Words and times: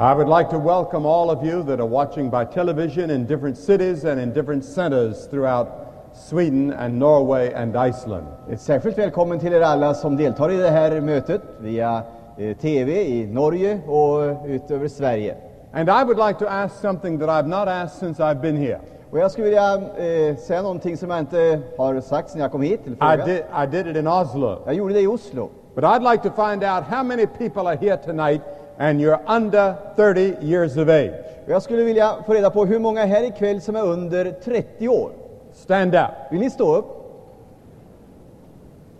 I 0.00 0.14
would 0.14 0.28
like 0.28 0.48
to 0.50 0.60
welcome 0.60 1.04
all 1.04 1.28
of 1.28 1.44
you 1.44 1.64
that 1.64 1.80
are 1.80 1.86
watching 1.86 2.30
by 2.30 2.44
television 2.44 3.10
in 3.10 3.26
different 3.26 3.58
cities 3.58 4.04
and 4.04 4.20
in 4.20 4.32
different 4.32 4.64
centers 4.64 5.26
throughout 5.26 5.68
Sweden 6.14 6.72
and 6.72 7.00
Norway 7.00 7.52
and 7.52 7.74
Iceland. 7.74 8.26
Ett 8.50 8.60
särskilt 8.60 8.98
välkommen 8.98 9.40
till 9.40 9.52
er 9.52 9.60
alla 9.60 9.94
som 9.94 10.16
deltar 10.16 10.50
i 10.50 10.56
det 10.56 10.70
här 10.70 11.00
mötet 11.00 11.42
via 11.60 12.02
eh, 12.36 12.56
TV 12.56 13.02
i 13.02 13.26
Norge 13.26 13.80
och 13.86 14.46
utöver 14.46 14.88
Sverige. 14.88 15.36
And 15.72 15.88
I 15.88 16.04
would 16.04 16.28
like 16.28 16.38
to 16.38 16.46
ask 16.46 16.80
something 16.80 17.18
that 17.18 17.28
I've 17.28 17.48
not 17.48 17.68
asked 17.68 17.98
since 17.98 18.22
I've 18.22 18.40
been 18.40 18.56
here. 18.56 18.80
Och 19.10 19.18
jag 19.18 19.30
skulle 19.30 19.44
vilja 19.44 19.74
eh, 19.74 20.36
säga 20.36 20.62
någonting 20.62 20.96
som 20.96 21.10
jag 21.10 21.18
inte 21.18 21.60
har 21.78 22.00
sagt 22.00 22.30
sedan 22.30 22.40
jag 22.40 22.52
kom 22.52 22.62
hit 22.62 22.84
till 22.84 22.92
I 22.92 22.96
frågan. 22.96 23.26
did, 23.26 23.42
I 23.62 23.66
did 23.66 23.86
it 23.86 23.96
in 23.96 24.08
Oslo. 24.08 24.58
Jag 24.66 24.74
gjorde 24.74 24.94
det 24.94 25.00
i 25.00 25.06
Oslo. 25.06 25.50
But 25.74 25.84
I'd 25.84 26.12
like 26.12 26.22
to 26.22 26.48
find 26.48 26.64
out 26.64 26.84
how 26.84 27.02
many 27.02 27.26
people 27.26 27.68
are 27.68 27.76
here 27.76 27.96
tonight 27.96 28.40
and 28.78 29.00
you're 29.00 29.20
under 29.26 29.74
30 29.96 30.36
years 30.40 30.76
of 30.76 30.88
age. 30.88 31.12
Jag 31.46 31.62
skulle 31.62 31.82
vilja 31.82 32.14
få 32.26 32.34
reda 32.34 32.50
på 32.50 32.64
hur 32.66 32.78
många 32.78 33.04
här 33.04 33.22
ikväll 33.22 33.60
som 33.60 33.76
är 33.76 33.82
under 33.82 34.30
30 34.44 34.88
år. 34.88 35.10
Stand 35.52 35.94
up. 35.94 36.10
Vill 36.30 36.40
ni 36.40 36.50
stå 36.50 36.76
upp? 36.76 36.86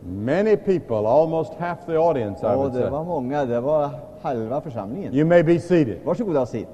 Many 0.02 0.56
people, 0.56 1.06
almost 1.06 1.54
half 1.58 1.86
the 1.86 1.96
audience, 1.96 2.42
I 2.42 2.56
would 2.56 2.72
det 2.72 2.80
say. 2.82 2.90
var 2.90 3.04
många. 3.04 3.44
Det 3.44 3.60
var 3.60 3.90
halva 4.22 4.60
församlingen. 4.60 5.14
You 5.14 5.26
may 5.26 5.42
be 5.42 5.58
seated. 5.60 5.96
Varsågoda 6.04 6.40
och 6.40 6.48
sitt. 6.48 6.68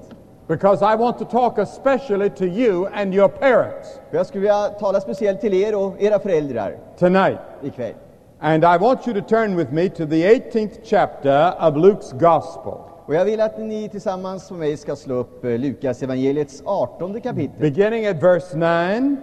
Because 0.47 0.93
I 0.93 0.95
want 0.97 1.17
to 1.19 1.25
talk 1.25 1.57
especially 1.57 2.29
to 2.29 2.43
you 2.45 2.87
and 2.93 3.13
your 3.15 3.27
parents 3.27 3.99
För 4.09 4.17
jag 4.17 4.25
skulle 4.25 4.41
vilja 4.41 4.67
tala 4.67 5.01
speciellt 5.01 5.41
till 5.41 5.53
er 5.53 5.75
och 5.75 6.01
era 6.01 6.19
föräldrar 6.19 6.75
tonight. 6.99 7.39
ikväll. 7.63 7.93
And 8.39 8.63
I 8.63 8.77
want 8.77 9.07
you 9.07 9.21
to 9.21 9.27
turn 9.27 9.55
with 9.55 9.71
me 9.73 9.89
to 9.89 10.05
the 10.05 10.23
18th 10.33 10.71
chapter 10.83 11.53
of 11.59 11.75
Luke's 11.75 12.11
Gospel, 12.19 12.77
Och 13.07 13.15
jag 13.15 13.25
vill 13.25 13.41
att 13.41 13.59
ni 13.59 13.89
tillsammans 13.89 14.51
med 14.51 14.59
mig 14.59 14.77
ska 14.77 14.95
slå 14.95 15.15
upp 15.15 15.45
eh, 15.45 15.51
Lukas 15.59 16.03
evangeliets 16.03 16.61
18 16.65 17.21
kapitel. 17.21 17.59
beginning 17.59 18.05
at 18.07 18.23
verse 18.23 18.57
9 18.57 19.15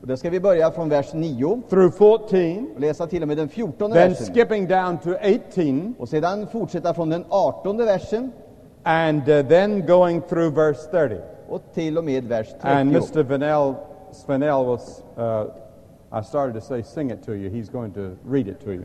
Och 0.00 0.06
då 0.08 0.16
ska 0.16 0.30
vi 0.30 0.40
börja 0.40 0.70
från 0.70 0.88
vers 0.88 1.12
9 1.14 1.62
through 1.70 1.92
14, 1.96 2.66
och 2.74 2.80
läsa 2.80 3.06
till 3.06 3.22
och 3.22 3.28
med 3.28 3.36
den 3.36 3.48
14 3.48 3.90
then 3.92 4.10
versen. 4.10 4.34
skipping 4.34 4.66
down 4.66 4.98
to 4.98 5.10
18, 5.54 5.94
Och 5.98 6.08
sedan 6.08 6.46
fortsätta 6.46 6.94
från 6.94 7.08
den 7.08 7.24
18 7.28 7.76
versen 7.76 8.32
and 8.82 9.28
uh, 9.28 9.48
then 9.48 9.86
going 9.86 10.20
through 10.20 10.54
verse 10.54 10.90
30. 10.90 11.16
och 11.48 11.62
till 11.74 11.98
och 11.98 12.04
med 12.04 12.24
vers 12.24 12.48
30. 12.48 12.66
And 12.68 12.90
Mr. 12.96 13.22
Vanel, 13.22 13.74
Svenel 14.12 14.66
will, 14.66 14.74
s- 14.74 15.02
uh, 15.18 15.44
I 16.20 16.24
started 16.24 16.54
to 16.54 16.60
say 16.60 16.82
sing 16.82 17.10
it 17.10 17.24
to 17.26 17.32
you. 17.34 17.50
He's 17.50 17.72
going 17.72 17.92
to 17.92 18.00
read 18.28 18.48
it 18.48 18.60
to 18.64 18.70
you. 18.72 18.82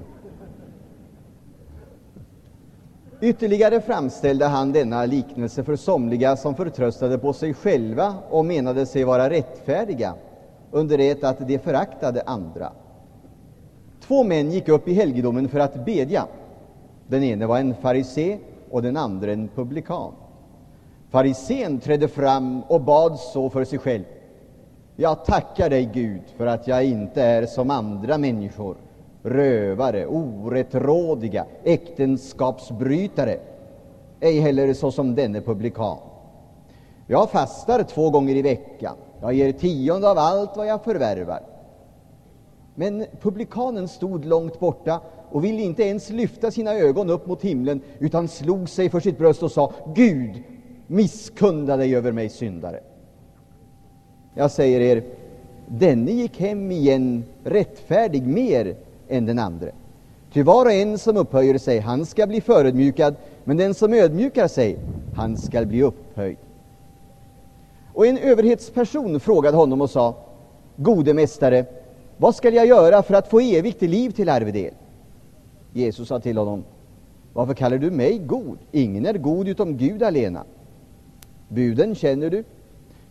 Ytterligare 3.21 3.81
framställde 3.81 4.45
han 4.45 4.71
denna 4.71 5.05
liknelse 5.05 5.63
för 5.63 5.75
somliga 5.75 6.35
som 6.35 6.55
förtröstade 6.55 7.17
på 7.17 7.33
sig 7.33 7.53
själva 7.53 8.15
och 8.29 8.45
menade 8.45 8.85
sig 8.85 9.03
vara 9.03 9.29
rättfärdiga, 9.29 10.13
under 10.71 10.97
det 10.97 11.23
att 11.23 11.47
de 11.47 11.59
föraktade 11.59 12.23
andra. 12.25 12.71
Två 14.01 14.23
män 14.23 14.51
gick 14.51 14.69
upp 14.69 14.87
i 14.87 14.93
helgedomen 14.93 15.49
för 15.49 15.59
att 15.59 15.85
bedja. 15.85 16.27
Den 17.07 17.23
ene 17.23 17.45
var 17.45 17.59
en 17.59 17.75
farisé 17.75 18.37
och 18.71 18.81
den 18.81 18.97
andra 18.97 19.31
en 19.31 19.49
publikan. 19.55 20.11
Farisén 21.09 21.79
trädde 21.79 22.07
fram 22.07 22.63
och 22.63 22.81
bad 22.81 23.19
så 23.19 23.49
för 23.49 23.65
sig 23.65 23.79
själv. 23.79 24.03
Jag 24.95 25.25
tackar 25.25 25.69
dig, 25.69 25.89
Gud, 25.93 26.21
för 26.37 26.45
att 26.45 26.67
jag 26.67 26.85
inte 26.85 27.21
är 27.21 27.45
som 27.45 27.71
andra 27.71 28.17
människor, 28.17 28.75
rövare, 29.23 30.05
orättrådiga, 30.05 31.45
äktenskapsbrytare, 31.63 33.37
ej 34.19 34.39
heller 34.39 34.73
såsom 34.73 35.15
denne 35.15 35.41
publikan. 35.41 35.97
Jag 37.07 37.31
fastar 37.31 37.83
två 37.83 38.09
gånger 38.09 38.35
i 38.35 38.41
veckan, 38.41 38.95
jag 39.21 39.33
ger 39.33 39.51
tionde 39.51 40.09
av 40.11 40.17
allt 40.17 40.57
vad 40.57 40.67
jag 40.67 40.83
förvärvar. 40.83 41.41
Men 42.75 43.05
publikanen 43.21 43.87
stod 43.87 44.25
långt 44.25 44.59
borta 44.59 45.01
och 45.31 45.43
ville 45.43 45.61
inte 45.61 45.83
ens 45.83 46.09
lyfta 46.09 46.51
sina 46.51 46.73
ögon 46.73 47.09
upp 47.09 47.27
mot 47.27 47.41
himlen, 47.41 47.81
utan 47.99 48.27
slog 48.27 48.69
sig 48.69 48.89
för 48.89 48.99
sitt 48.99 49.17
bröst 49.17 49.43
och 49.43 49.51
sa, 49.51 49.71
Gud, 49.95 50.43
misskunda 50.87 51.77
dig 51.77 51.95
över 51.95 52.11
mig 52.11 52.29
syndare. 52.29 52.79
Jag 54.33 54.51
säger 54.51 54.79
er, 54.79 55.03
denne 55.67 56.11
gick 56.11 56.39
hem 56.39 56.71
igen 56.71 57.23
rättfärdig 57.43 58.27
mer 58.27 58.75
än 59.09 59.25
den 59.25 59.39
andre. 59.39 59.71
Ty 60.33 60.43
var 60.43 60.65
och 60.65 60.71
en 60.71 60.97
som 60.97 61.17
upphöjer 61.17 61.57
sig, 61.57 61.79
han 61.79 62.05
skall 62.05 62.27
bli 62.27 62.41
förödmjukad, 62.41 63.15
men 63.43 63.57
den 63.57 63.73
som 63.73 63.93
ödmjukar 63.93 64.47
sig, 64.47 64.77
han 65.15 65.37
skall 65.37 65.65
bli 65.65 65.83
upphöjd. 65.83 66.37
Och 67.93 68.07
en 68.07 68.17
överhetsperson 68.17 69.19
frågade 69.19 69.57
honom 69.57 69.81
och 69.81 69.89
sa, 69.89 70.15
Gode 70.75 71.13
mästare, 71.13 71.65
vad 72.17 72.35
skall 72.35 72.53
jag 72.53 72.67
göra 72.67 73.03
för 73.03 73.13
att 73.13 73.27
få 73.27 73.39
evigt 73.39 73.81
liv 73.81 74.09
till 74.09 74.29
arvedel? 74.29 74.73
Jesus 75.73 76.07
sa 76.07 76.19
till 76.19 76.37
honom, 76.37 76.63
varför 77.33 77.53
kallar 77.53 77.77
du 77.77 77.91
mig 77.91 78.17
god? 78.17 78.57
Ingen 78.71 79.05
är 79.05 79.13
god 79.13 79.47
utom 79.47 79.77
Gud 79.77 80.03
alena. 80.03 80.43
Buden 81.47 81.95
känner 81.95 82.29
du. 82.29 82.43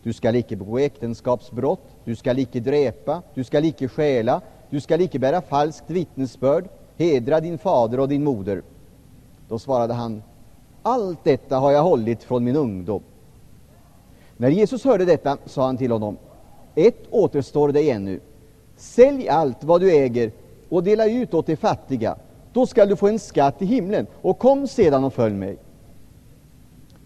Du 0.03 0.13
skall 0.13 0.35
icke 0.35 0.55
begå 0.55 0.79
äktenskapsbrott, 0.79 1.81
du 2.05 2.15
skall 2.15 2.39
icke 2.39 2.59
dräpa, 2.59 3.21
du 3.33 3.43
skall 3.43 3.65
icke 3.65 3.87
stjäla, 3.87 4.41
du 4.69 4.79
skall 4.79 5.01
icke 5.01 5.19
bära 5.19 5.41
falskt 5.41 5.89
vittnesbörd, 5.89 6.65
hedra 6.97 7.39
din 7.39 7.57
fader 7.57 7.99
och 7.99 8.09
din 8.09 8.23
moder. 8.23 8.61
Då 9.49 9.59
svarade 9.59 9.93
han, 9.93 10.23
allt 10.83 11.23
detta 11.23 11.57
har 11.57 11.71
jag 11.71 11.83
hållit 11.83 12.23
från 12.23 12.43
min 12.43 12.55
ungdom. 12.55 13.01
När 14.37 14.49
Jesus 14.49 14.83
hörde 14.83 15.05
detta 15.05 15.37
sa 15.45 15.65
han 15.65 15.77
till 15.77 15.91
honom, 15.91 16.17
ett 16.75 17.03
återstår 17.09 17.71
dig 17.71 17.89
ännu. 17.89 18.19
Sälj 18.75 19.29
allt 19.29 19.63
vad 19.63 19.81
du 19.81 19.91
äger 19.91 20.31
och 20.69 20.83
dela 20.83 21.07
ut 21.07 21.33
åt 21.33 21.45
de 21.45 21.55
fattiga, 21.55 22.15
då 22.53 22.65
skall 22.65 22.89
du 22.89 22.95
få 22.95 23.07
en 23.07 23.19
skatt 23.19 23.61
i 23.61 23.65
himlen, 23.65 24.07
och 24.21 24.39
kom 24.39 24.67
sedan 24.67 25.03
och 25.03 25.13
följ 25.13 25.35
mig. 25.35 25.57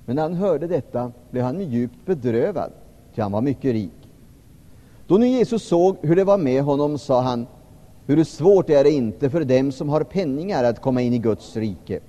Men 0.06 0.16
när 0.16 0.24
han 0.24 0.34
hörde 0.34 0.68
detta 0.68 1.12
blev 1.32 1.44
han 1.44 1.62
djupt 1.72 2.06
bedrövad, 2.06 2.72
ty 3.16 3.22
han 3.22 3.32
var 3.32 3.42
mycket 3.42 3.74
rik. 3.74 4.01
Då 5.12 5.18
nu 5.18 5.28
Jesus 5.28 5.64
såg 5.64 5.98
hur 6.02 6.16
det 6.16 6.24
var 6.24 6.38
med 6.38 6.64
honom 6.64 6.98
sa 6.98 7.22
han, 7.22 7.48
hur 8.06 8.24
svårt 8.24 8.70
är 8.70 8.84
det 8.84 8.92
inte 8.92 9.30
för 9.30 9.44
dem 9.44 9.72
som 9.72 9.90
har 9.90 10.04
penningar 10.04 10.64
att 10.64 10.82
komma 10.82 11.02
in 11.02 11.14
i 11.14 11.18
Guds 11.18 11.56
rike. 11.56 12.00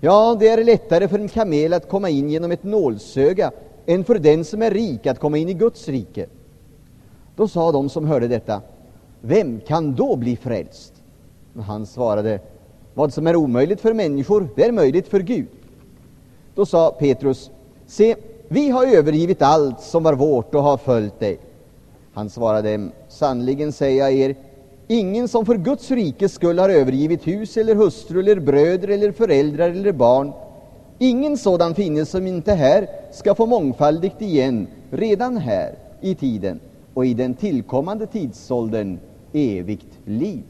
Ja, 0.00 0.36
det 0.40 0.48
är 0.48 0.64
lättare 0.64 1.08
för 1.08 1.18
en 1.18 1.28
kamel 1.28 1.72
att 1.72 1.88
komma 1.88 2.08
in 2.08 2.30
genom 2.30 2.52
ett 2.52 2.64
nålsöga 2.64 3.50
än 3.86 4.04
för 4.04 4.18
den 4.18 4.44
som 4.44 4.62
är 4.62 4.70
rik 4.70 5.06
att 5.06 5.18
komma 5.18 5.38
in 5.38 5.48
i 5.48 5.54
Guds 5.54 5.88
rike. 5.88 6.26
Då 7.36 7.48
sa 7.48 7.72
de 7.72 7.88
som 7.88 8.06
hörde 8.06 8.28
detta, 8.28 8.60
vem 9.20 9.60
kan 9.60 9.94
då 9.94 10.16
bli 10.16 10.36
frälst? 10.36 10.92
Men 11.52 11.64
han 11.64 11.86
svarade, 11.86 12.40
vad 12.94 13.12
som 13.12 13.26
är 13.26 13.36
omöjligt 13.36 13.80
för 13.80 13.94
människor, 13.94 14.48
det 14.56 14.64
är 14.64 14.72
möjligt 14.72 15.08
för 15.08 15.20
Gud. 15.20 15.48
Då 16.54 16.66
sa 16.66 16.90
Petrus, 16.90 17.50
se, 17.86 18.16
vi 18.48 18.70
har 18.70 18.86
övergivit 18.86 19.42
allt 19.42 19.80
som 19.80 20.02
var 20.02 20.14
vårt 20.14 20.54
och 20.54 20.62
har 20.62 20.76
följt 20.76 21.20
dig. 21.20 21.38
Han 22.14 22.30
svarade, 22.30 22.88
sannerligen 23.08 23.72
säger 23.72 23.98
jag 23.98 24.12
er, 24.12 24.36
ingen 24.88 25.28
som 25.28 25.46
för 25.46 25.54
Guds 25.54 25.90
rikes 25.90 26.32
skull 26.32 26.58
har 26.58 26.68
övergivit 26.68 27.26
hus 27.26 27.56
eller 27.56 27.74
hustru 27.74 28.20
eller 28.20 28.40
bröder 28.40 28.88
eller 28.88 29.12
föräldrar 29.12 29.70
eller 29.70 29.92
barn, 29.92 30.32
ingen 30.98 31.38
sådan 31.38 31.74
finnes 31.74 32.10
som 32.10 32.26
inte 32.26 32.52
här 32.52 32.88
ska 33.12 33.34
få 33.34 33.46
mångfaldigt 33.46 34.22
igen 34.22 34.66
redan 34.90 35.36
här 35.36 35.74
i 36.00 36.14
tiden 36.14 36.60
och 36.94 37.06
i 37.06 37.14
den 37.14 37.34
tillkommande 37.34 38.06
tidsåldern 38.06 38.98
evigt 39.32 39.98
liv. 40.04 40.42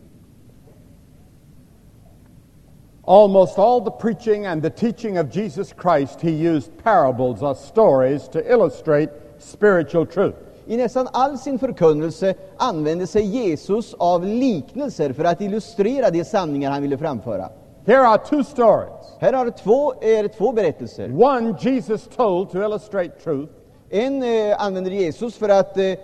Almost 3.06 3.58
all 3.58 3.84
the 3.84 3.90
preaching 3.90 4.46
and 4.46 4.62
the 4.62 4.70
teaching 4.70 5.20
of 5.20 5.36
Jesus 5.36 5.74
Christ, 5.82 6.20
he 6.20 6.30
used 6.30 6.70
parables 6.82 7.42
or 7.42 7.54
stories 7.54 8.28
to 8.28 8.38
illustrate 8.52 9.12
spiritual 9.38 10.06
truth. 10.06 10.36
I 10.66 10.76
nästan 10.76 11.08
all 11.12 11.38
sin 11.38 11.58
förkunnelse 11.58 12.34
använde 12.56 13.06
sig 13.06 13.22
Jesus 13.22 13.94
av 13.98 14.26
liknelser 14.26 15.12
för 15.12 15.24
att 15.24 15.40
illustrera 15.40 16.10
de 16.10 16.24
sanningar 16.24 16.70
han 16.70 16.82
ville 16.82 16.98
framföra. 16.98 17.48
Here 17.86 18.06
are 18.06 18.18
two 18.18 18.44
stories. 18.44 19.06
Här 19.18 19.32
har 19.32 19.50
två, 19.50 19.94
är 20.00 20.28
två 20.28 20.52
berättelser. 20.52 21.22
One 21.22 21.54
Jesus 21.60 22.08
told 22.16 22.50
to 22.50 22.64
illustrate 22.64 23.08
truth, 23.24 23.52
En 23.90 24.22
eh, 24.22 24.62
använder 24.62 24.90
Jesus 24.90 25.36
för 25.36 25.48
att 25.48 25.76
eh, 25.76 25.84
eh, 25.84 25.96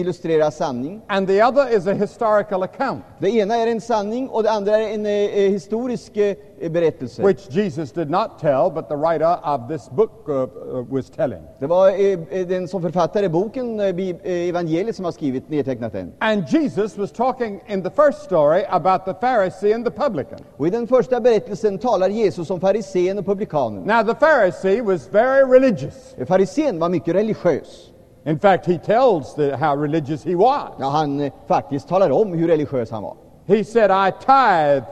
illustrera 0.00 0.50
sanning. 0.50 1.02
and 1.08 1.28
the 1.28 1.42
other 1.44 1.76
is 1.76 1.86
a 1.86 1.92
historical 1.92 2.62
account. 2.62 3.04
Det 3.18 3.30
ena 3.30 3.56
är 3.56 3.66
en 3.66 3.80
sanning 3.80 4.28
och 4.28 4.42
det 4.42 4.50
andra 4.50 4.76
är 4.78 4.94
en 4.94 5.06
eh, 5.06 5.12
eh, 5.12 5.50
historisk 5.50 6.16
eh, 6.16 6.36
berättelse. 6.60 7.22
which 7.22 7.48
Jesus 7.50 7.92
did 7.92 8.10
not 8.10 8.38
tell, 8.40 8.70
but 8.70 8.88
the 8.88 8.96
writer 8.96 9.38
of 9.42 9.68
this 9.68 9.88
book 9.88 10.28
uh, 10.28 10.32
uh, 10.32 10.82
was 10.90 11.10
telling. 11.10 11.42
Det 11.58 11.66
var 11.66 11.88
eh, 11.88 12.18
eh, 12.30 12.46
den 12.46 12.68
som 12.68 12.82
författade 12.82 13.28
boken, 13.28 13.80
eh, 13.80 14.48
evangeliet, 14.48 14.96
som 14.96 15.04
har 15.04 15.12
skrivit, 15.12 15.50
nedtecknat 15.50 15.92
den. 15.92 16.12
And 16.18 16.44
Jesus 16.48 16.98
was 16.98 17.12
talking 17.12 17.60
in 17.66 17.82
the 17.82 17.90
first 17.90 18.22
story 18.22 18.64
about 18.68 19.04
the 19.04 19.14
Pharisee 19.14 19.74
and 19.74 19.84
the 19.84 19.90
publican. 19.90 20.38
Och 20.56 20.66
i 20.66 20.70
den 20.70 20.86
första 20.86 21.20
berättelsen 21.20 21.78
talar 21.78 22.08
Jesus 22.08 22.50
om 22.50 22.60
farisén 22.60 23.18
och 23.18 23.26
publikanen. 23.26 23.82
Now, 23.82 24.02
the 24.02 24.14
Pharisee 24.14 24.80
was 24.80 25.08
very 25.12 25.60
religious. 25.60 26.14
Farisén 26.28 26.78
var 26.78 26.88
mycket 26.88 27.14
religiös. 27.14 27.92
In 28.24 28.38
fact, 28.38 28.66
he 28.66 28.78
tells 28.78 29.34
the, 29.34 29.56
how 29.56 29.76
religious 29.76 30.24
he 30.24 30.34
was. 30.34 30.70
Ja, 30.78 30.88
han 30.88 31.30
faktiskt 31.46 31.88
talar 31.88 32.10
om 32.10 32.32
hur 32.32 32.48
religiös 32.48 32.90
han 32.90 33.02
var. 33.02 33.16
He 33.46 33.64
said, 33.64 33.90
I 33.90 34.10
tithe 34.10 34.86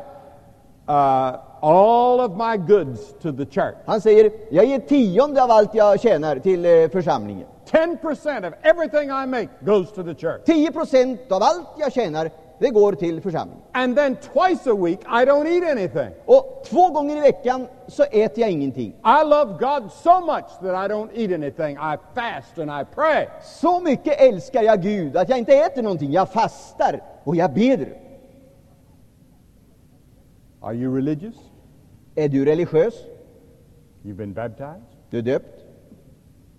uh, 0.89 1.37
all 1.65 2.21
of 2.21 2.37
my 2.37 2.57
goods 2.57 3.15
to 3.23 3.33
the 3.33 3.47
church. 3.47 3.75
Han 3.87 4.01
säger, 4.01 4.31
jag 4.51 4.65
ger 4.65 4.79
tionde 4.79 5.43
av 5.43 5.51
allt 5.51 5.75
jag 5.75 6.01
tjänar 6.01 6.39
till 6.39 6.65
eh, 6.65 6.89
församlingen. 6.89 7.47
10% 7.71 8.49
of 8.49 8.55
everything 8.63 9.11
I 9.11 9.27
make 9.27 9.49
goes 9.61 9.93
to 9.93 10.03
the 10.03 10.15
church. 10.15 10.45
10 10.45 10.73
procent 10.73 11.33
av 11.33 11.43
allt 11.43 11.69
jag 11.79 11.93
tjänar, 11.93 12.31
det 12.59 12.71
går 12.71 12.93
till 12.93 13.21
församlingen. 13.21 13.63
And 13.73 13.97
then 13.97 14.17
twice 14.17 14.71
a 14.71 14.75
week, 14.75 15.01
I 15.01 15.25
don't 15.25 15.47
eat 15.47 15.71
anything. 15.71 16.11
Och 16.27 16.65
två 16.67 16.91
gånger 16.91 17.17
i 17.17 17.21
veckan 17.21 17.67
så 17.89 18.03
äter 18.03 18.41
jag 18.41 18.51
ingenting. 18.51 18.89
I 18.89 19.25
love 19.25 19.53
God 19.61 19.93
so 19.93 20.21
much 20.21 20.47
that 20.61 20.91
I 20.91 20.93
don't 20.93 21.09
eat 21.15 21.33
anything. 21.33 21.77
I 21.77 21.97
fast 22.15 22.59
and 22.59 22.71
I 22.71 22.85
pray. 22.95 23.27
Så 23.43 23.81
mycket 23.81 24.21
älskar 24.21 24.63
jag 24.63 24.83
Gud 24.83 25.17
att 25.17 25.29
jag 25.29 25.39
inte 25.39 25.55
äter 25.55 25.83
någonting. 25.83 26.13
Jag 26.13 26.29
fastar 26.29 27.03
och 27.25 27.37
jag 27.37 27.55
ber. 27.55 28.05
Are 30.61 30.75
you 30.75 30.97
religious? 30.97 31.35
Är 32.15 32.29
du 32.29 32.45
religiös? 32.45 32.95
You've 34.03 34.17
been 34.17 34.33
baptized? 34.35 34.83
Du 35.11 35.19
är 35.19 35.23
döpt 35.23 35.65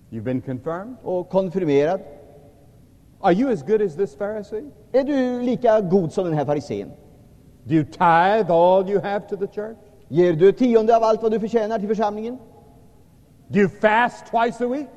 You've 0.10 0.24
been 0.24 0.42
confirmed? 0.42 0.96
och 1.04 1.30
konfirmerad. 1.30 2.02
Are 3.20 3.34
you 3.34 3.52
as 3.52 3.64
good 3.64 3.82
as 3.82 3.96
this 3.96 4.16
Pharisee? 4.16 4.72
Är 4.92 5.04
du 5.04 5.42
lika 5.42 5.82
god 5.82 6.14
som 6.14 6.26
den 6.26 6.34
här 6.34 6.46
farisén? 6.46 6.92
Do 7.64 7.76
you 7.76 7.84
tithe 7.86 8.54
all 8.54 8.90
you 8.90 9.00
have 9.02 9.28
to 9.30 9.38
the 9.38 9.48
church? 9.48 9.78
Ger 10.08 10.34
du 10.34 10.52
tionde 10.52 10.96
av 10.98 11.04
allt 11.04 11.22
vad 11.22 11.32
du 11.32 11.40
förtjänar 11.40 11.80
till 11.80 11.88
församlingen? 11.88 12.38
Do 13.48 13.60
you 13.60 13.70
fast 13.70 14.26
twice 14.26 14.66
a 14.66 14.68
week? 14.68 14.88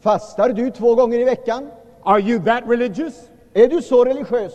Fastar 0.00 0.48
du 0.48 0.70
två 0.70 0.94
gånger 0.94 1.18
i 1.18 1.24
veckan? 1.24 1.70
Are 2.02 2.20
you 2.20 2.44
that 2.44 2.64
religious? 2.66 3.30
Är 3.54 3.68
du 3.68 3.82
så 3.82 4.04
religiös? 4.04 4.52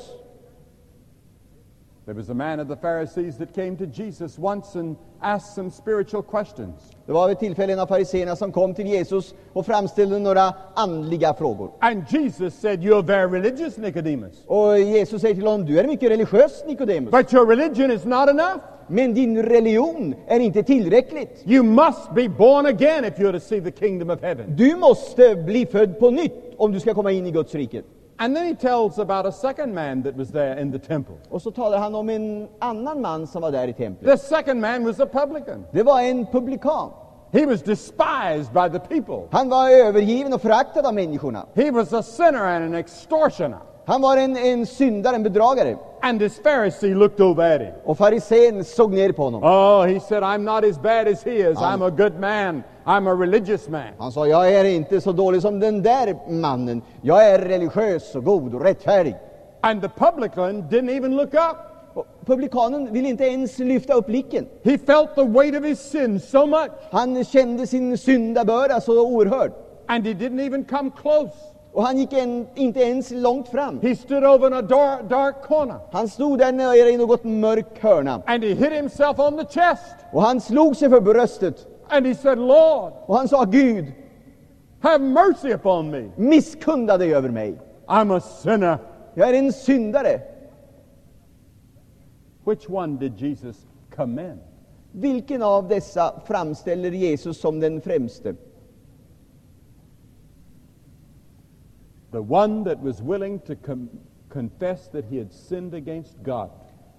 There 2.05 2.15
was 2.15 2.29
a 2.29 2.33
man 2.33 2.59
of 2.59 2.67
the 2.67 2.75
Pharisees 2.75 3.37
that 3.37 3.53
came 3.53 3.77
to 3.77 3.85
Jesus 3.85 4.37
once 4.37 4.75
and 4.75 4.97
asked 5.21 5.55
some 5.55 5.71
spiritual 5.71 6.21
questions. 6.21 6.91
Det 7.05 7.11
var 7.11 7.27
vid 7.27 7.39
tillfälle 7.39 7.73
en 7.73 7.79
av 7.79 7.87
fariséerna 7.87 8.35
som 8.35 8.51
kom 8.51 8.73
till 8.73 8.87
Jesus 8.87 9.33
och 9.53 9.65
framställde 9.65 10.19
några 10.19 10.53
andliga 10.75 11.33
frågor. 11.33 11.71
And 11.79 12.03
Jesus 12.09 12.53
said, 12.53 12.83
You're 12.83 13.01
very 13.01 13.39
religious, 13.39 13.77
Nicodemus. 13.77 14.43
Och 14.47 14.79
Jesus 14.79 15.21
säger 15.21 15.35
till 15.35 15.47
honom, 15.47 15.65
du 15.65 15.79
är 15.79 15.87
mycket 15.87 16.11
religiös, 16.11 16.63
Nikodemus. 16.67 17.11
But 17.11 17.33
your 17.33 17.47
religion 17.47 17.91
is 17.91 18.05
not 18.05 18.29
enough. 18.29 18.57
Men 18.87 19.13
din 19.13 19.43
religion 19.43 20.15
är 20.27 20.39
inte 20.39 20.63
tillräckligt. 20.63 21.43
You 21.45 21.63
must 21.63 22.13
be 22.15 22.29
born 22.29 22.65
again 22.65 23.05
if 23.05 23.17
you're 23.17 23.31
to 23.31 23.39
see 23.39 23.61
the 23.61 23.71
kingdom 23.71 24.09
of 24.09 24.21
heaven. 24.21 24.55
Du 24.55 24.75
måste 24.75 25.35
bli 25.35 25.65
född 25.65 25.99
på 25.99 26.11
nytt 26.11 26.53
om 26.57 26.71
du 26.71 26.79
ska 26.79 26.93
komma 26.93 27.11
in 27.11 27.25
i 27.25 27.31
Guds 27.31 27.55
rike. 27.55 27.81
And 28.17 28.35
then 28.35 28.45
he 28.45 28.55
tells 28.55 28.99
about 28.99 29.25
a 29.25 29.31
second 29.31 29.73
man 29.73 30.03
that 30.03 30.15
was 30.15 30.31
there 30.31 30.61
in 30.61 30.71
the 30.71 30.79
temple. 30.79 31.15
Och 31.29 31.41
så 31.41 31.51
talar 31.51 31.77
han 31.77 31.95
om 31.95 32.09
en 32.09 32.47
annan 32.59 33.01
man 33.01 33.27
som 33.27 33.41
var 33.41 33.51
där 33.51 33.67
i 33.67 33.73
templet. 33.73 34.11
The 34.11 34.17
second 34.17 34.61
man 34.61 34.85
was 34.85 34.99
a 34.99 35.05
publican. 35.05 35.65
Det 35.71 35.83
var 35.83 36.01
en 36.01 36.25
publikan. 36.25 36.91
He 37.31 37.45
was 37.45 37.61
despised 37.63 38.53
by 38.53 38.69
the 38.69 38.79
people. 38.79 39.27
Han 39.31 39.49
var 39.49 39.69
övergiven 39.69 40.33
och 40.33 40.41
föraktad 40.41 40.85
av 40.85 40.93
människorna. 40.93 41.45
He 41.55 41.71
was 41.71 41.93
a 41.93 42.03
sinner 42.03 42.45
and 42.45 42.65
an 42.65 42.73
extortioner. 42.75 43.59
Han 43.85 44.01
var 44.01 44.17
en, 44.17 44.37
en 44.37 44.65
syndare, 44.65 45.15
en 45.15 45.23
bedragare. 45.23 45.77
And 46.01 46.19
this 46.19 46.39
Pharisee 46.39 46.93
looked 46.95 47.21
over 47.21 47.55
at 47.55 47.61
him. 47.61 47.73
Och 47.83 47.97
farisén 47.97 48.63
såg 48.63 48.93
ner 48.93 49.11
på 49.11 49.23
honom. 49.23 49.43
Oh, 49.43 49.83
he 49.85 49.99
said, 49.99 50.23
I'm 50.23 50.37
not 50.43 50.63
as 50.63 50.81
bad 50.81 51.07
as 51.07 51.23
he 51.23 51.31
is. 51.31 51.57
I'm 51.57 51.81
a 51.85 51.89
good 51.89 52.19
man. 52.19 52.63
I'm 52.85 53.07
a 53.07 53.15
religious 53.15 53.69
man. 53.69 53.87
Han 53.97 54.11
sa, 54.11 54.27
jag 54.27 54.53
är 54.53 54.63
inte 54.63 55.01
så 55.01 55.11
dålig 55.11 55.41
som 55.41 55.59
den 55.59 55.81
där 55.83 56.15
mannen. 56.31 56.81
Jag 57.01 57.29
är 57.29 57.39
religiös 57.39 58.15
och 58.15 58.23
god 58.23 58.55
och 58.55 58.61
rättfärdig. 58.61 59.15
And 59.61 59.81
the 59.81 59.89
publican 59.89 60.63
didn't 60.63 60.97
even 60.97 61.15
look 61.15 61.33
up. 61.33 61.57
Och 61.93 62.05
publikanen 62.25 62.93
ville 62.93 63.09
inte 63.09 63.23
ens 63.23 63.59
lyfta 63.59 63.93
upp 63.93 64.05
blicken. 64.05 64.47
He 64.63 64.77
felt 64.77 65.15
the 65.15 65.23
weight 65.23 65.55
of 65.55 65.63
his 65.65 65.79
sin 65.79 66.19
so 66.19 66.45
much, 66.45 66.71
Han 66.91 67.25
kände 67.25 67.67
sin 67.67 67.97
syndabörda 67.97 68.81
så 68.81 69.07
oerhörd. 69.07 69.51
and 69.87 70.05
he 70.07 70.13
didn't 70.13 70.39
even 70.45 70.63
come 70.63 70.91
close. 71.01 71.31
Och 71.73 71.83
han 71.83 71.97
gick 71.97 72.13
en, 72.13 72.47
inte 72.55 72.79
ens 72.79 73.11
långt 73.11 73.47
fram. 73.49 73.79
He 73.81 73.95
stood 73.95 74.23
over 74.23 74.47
in 74.47 74.53
a 74.53 74.61
dark, 74.61 75.09
dark 75.09 75.41
corner, 75.43 75.77
Han 75.91 76.07
stod 76.09 76.39
där 76.39 76.51
nere 76.51 76.89
i 76.89 76.97
något 76.97 77.23
mörk 77.23 77.79
hörna. 77.79 78.21
and 78.25 78.43
he 78.43 78.49
hit 78.53 78.73
himself 78.73 79.19
on 79.19 79.37
the 79.37 79.45
chest, 79.45 79.95
Och 80.11 80.21
han 80.21 80.41
slog 80.41 80.75
sig 80.75 80.89
för 80.89 81.01
bröstet. 81.01 81.67
and 81.89 82.05
he 82.07 82.15
said, 82.15 82.37
Lord, 82.37 82.91
Och 83.05 83.17
han 83.17 83.27
sa, 83.27 83.43
Gud, 83.43 83.85
have 84.81 84.99
mercy 85.03 85.53
upon 85.53 85.91
me. 85.91 86.09
misskunda 86.15 86.97
dig 86.97 87.15
över 87.15 87.29
mig. 87.29 87.55
I'm 87.87 88.17
a 88.17 88.19
sinner. 88.19 88.77
Jag 89.13 89.29
är 89.29 89.33
en 89.33 89.53
syndare. 89.53 90.21
Which 92.45 92.69
one 92.69 92.97
did 92.99 93.13
Jesus 93.17 93.57
commend? 93.95 94.39
Vilken 94.91 95.41
av 95.43 95.67
dessa 95.67 96.21
framställer 96.25 96.91
Jesus 96.91 97.41
som 97.41 97.59
den 97.59 97.81
främste? 97.81 98.35
The 102.13 102.21
one 102.21 102.63
that 102.65 102.79
was 102.79 103.01
willing 103.01 103.39
to 103.39 103.55
confess 104.29 104.87
that 104.89 105.05
he 105.05 105.17
had 105.17 105.33
sinned 105.33 105.73
against 105.73 106.23
God. 106.23 106.49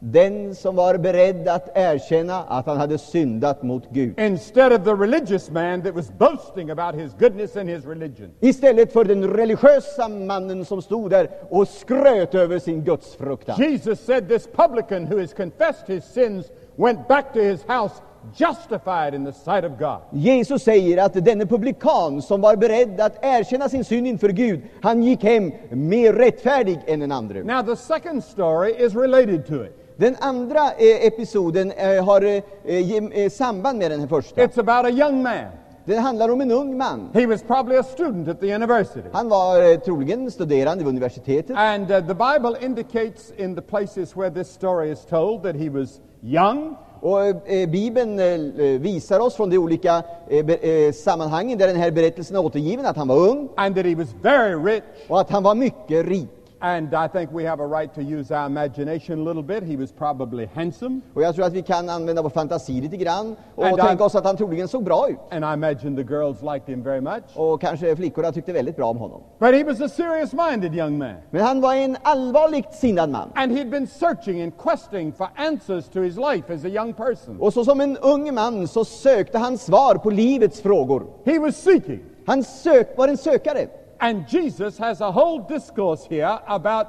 Den 0.01 0.55
som 0.55 0.77
var 0.77 0.99
beredd 0.99 1.49
att 1.49 1.71
erkänna 1.75 2.43
att 2.43 2.67
han 2.67 2.77
hade 2.77 2.99
syndat 2.99 3.63
mot 3.63 3.83
Gud. 3.91 4.21
Instead 4.21 4.73
of 4.73 4.85
the 4.85 4.95
religious 4.95 5.51
man 5.51 5.83
that 5.83 5.95
was 5.95 6.11
boasting 6.19 6.71
about 6.71 6.95
his 6.95 7.15
goodness 7.15 7.57
and 7.57 7.69
his 7.69 7.87
religion. 7.87 8.31
Istället 8.41 8.93
för 8.93 9.05
den 9.05 9.25
religiösa 9.25 10.09
mannen 10.09 10.65
som 10.65 10.83
stod 10.83 11.11
där 11.11 11.31
och 11.51 11.69
skröt 11.69 12.35
över 12.35 12.59
sin 12.59 12.85
gudsfruktan. 12.85 13.57
Jesus 13.59 14.01
said 14.01 14.29
this 14.29 14.49
publican 14.53 15.07
who 15.07 15.21
has 15.21 15.35
confessed 15.35 15.95
his 15.95 16.05
sins 16.05 16.47
went 16.77 17.09
back 17.09 17.33
to 17.33 17.41
his 17.41 17.63
house 17.63 17.95
justified 18.37 19.15
in 19.15 19.25
the 19.25 19.33
sight 19.33 19.65
of 19.65 19.79
God. 19.79 19.99
Jesus 20.13 20.63
säger 20.63 21.05
att 21.05 21.25
denne 21.25 21.47
publikan 21.47 22.23
som 22.23 22.41
var 22.41 22.57
beredd 22.57 23.01
att 23.01 23.25
erkänna 23.25 23.69
sin 23.69 23.85
synd 23.85 24.07
inför 24.07 24.29
Gud, 24.29 24.61
han 24.83 25.03
gick 25.03 25.25
hem 25.25 25.53
mer 25.71 26.13
rättfärdig 26.13 26.81
än 26.87 27.01
den 27.01 27.13
andre. 27.13 27.43
Now, 27.43 27.63
the 27.63 27.77
second 27.77 28.25
story 28.25 28.71
is 28.79 28.95
related 28.95 29.47
to 29.47 29.55
it. 29.65 29.77
Den 29.97 30.17
andra 30.21 30.61
eh, 30.79 31.07
episoden 31.07 31.73
eh, 31.73 32.05
har 32.05 32.23
eh, 32.25 32.43
gem- 32.65 33.13
eh, 33.13 33.31
samband 33.31 33.79
med 33.79 33.91
den 33.91 34.01
här 34.01 34.07
första. 34.07 34.41
It's 34.41 34.61
about 34.61 34.87
a 34.87 34.91
young 34.91 35.23
man. 35.23 35.45
Den 35.87 35.99
handlar 36.03 36.29
om 36.29 36.41
en 36.41 36.51
ung 36.53 36.77
man. 36.77 37.11
He 37.15 37.27
was 37.27 37.43
probably 37.43 37.77
a 37.77 37.83
student 37.83 38.29
at 38.29 38.41
the 38.41 38.55
university. 38.55 39.09
Han 39.13 39.29
var 39.29 39.73
eh, 39.73 39.79
troligen 39.79 40.31
studerande 40.31 40.85
vid 40.85 40.89
universitetet. 40.93 41.57
And 41.57 41.91
uh, 41.91 42.01
the 42.01 42.15
Bible 42.15 42.57
indicates 42.67 43.33
in 43.37 43.55
the 43.55 43.63
places 43.63 44.17
where 44.17 44.31
this 44.31 44.49
story 44.53 44.91
is 44.91 45.05
told 45.05 45.43
that 45.43 45.57
he 45.57 45.69
was 45.71 46.01
young, 46.23 46.77
Och 47.05 47.51
eh, 47.51 47.69
Bibeln 47.69 48.19
eh, 48.19 48.65
visar 48.81 49.21
oss 49.21 49.35
från 49.35 49.51
de 49.51 49.59
olika 49.59 50.03
eh, 50.29 50.51
eh, 50.51 50.93
sammanhangen 50.93 51.59
där 51.59 51.67
den 51.67 51.77
här 51.77 51.91
berättelsen 51.91 52.37
är 52.37 52.45
återgiven 52.45 52.87
att 52.87 52.97
han 52.97 53.09
var 53.09 53.17
ung 53.17 53.49
and 53.57 53.77
that 53.77 53.85
he 53.87 53.95
was 53.95 54.09
very 54.23 54.55
rich. 54.55 54.83
och 55.09 55.21
att 55.21 55.31
han 55.31 55.43
var 55.43 55.55
mycket 55.55 56.07
rik. 56.07 56.29
And 56.65 56.95
I 56.95 57.09
think 57.09 57.31
we 57.33 57.45
have 57.45 57.61
a 57.63 57.67
right 57.67 57.95
to 57.95 58.01
use 58.01 58.31
our 58.31 58.47
imagination 58.47 59.21
a 59.21 59.25
little 59.25 59.43
bit. 59.43 59.63
He 59.63 59.77
was 59.77 59.93
probably 59.93 60.49
handsome, 60.55 61.01
Och 61.15 61.23
jag 61.23 61.35
tror 61.35 61.45
att 61.47 61.53
vi 61.53 61.63
kan 61.63 61.89
använda 61.89 62.23
vår 62.23 62.31
fantasi 62.31 62.81
lite 62.81 62.97
grann 62.97 63.37
och 63.55 63.67
And 63.67 63.79
tänka 63.79 64.05
oss 64.05 64.15
att 64.15 64.25
han 64.25 64.37
troligen 64.37 64.69
såg 64.69 64.85
bra 64.85 65.09
ut. 65.09 65.17
and 65.31 65.45
I 65.45 65.53
imagine 65.53 65.97
the 65.97 66.15
girls 66.15 66.43
liked 66.43 66.67
him 66.67 66.83
very 66.83 67.01
much. 67.01 67.25
Och 67.37 67.61
kanske 67.61 67.97
flickorna 67.97 68.33
tyckte 68.33 68.53
väldigt 68.53 68.77
bra 68.77 68.91
om 68.91 68.97
honom. 68.97 69.23
But 69.39 69.55
he 69.55 69.65
was 69.65 69.81
a 69.81 69.89
serious 69.89 70.33
minded 70.33 70.75
young 70.75 70.99
man. 70.99 71.15
Men 71.31 71.43
han 71.43 71.61
var 71.61 71.75
en 71.75 71.97
allvarligt 72.03 72.75
sinnad 72.75 73.11
man. 73.11 73.31
And 73.35 73.53
he'd 73.53 73.71
been 73.71 73.87
searching 73.87 74.43
and 74.43 74.53
questing 74.59 75.13
for 75.13 75.29
answers 75.37 75.89
to 75.89 76.01
his 76.01 76.17
life 76.17 76.55
as 76.55 76.65
a 76.65 76.69
young 76.69 76.93
person. 76.93 77.41
Och 77.41 77.53
så 77.53 77.65
som 77.65 77.81
en 77.81 77.97
ung 77.97 78.35
man 78.35 78.69
så 78.69 78.85
sökte 78.85 79.39
han 79.39 79.59
svar 79.59 79.95
på 79.95 80.11
livets 80.11 80.61
frågor. 80.61 81.07
He 81.25 81.39
was 81.39 81.57
seeking. 81.57 82.01
Han 82.27 82.43
sök, 82.45 82.99
var 82.99 83.09
en 83.09 83.17
sökare. 83.17 83.67
And 83.99 84.29
Jesus 84.29 84.79
has 84.79 85.01
a 85.01 85.11
whole 85.11 85.39
discourse 85.49 86.07
here 86.09 86.39
about 86.47 86.87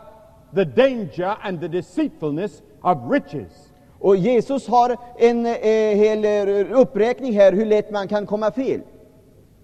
the 0.53 0.65
danger 0.65 1.37
and 1.43 1.59
the 1.59 1.69
deceitfulness 1.69 2.61
of 2.81 2.97
riches. 3.11 3.71
Och 3.99 4.17
Jesus 4.17 4.67
har 4.67 4.97
en 5.17 5.45
eh, 5.45 5.97
hel 5.97 6.25
eh, 6.25 6.79
uppräkning 6.79 7.33
här 7.33 7.51
hur 7.51 7.65
lätt 7.65 7.91
man 7.91 8.07
kan 8.07 8.25
komma 8.25 8.51
fel. 8.51 8.81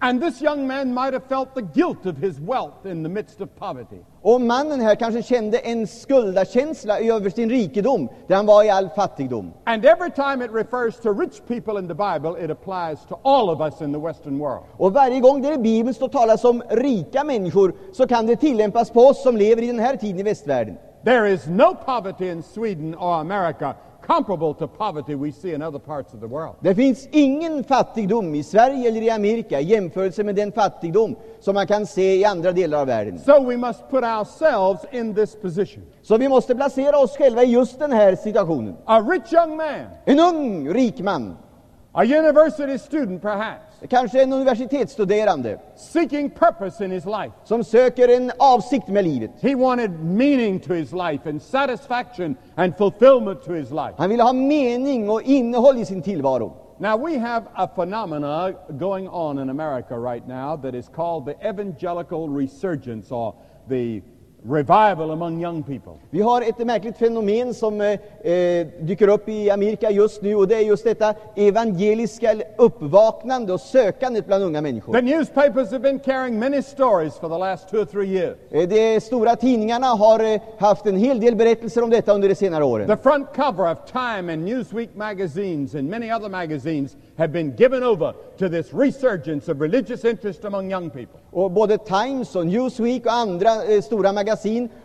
And 0.04 0.20
this 0.20 0.42
young 0.42 0.66
man 0.66 0.92
might 0.92 1.12
have 1.12 1.28
felt 1.28 1.54
the 1.54 1.62
guilt 1.62 2.06
of 2.06 2.16
his 2.16 2.40
wealth 2.40 2.86
in 2.86 3.04
the 3.04 3.08
midst 3.08 3.40
of 3.40 3.48
poverty. 3.56 4.00
Och 4.22 4.40
mannen 4.40 4.80
här 4.80 4.94
kanske 4.94 5.22
kände 5.22 5.58
en 5.58 5.86
skuldakänsla 5.86 7.00
över 7.00 7.30
sin 7.30 7.50
rikedom, 7.50 8.08
där 8.26 8.36
han 8.36 8.46
var 8.46 8.64
i 8.64 8.70
all 8.70 8.88
fattigdom. 8.88 9.52
And 9.64 9.84
every 9.84 10.10
time 10.10 10.44
it 10.44 10.50
refers 10.52 10.96
to 10.96 11.12
rich 11.12 11.40
people 11.48 11.78
in 11.78 11.88
the 11.88 11.94
Bible, 11.94 12.44
it 12.44 12.50
applies 12.50 12.98
to 13.08 13.18
all 13.22 13.50
of 13.50 13.60
us 13.60 13.82
in 13.82 13.92
the 13.92 13.98
Western 13.98 14.38
world. 14.38 14.64
Och 14.76 14.92
varje 14.92 15.20
gång 15.20 15.42
det 15.42 15.54
i 15.54 15.58
Bibeln 15.58 15.94
står 15.94 16.08
talas 16.08 16.44
om 16.44 16.62
rika 16.70 17.24
människor, 17.24 17.74
så 17.92 18.06
kan 18.06 18.26
det 18.26 18.36
tillämpas 18.36 18.90
på 18.90 19.00
oss 19.00 19.22
som 19.22 19.36
lever 19.36 19.62
i 19.62 19.66
den 19.66 19.80
här 19.80 19.96
tiden 19.96 20.20
i 20.20 20.22
västvärlden. 20.22 20.76
There 21.04 21.32
is 21.32 21.46
no 21.46 21.76
poverty 21.86 22.30
in 22.30 22.42
Sweden 22.42 22.94
or 22.94 23.20
America 23.20 23.74
comparable 24.06 24.54
to 24.54 24.66
poverty 24.66 25.14
we 25.14 25.32
see 25.32 25.54
in 25.54 25.62
other 25.62 25.78
parts 25.78 26.14
of 26.14 26.20
the 26.20 26.26
world. 26.26 26.54
Det 26.60 26.74
finns 26.74 27.08
ingen 27.10 27.64
fattigdom 27.64 28.34
i 28.34 28.42
Sverige 28.42 28.88
eller 28.88 29.02
i 29.02 29.10
Amerika 29.10 29.60
i 29.60 29.64
jämförelse 29.64 30.24
med 30.24 30.34
den 30.34 30.52
fattigdom 30.52 31.16
som 31.40 31.54
man 31.54 31.66
kan 31.66 31.86
se 31.86 32.16
i 32.16 32.24
andra 32.24 32.52
delar 32.52 32.80
av 32.80 32.86
världen. 32.86 33.18
So 33.18 33.44
we 33.44 33.56
must 33.56 33.90
put 33.90 34.04
ourselves 34.04 34.84
in 34.92 35.14
this 35.14 35.36
position. 35.36 35.82
Så 36.02 36.16
vi 36.16 36.28
måste 36.28 36.54
placera 36.54 36.98
oss 36.98 37.16
själva 37.16 37.42
i 37.42 37.50
just 37.50 37.78
den 37.78 37.92
här 37.92 38.16
situationen. 38.16 38.76
A 38.84 39.00
rich 39.00 39.32
young 39.32 39.56
man, 39.56 39.86
En 40.04 40.20
ung, 40.20 40.68
rik 40.68 41.00
man, 41.00 41.36
a 41.94 42.04
university 42.04 42.78
student 42.78 43.22
perhaps, 43.22 43.76
kanske 43.90 44.22
en 44.22 44.32
universitetsstuderande, 44.32 45.58
seeking 45.76 46.30
purpose 46.30 46.84
in 46.84 46.90
his 46.90 47.04
life. 47.04 47.32
som 47.44 47.64
söker 47.64 48.08
en 48.08 48.30
avsikt 48.38 48.88
med 48.88 49.04
livet. 49.04 49.30
He 49.40 49.54
wanted 49.54 49.90
meaning 49.90 50.60
to 50.60 50.72
his 50.74 50.92
life 50.92 51.28
and 51.28 51.42
satisfaction 51.42 52.36
and 52.56 52.76
fulfillment 52.76 53.42
to 53.42 53.52
his 53.52 53.70
life. 53.70 53.94
Han 53.98 54.10
ville 54.10 54.22
ha 54.22 54.32
mening 54.32 55.10
och 55.10 55.22
innehåll 55.22 55.78
i 55.78 55.84
sin 55.84 56.02
tillvaro. 56.02 56.52
Now, 56.78 56.96
we 56.96 57.18
have 57.18 57.44
a 57.54 57.68
phenomena 57.76 58.52
going 58.68 59.08
on 59.08 59.38
in 59.38 59.50
America 59.50 59.98
right 59.98 60.26
now 60.26 60.56
that 60.56 60.74
is 60.74 60.88
called 60.88 61.26
the 61.26 61.48
evangelical 61.48 62.28
resurgence 62.28 63.14
or 63.14 63.34
the 63.68 64.02
revival 64.50 65.10
among 65.10 65.40
young 65.42 65.62
people. 65.62 65.92
Vi 66.10 66.20
har 66.20 66.42
ett 66.42 66.58
märkligt 66.58 66.98
fenomen 66.98 67.54
som 67.54 67.80
eh, 67.80 68.32
eh, 68.32 68.66
dyker 68.80 69.08
upp 69.08 69.28
i 69.28 69.50
Amerika 69.50 69.90
just 69.90 70.22
nu 70.22 70.34
och 70.34 70.48
det 70.48 70.54
är 70.54 70.60
just 70.60 70.84
detta 70.84 71.14
evangeliska 71.36 72.34
uppvaknande 72.56 73.52
och 73.52 73.60
sökandet 73.60 74.26
bland 74.26 74.44
unga 74.44 74.60
människor. 74.60 74.92
The 74.92 75.02
newspapers 75.02 75.70
have 75.70 75.78
been 75.78 75.98
carrying 75.98 76.38
many 76.38 76.62
stories 76.62 77.14
for 77.18 77.28
the 77.28 77.38
last 77.38 77.70
two 77.70 77.80
or 77.80 77.84
three 77.84 78.08
years. 78.08 78.36
Eh, 78.50 78.68
De 78.68 79.00
stora 79.00 79.36
tidningarna 79.36 79.86
har 79.86 80.20
eh, 80.34 80.40
haft 80.58 80.86
en 80.86 80.96
hel 80.96 81.20
del 81.20 81.36
berättelser 81.36 81.82
om 81.82 81.90
detta 81.90 82.12
under 82.14 82.28
de 82.28 82.34
senare 82.34 82.64
åren. 82.64 82.86
The 82.88 82.96
front 82.96 83.26
cover 83.36 83.72
of 83.72 83.78
Time 83.92 84.32
and 84.32 84.44
Newsweek 84.48 84.88
magazines 84.94 85.74
and 85.74 85.90
many 85.90 86.12
other 86.12 86.28
magazines 86.28 86.96
have 87.16 87.28
been 87.32 87.56
given 87.56 87.82
over 87.82 88.12
to 88.38 88.48
this 88.48 88.74
resurgence 88.74 89.52
of 89.52 89.60
religious 89.60 90.04
interest 90.04 90.44
among 90.44 90.72
young 90.72 90.90
people. 90.90 91.20
Och 91.30 91.50
både 91.50 91.78
Times 91.78 92.36
och 92.36 92.46
Newsweek 92.46 93.06
och 93.06 93.12
andra 93.12 93.64
eh, 93.64 93.82
stora 93.82 94.12
magasin 94.12 94.31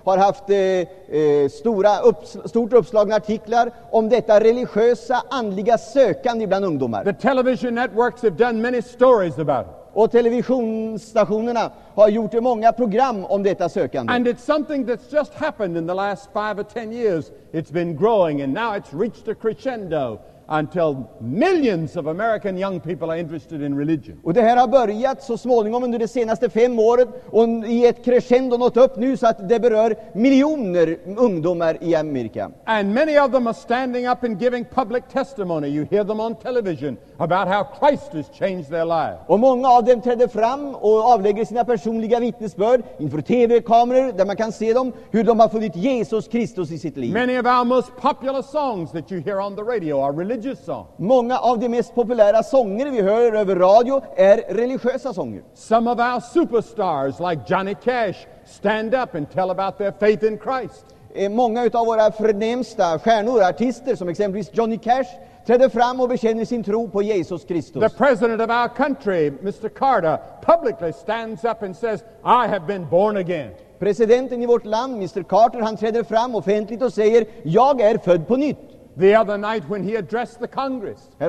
har 0.04 0.18
haft 0.18 0.50
eh, 0.50 0.58
eh, 0.58 1.50
stora 1.50 2.00
upps 2.00 2.38
stort 2.46 2.74
uppslagna 2.74 3.16
artiklar 3.16 3.72
om 3.92 4.10
detta 4.10 4.40
religiösa, 4.40 5.24
andliga 5.30 5.78
sökande 5.78 6.48
bland 6.48 6.66
ungdomar. 6.66 7.04
The 7.04 7.14
television 7.14 7.76
networks 7.76 8.22
have 8.22 8.36
done 8.36 8.62
many 8.62 8.82
stories 8.82 9.40
about 9.40 9.66
it. 9.66 9.74
Och 9.94 10.12
televisionsstationerna 10.12 11.72
har 11.96 12.10
gjort 12.10 12.34
många 12.34 12.72
program 12.72 13.26
om 13.26 13.44
detta 13.44 13.70
sökande. 13.70 14.14
And 14.14 14.28
it's 14.28 14.46
something 14.46 14.86
that's 14.86 15.18
just 15.18 15.34
happened 15.34 15.78
in 15.78 15.88
the 15.88 15.94
last 15.94 16.30
five 16.34 16.60
or 16.60 16.64
ten 16.64 16.92
years. 16.92 17.32
It's 17.52 17.72
been 17.72 17.96
growing 17.96 18.42
and 18.42 18.54
now 18.54 18.76
it's 18.76 19.00
reached 19.00 19.28
a 19.28 19.36
crescendo 19.36 20.20
until 20.48 21.10
millions 21.20 21.96
of 21.96 22.08
American 22.08 22.58
young 22.58 22.80
people 22.80 23.12
are 23.12 23.20
interested 23.20 23.62
in 23.62 23.78
religion. 23.78 24.20
Och 24.24 24.34
det 24.34 24.42
här 24.42 24.58
har 24.58 24.68
börjat 24.68 25.24
så 25.24 25.38
småningom 25.38 25.84
under 25.84 26.00
de 26.00 26.08
senaste 26.08 26.50
fem 26.50 26.80
åren 26.80 27.08
och 27.30 27.48
i 27.68 27.86
ett 27.86 28.06
crescendo 28.06 28.58
nått 28.58 28.78
upp 28.78 28.98
nu 28.98 29.18
så 29.18 29.28
att 29.28 29.50
det 29.50 29.60
berör 29.60 29.96
miljoner 30.14 30.98
ungdomar 31.18 31.78
i 31.82 31.96
Amerika. 31.96 32.52
And 32.66 32.94
many 32.94 33.20
of 33.20 33.32
them 33.32 33.48
are 33.48 33.54
standing 33.54 34.08
up 34.08 34.24
and 34.24 34.42
giving 34.42 34.66
public 34.66 35.04
testimony. 35.14 35.68
You 35.68 35.88
hear 35.92 36.04
them 36.04 36.20
on 36.20 36.36
television 36.36 36.98
about 37.18 37.48
how 37.48 37.68
Christ 37.80 38.14
has 38.14 38.26
changed 38.40 38.70
their 38.70 38.86
lives. 38.86 39.20
Och 39.28 39.40
många 39.40 39.70
av 39.70 39.86
dem 39.86 40.02
träder 40.02 40.28
fram 40.28 40.76
och 40.76 41.04
avlägger 41.04 41.46
sina 41.46 41.66
personliga 41.66 42.20
vittnesbörd 42.20 42.82
inför 43.00 43.22
TV-kameror 43.22 44.12
där 44.18 44.26
man 44.26 44.36
kan 44.36 44.52
se 44.52 44.74
dem, 44.74 44.94
hur 45.12 45.24
de 45.24 45.40
har 45.40 45.50
funnit 45.50 45.76
Jesus 45.76 46.28
Kristus 46.28 46.72
i 46.72 46.80
sitt 46.80 46.98
liv. 46.98 47.14
Many 47.14 47.40
of 47.40 47.46
our 47.46 47.66
most 47.66 47.96
popular 47.98 48.42
songs 48.42 48.92
that 48.92 49.12
you 49.12 49.22
hear 49.22 49.40
on 49.40 49.56
the 49.56 49.64
radio 49.64 50.02
are 50.04 50.12
religious 50.12 50.37
songs. 50.42 50.88
Många 50.98 51.38
av 51.38 51.60
de 51.60 51.70
mest 51.70 51.96
populära 51.96 52.44
sånger 52.44 52.92
vi 52.92 53.02
hör 53.02 53.36
över 53.36 53.56
radio 53.56 54.02
är 54.16 54.54
religiösa 54.54 55.14
sånger. 55.14 55.44
Some 55.54 55.92
of 55.92 56.00
our 56.00 56.20
superstars, 56.20 57.30
like 57.30 57.42
Johnny 57.48 57.76
Cash, 57.84 58.16
stand 58.46 58.94
up 58.94 59.16
and 59.16 59.32
tell 59.32 59.50
about 59.50 59.78
their 59.78 59.94
faith 60.00 60.24
in 60.24 60.40
Christ. 60.40 60.86
Eh, 61.14 61.30
Många 61.30 61.70
av 61.74 61.86
våra 61.86 62.12
förnämsta 62.12 63.00
stjärnor, 63.00 63.44
artister 63.44 63.96
som 63.96 64.10
exempelvis 64.10 64.50
Johnny 64.54 64.78
Cash, 64.78 65.08
träder 65.48 65.70
fram 65.70 66.00
och 66.02 66.10
bekänner 66.10 66.46
sin 66.46 66.64
tro 66.64 66.90
på 66.90 67.02
Jesus 67.02 67.46
Kristus. 67.46 67.82
The 67.82 67.98
president 67.98 68.42
of 68.42 68.50
our 68.50 68.68
country, 68.68 69.28
Mr. 69.28 69.70
Carter, 69.70 70.18
publicly 70.46 70.94
stands 70.94 71.44
up 71.44 71.62
and 71.62 71.76
says, 71.76 72.04
I 72.24 72.48
have 72.48 72.68
been 72.68 72.90
born 72.90 73.18
again. 73.18 73.52
Presidenten 73.80 74.44
i 74.44 74.46
vårt 74.46 74.66
land, 74.66 74.94
Mr 74.94 75.24
Carter, 75.24 75.60
han 75.60 75.78
träder 75.78 76.04
fram 76.04 76.36
offentligt 76.36 76.82
och 76.82 76.94
säger 76.94 77.26
”Jag 77.44 77.82
är 77.82 77.98
född 77.98 78.28
på 78.28 78.36
nytt”. 78.36 78.77
The 79.00 79.14
other 79.14 79.38
night 79.38 79.70
when 79.70 79.84
he 79.84 79.96
addressed 79.96 80.40
the 80.40 80.48
Congress, 80.48 81.10
eh, 81.20 81.28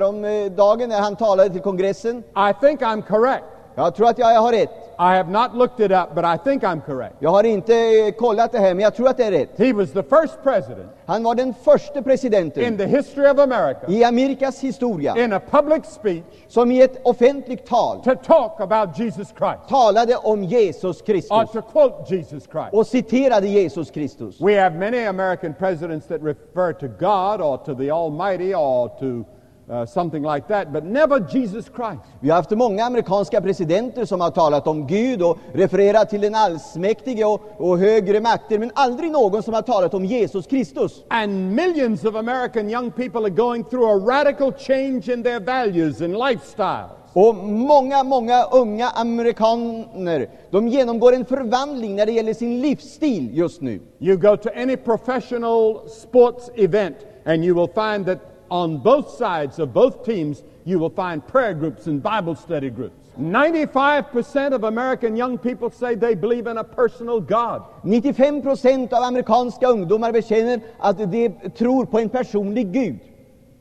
dagen 0.51 0.89
när 0.89 1.01
han 1.01 1.17
talade 1.17 1.51
till 1.51 1.61
kongressen, 1.63 2.25
I 2.35 2.53
think 2.61 2.81
I'm 2.81 3.03
correct. 3.03 3.45
Jag 3.79 3.95
tror 3.95 4.09
att 4.09 4.19
jag 4.19 4.41
har 4.41 4.53
rätt. 4.53 4.71
I 5.01 5.17
have 5.17 5.31
not 5.31 5.55
looked 5.55 5.87
it 5.87 5.93
up, 5.93 6.15
but 6.15 6.25
I 6.25 6.39
think 6.45 6.63
I'm 6.63 6.81
correct. 6.81 7.15
Jag 7.19 7.31
har 7.31 7.45
inte 7.45 7.75
eh, 7.75 8.13
kollat 8.13 8.53
det 8.53 8.59
här, 8.59 8.75
men 8.75 8.83
jag 8.83 8.95
tror 8.95 9.09
att 9.09 9.17
det 9.17 9.25
är 9.25 9.31
rätt. 9.31 9.59
He 9.59 9.73
was 9.73 9.93
the 9.93 10.03
first 10.03 10.43
president 10.43 10.91
Han 11.07 11.23
var 11.23 11.35
den 11.35 11.55
första 11.65 11.99
in 11.99 12.05
presidenten 12.05 12.77
the 12.77 12.87
history 12.87 13.31
of 13.31 13.39
America 13.39 13.81
i 13.89 14.05
Amerikas 14.05 14.61
historia 14.61 15.25
in 15.25 15.33
a 15.33 15.41
public 15.51 15.85
speech 15.85 16.25
som 16.49 16.71
i 16.71 16.83
ett 16.83 17.01
offentligt 17.03 17.67
tal 17.67 18.01
to 18.01 18.15
talk 18.15 18.61
about 18.61 18.99
Jesus 18.99 19.29
Christ 19.39 19.69
talade 19.69 20.17
om 20.17 20.45
Jesus 20.45 21.01
or 21.01 21.05
Kristus 21.07 21.53
to 21.53 21.63
quote 21.63 22.15
Jesus 22.15 22.45
Christ. 22.53 22.73
och 22.73 22.87
citerade 22.87 23.49
Jesus 23.49 23.91
Kristus. 23.91 24.41
We 24.41 24.61
have 24.61 24.77
many 24.79 25.07
American 25.07 25.55
presidents 25.55 26.07
that 26.07 26.23
refer 26.23 26.73
to 26.73 26.87
God 26.89 27.41
or 27.41 27.57
to 27.57 27.75
the 27.75 27.91
Almighty 27.91 28.55
or 28.55 28.89
to 28.89 29.25
uh, 29.71 29.87
something 29.87 30.23
like 30.23 30.49
that, 30.49 30.73
but 30.73 30.85
never 30.85 31.21
Jesus 31.21 31.67
Christ. 31.77 32.01
Vi 32.21 32.29
har 32.31 32.37
haft 32.37 32.51
många 32.51 32.85
amerikanska 32.85 33.41
presidenter 33.41 34.05
som 34.05 34.21
har 34.21 34.31
talat 34.31 34.67
om 34.67 34.87
Gud 34.87 35.23
och 35.23 35.39
refererat 35.53 36.11
till 36.11 36.21
den 36.21 36.35
allsmäktige 36.35 37.25
och, 37.25 37.41
och 37.57 37.79
högre 37.79 38.21
makter, 38.21 38.59
men 38.59 38.71
aldrig 38.75 39.11
någon 39.11 39.43
som 39.43 39.55
har 39.55 39.63
talat 39.63 39.95
om 39.95 40.05
Jesus 40.05 40.47
Kristus. 40.47 41.05
And 41.09 41.55
millions 41.55 42.05
of 42.05 42.15
American 42.15 42.71
young 42.71 42.91
people 42.91 43.21
are 43.21 43.31
going 43.31 43.65
through 43.65 43.91
a 43.91 44.19
radical 44.19 44.53
change 44.53 45.13
in 45.13 45.23
their 45.23 45.41
values 45.41 46.01
and 46.01 46.13
lifestyles. 46.19 46.91
Och 47.13 47.35
många, 47.45 48.05
många 48.05 48.45
unga 48.45 48.89
amerikaner, 48.89 50.31
de 50.51 50.69
genomgår 50.69 51.15
en 51.15 51.25
förvandling 51.25 51.97
när 51.97 52.07
det 52.07 52.13
gäller 52.13 52.35
sin 52.35 52.61
livsstil 52.61 53.37
just 53.39 53.61
nu. 53.61 53.81
You 53.99 54.17
go 54.17 54.37
to 54.37 54.49
any 54.57 54.77
professional 54.77 55.89
sports 55.89 56.51
event 56.57 56.97
and 57.25 57.45
you 57.45 57.55
will 57.55 57.69
find 57.75 58.07
that 58.07 58.19
on 58.51 58.79
both 58.79 59.11
sides 59.11 59.59
of 59.59 59.73
both 59.73 60.05
teams, 60.05 60.43
you 60.65 60.79
will 60.79 60.91
find 60.91 61.27
prayer 61.27 61.55
groups 61.55 61.87
and 61.87 62.03
Bible 62.03 62.35
study 62.35 62.71
groups. 62.71 62.95
95% 63.19 64.53
of 64.53 64.65
American 64.65 65.17
young 65.17 65.39
people 65.39 65.71
say 65.71 65.95
they 65.95 66.15
believe 66.15 66.47
in 66.47 66.59
a 66.59 66.65
personal 66.65 67.21
God. 67.21 67.63
95 67.83 68.43
procent 68.43 68.93
av 68.93 69.03
amerikanska 69.03 69.67
ungdomar 69.69 70.13
bekänner 70.13 70.61
att 70.79 70.99
de 71.13 71.31
tror 71.57 71.87
på 71.87 71.99
en 71.99 72.09
personlig 72.09 72.73
Gud. 72.73 72.99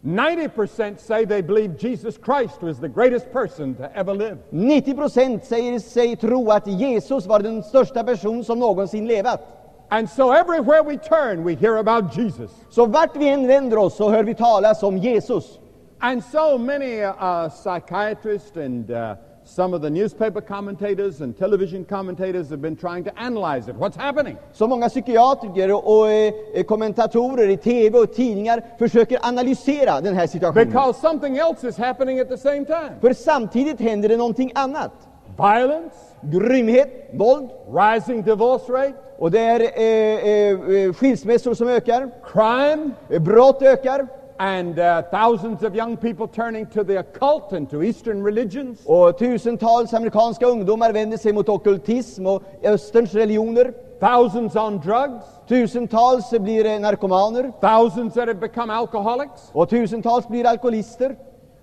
90% 0.04 1.00
say 1.00 1.26
they 1.26 1.42
believe 1.42 1.78
Jesus 1.78 2.18
Christ 2.18 2.62
was 2.62 2.80
the 2.80 2.88
greatest 2.88 3.32
person 3.34 3.76
to 3.76 3.84
ever 3.96 4.14
live. 4.14 4.38
90 4.52 4.94
procent 4.94 5.46
säger 5.46 5.80
sig 5.80 6.16
tro 6.16 6.52
att 6.52 6.68
Jesus 6.68 7.26
var 7.26 7.40
den 7.40 7.64
största 7.64 8.04
person 8.04 8.44
som 8.44 8.60
någonsin 8.60 9.08
levat. 9.08 9.57
And 9.90 10.10
so 10.10 10.32
everywhere 10.32 10.84
we 10.84 10.98
turn, 10.98 11.44
we 11.44 11.56
hear 11.56 11.78
about 11.78 12.18
Jesus. 12.18 12.52
Så 12.70 12.86
vart 12.86 13.16
vi 13.16 13.30
än 13.30 13.48
vänder 13.48 13.78
oss 13.78 13.96
så 13.96 14.10
hör 14.10 14.24
vi 14.24 14.36
talas 14.36 14.84
om 14.84 14.98
Jesus. 14.98 15.60
And 16.00 16.24
so 16.24 16.58
many 16.58 17.02
uh, 17.02 17.50
psychiatrists 17.50 18.58
and 18.58 18.92
uh, 18.92 19.16
some 19.48 19.74
of 19.74 19.82
the 19.82 19.90
newspaper 19.90 20.42
commentators 20.42 21.22
and 21.22 21.38
television 21.38 21.86
commentators 21.86 22.50
have 22.50 22.62
been 22.62 22.76
trying 22.76 23.04
to 23.04 23.12
analyze 23.18 23.68
it. 23.68 23.76
What's 23.76 23.96
happening? 23.96 24.38
Så 24.54 24.68
många 24.68 24.90
psykiatriker 24.90 25.72
och, 25.72 26.00
och 26.00 26.12
eh, 26.12 26.64
kommentatorer 26.64 27.50
i 27.50 27.58
TV 27.58 27.98
och 27.98 28.14
tidningar 28.14 28.64
försöker 28.80 29.20
analysera 29.22 30.02
den 30.02 30.16
här 30.16 30.28
situationen. 30.28 30.68
Because 30.68 31.00
something 31.00 31.38
else 31.38 31.68
is 31.68 31.78
happening 31.78 32.20
at 32.20 32.30
the 32.30 32.38
same 32.38 32.66
time. 32.66 32.92
För 33.02 33.14
samtidigt 33.14 33.80
händer 33.80 34.10
det 34.10 34.18
någonting 34.18 34.52
annat. 34.56 34.92
Violence, 35.38 35.96
Grymhet, 36.22 37.10
våld, 37.14 37.50
rising 37.68 38.22
divorce 38.22 38.74
rate, 38.74 38.94
och 39.18 39.32
det 39.32 39.40
är 39.40 39.60
eh, 39.60 40.30
eh, 40.30 40.84
eh, 40.84 40.94
skilsmässor 40.94 41.54
som 41.54 41.68
ökar, 41.68 42.10
crime, 42.34 42.92
eh, 43.10 43.20
brott 43.22 43.62
ökar, 43.62 44.08
and 44.40 44.80
uh, 44.80 45.02
thousands 45.02 45.64
of 45.64 45.76
young 45.76 45.98
people 45.98 46.28
turning 46.28 46.66
to 46.66 46.84
the 46.84 47.00
occult 47.00 47.54
and 47.54 47.70
to 47.70 47.84
Eastern 47.84 48.24
religions. 48.24 48.80
Och 48.86 49.18
tusentals 49.18 49.94
amerikanska 49.94 50.46
ungdomar 50.46 50.94
vänder 50.94 51.18
sig 51.18 51.34
mot 51.34 51.50
ockultism 51.50 52.28
och 52.28 52.44
österns 52.64 53.14
religioner. 53.14 53.74
Thousands 54.00 54.56
on 54.56 54.80
drugs, 54.80 55.26
Tusentals 55.48 56.30
blir 56.30 56.80
narkomaner 56.80 57.52
thousands 57.62 58.14
that 58.14 58.28
have 58.28 58.40
become 58.40 58.74
alcoholics. 58.74 59.50
och 59.52 59.70
tusentals 59.70 60.28
blir 60.28 60.46
alkoholister. 60.46 61.16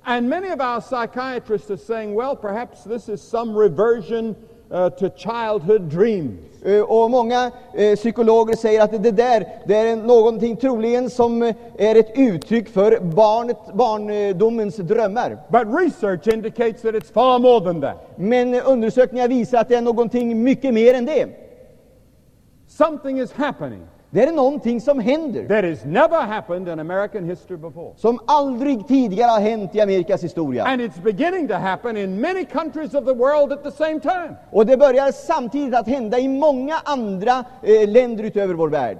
And 0.07 0.29
many 0.29 0.49
of 0.49 0.61
our 0.61 0.81
psychiatrists 0.81 1.71
are 1.71 1.79
saying, 1.79 2.15
well, 2.15 2.37
perhaps 2.37 2.85
this 2.85 3.09
is 3.09 3.23
some 3.23 3.57
reversion 3.57 4.37
uh, 4.71 4.91
to 4.91 5.09
childhood 5.11 5.89
dreams. 5.89 6.41
Eh, 6.65 6.81
Och 6.81 7.11
många 7.11 7.51
eh, 7.75 7.97
psykologer 7.97 8.57
säger 8.57 8.83
att 8.83 9.03
det 9.03 9.11
där 9.11 9.47
det 9.67 9.77
är 9.77 9.97
någonting 9.97 10.57
troligen 10.57 11.11
som 11.11 11.43
eh, 11.43 11.55
är 11.79 11.97
ett 11.97 12.13
uttryck 12.15 12.69
för 12.69 13.01
barnet, 13.01 13.59
barndomens 13.75 14.77
drömmar. 14.77 15.39
But 15.51 15.81
research 15.81 16.29
indicates 16.29 16.83
that 16.83 16.95
it's 16.95 17.13
far 17.13 17.39
more 17.39 17.65
than 17.65 17.81
that. 17.81 18.19
Men 18.19 18.55
undersökningar 18.55 19.29
visar 19.29 19.59
att 19.59 19.69
det 19.69 19.75
är 19.75 19.83
någonting 19.83 20.43
mycket 20.43 20.75
mer 20.75 20.95
än 20.95 21.05
det. 21.05 21.29
Something 22.69 23.21
is 23.21 23.33
happening 23.33 23.81
Det 24.15 24.23
är 24.23 24.33
någonting 24.33 24.81
som 24.81 24.99
händer, 24.99 25.49
that 25.49 25.65
has 25.65 25.85
never 25.85 26.21
happened 26.21 26.69
in 26.69 26.81
American 26.81 27.25
history 27.25 27.57
before. 27.57 27.93
som 27.97 28.19
aldrig 28.27 28.89
tidigare 28.89 29.29
har 29.29 29.41
hänt 29.41 29.75
i 29.75 29.81
Amerikas 29.81 30.25
historia. 30.25 30.65
And 30.65 30.81
it's 30.81 31.03
beginning 31.03 31.49
to 31.49 31.55
happen 31.55 31.97
in 31.97 32.21
many 32.21 32.45
countries 32.45 32.95
of 32.95 33.05
the 33.05 33.15
world 33.15 33.53
at 33.53 33.63
the 33.63 33.71
same 33.71 34.01
time. 34.01 34.37
Och 34.51 34.67
det 34.67 34.77
börjar 34.77 35.13
samtidigt 35.13 35.75
att 35.75 35.89
hända 35.89 36.19
i 36.19 36.29
många 36.29 36.75
andra 36.85 37.45
eh, 37.63 37.89
länder 37.89 38.25
utöver 38.25 38.55
vår 38.55 38.69
värld. 38.69 38.99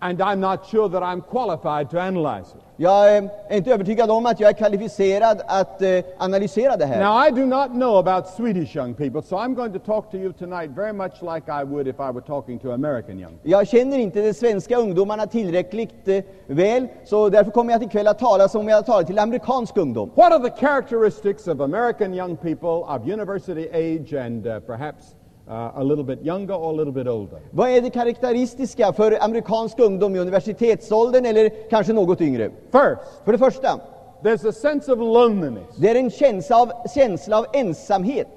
And 0.00 0.20
I'm 0.20 0.40
not 0.40 0.66
sure 0.66 0.88
that 0.88 1.02
I'm 1.02 1.22
qualified 1.22 1.90
to 1.90 2.00
analyze 2.00 2.54
it. 2.56 2.62
Jag 2.80 3.16
är 3.16 3.30
inte 3.50 3.72
övertygad 3.72 4.10
om 4.10 4.26
att 4.26 4.40
jag 4.40 4.50
är 4.50 4.54
kvalificerad 4.54 5.42
att 5.46 5.82
eh, 5.82 6.00
analysera 6.18 6.76
det 6.76 6.86
här. 6.86 7.04
Now, 7.04 7.26
I 7.28 7.40
do 7.40 7.46
not 7.46 7.70
know 7.70 7.96
about 7.96 8.28
Swedish 8.28 8.76
young 8.76 8.94
people, 8.94 9.22
so 9.22 9.36
I'm 9.36 9.54
going 9.54 9.72
to 9.72 9.78
talk 9.78 10.10
to 10.10 10.16
you 10.16 10.32
tonight 10.32 10.70
very 10.70 10.92
much 10.92 11.22
like 11.22 11.48
I 11.48 11.64
would 11.64 11.88
if 11.88 11.96
I 11.98 12.12
were 12.12 12.20
talking 12.20 12.58
to 12.58 12.72
American 12.72 13.18
young 13.18 13.32
people. 13.32 13.50
Jag 13.50 13.68
känner 13.68 13.98
inte 13.98 14.22
de 14.22 14.34
svenska 14.34 14.76
ungdomarna 14.76 15.26
tillräckligt 15.26 16.08
eh, 16.08 16.24
väl, 16.46 16.88
så 17.04 17.28
därför 17.28 17.50
kommer 17.50 17.72
jag 17.72 17.82
ikväll 17.82 18.06
att 18.06 18.18
tala 18.18 18.48
som 18.48 18.68
jag 18.68 18.86
talar 18.86 19.02
till 19.02 19.18
amerikansk 19.18 19.76
ungdom. 19.76 20.10
What 20.14 20.32
are 20.32 20.50
the 20.50 20.66
characteristics 20.66 21.48
of 21.48 21.60
American 21.60 22.14
young 22.14 22.36
people 22.36 22.68
of 22.68 23.02
university 23.02 23.68
age 23.72 24.26
and 24.26 24.46
uh, 24.46 24.60
perhaps 24.60 25.14
a 25.50 25.82
little 25.82 26.04
bit 26.04 26.26
younger 26.26 26.54
or 26.54 26.70
a 26.70 26.72
little 26.72 26.92
bit 26.92 27.06
older? 27.06 27.38
Vad 27.50 27.70
är 27.70 27.80
det 27.80 27.90
karaktäristiska 27.90 28.92
för 28.92 29.24
amerikansk 29.24 29.78
ungdom 29.78 30.16
i 30.16 30.18
universitetsåldern 30.18 31.26
eller 31.26 31.70
kanske 31.70 31.92
något 31.92 32.20
yngre? 32.20 32.50
First, 32.72 33.24
För 33.24 33.32
det 33.32 33.38
första, 33.38 33.80
there's 34.22 34.48
a 34.48 34.52
sense 34.52 34.92
of 34.92 34.98
loneliness. 34.98 35.76
det 35.76 35.90
är 35.90 35.94
en 35.94 36.10
känsla 36.10 36.56
av, 36.62 36.72
känsla 36.94 37.38
av 37.38 37.46
ensamhet. 37.52 38.28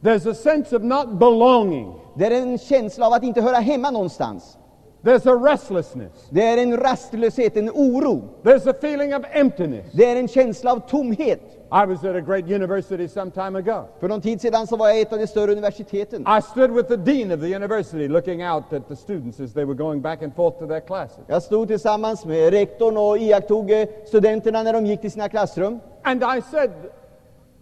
There's 0.00 0.30
a 0.30 0.34
sense 0.34 0.76
of 0.76 0.82
not 0.82 1.18
belonging. 1.18 1.94
Det 2.14 2.26
är 2.26 2.30
en 2.30 2.58
känsla 2.58 3.06
av 3.06 3.12
att 3.12 3.22
inte 3.22 3.40
höra 3.40 3.56
hemma 3.56 3.90
någonstans. 3.90 4.58
There's 5.06 5.26
a 5.26 5.36
restlessness. 5.36 6.28
Det 6.30 6.42
är 6.42 6.58
en 6.58 6.76
rastlöshet, 6.76 7.56
en 7.56 7.70
oro. 7.70 8.22
There's 8.42 8.70
a 8.70 8.74
feeling 8.80 9.14
of 9.14 9.24
emptiness. 9.32 9.86
Det 9.92 10.04
är 10.04 10.16
en 10.16 10.28
känsla 10.28 10.72
av 10.72 10.88
tomhet. 10.88 11.40
I 11.72 11.86
was 11.86 12.04
at 12.04 12.16
a 12.16 12.20
great 12.20 12.44
university 12.44 13.08
some 13.08 13.30
time 13.30 13.58
ago. 13.58 13.84
För 14.00 14.08
någon 14.08 14.20
tid 14.20 14.40
sedan 14.40 14.66
så 14.66 14.76
var 14.76 14.88
jag 14.88 14.98
i 14.98 15.02
ett 15.02 15.12
av 15.12 15.18
de 15.18 15.26
större 15.26 15.52
universiteten. 15.52 16.26
I 16.38 16.42
stood 16.42 16.70
with 16.70 16.88
the 16.88 16.96
dean 16.96 17.32
of 17.32 17.40
the 17.40 17.56
university 17.56 18.08
looking 18.08 18.42
out 18.48 18.72
at 18.72 18.88
the 18.88 18.96
students 18.96 19.40
as 19.40 19.52
they 19.52 19.64
were 19.64 19.74
going 19.74 20.00
back 20.00 20.22
and 20.22 20.34
forth 20.34 20.58
to 20.58 20.66
their 20.66 20.80
classes. 20.80 21.24
Jag 21.26 21.42
stod 21.42 21.68
tillsammans 21.68 22.24
med 22.24 22.50
rektorn 22.50 22.96
och 22.96 23.18
iakttog 23.18 23.70
eh, 23.70 23.88
studenterna 24.06 24.62
när 24.62 24.72
de 24.72 24.86
gick 24.86 25.00
till 25.00 25.12
sina 25.12 25.28
klassrum. 25.28 25.80
And 26.02 26.22
I 26.22 26.42
said, 26.50 26.70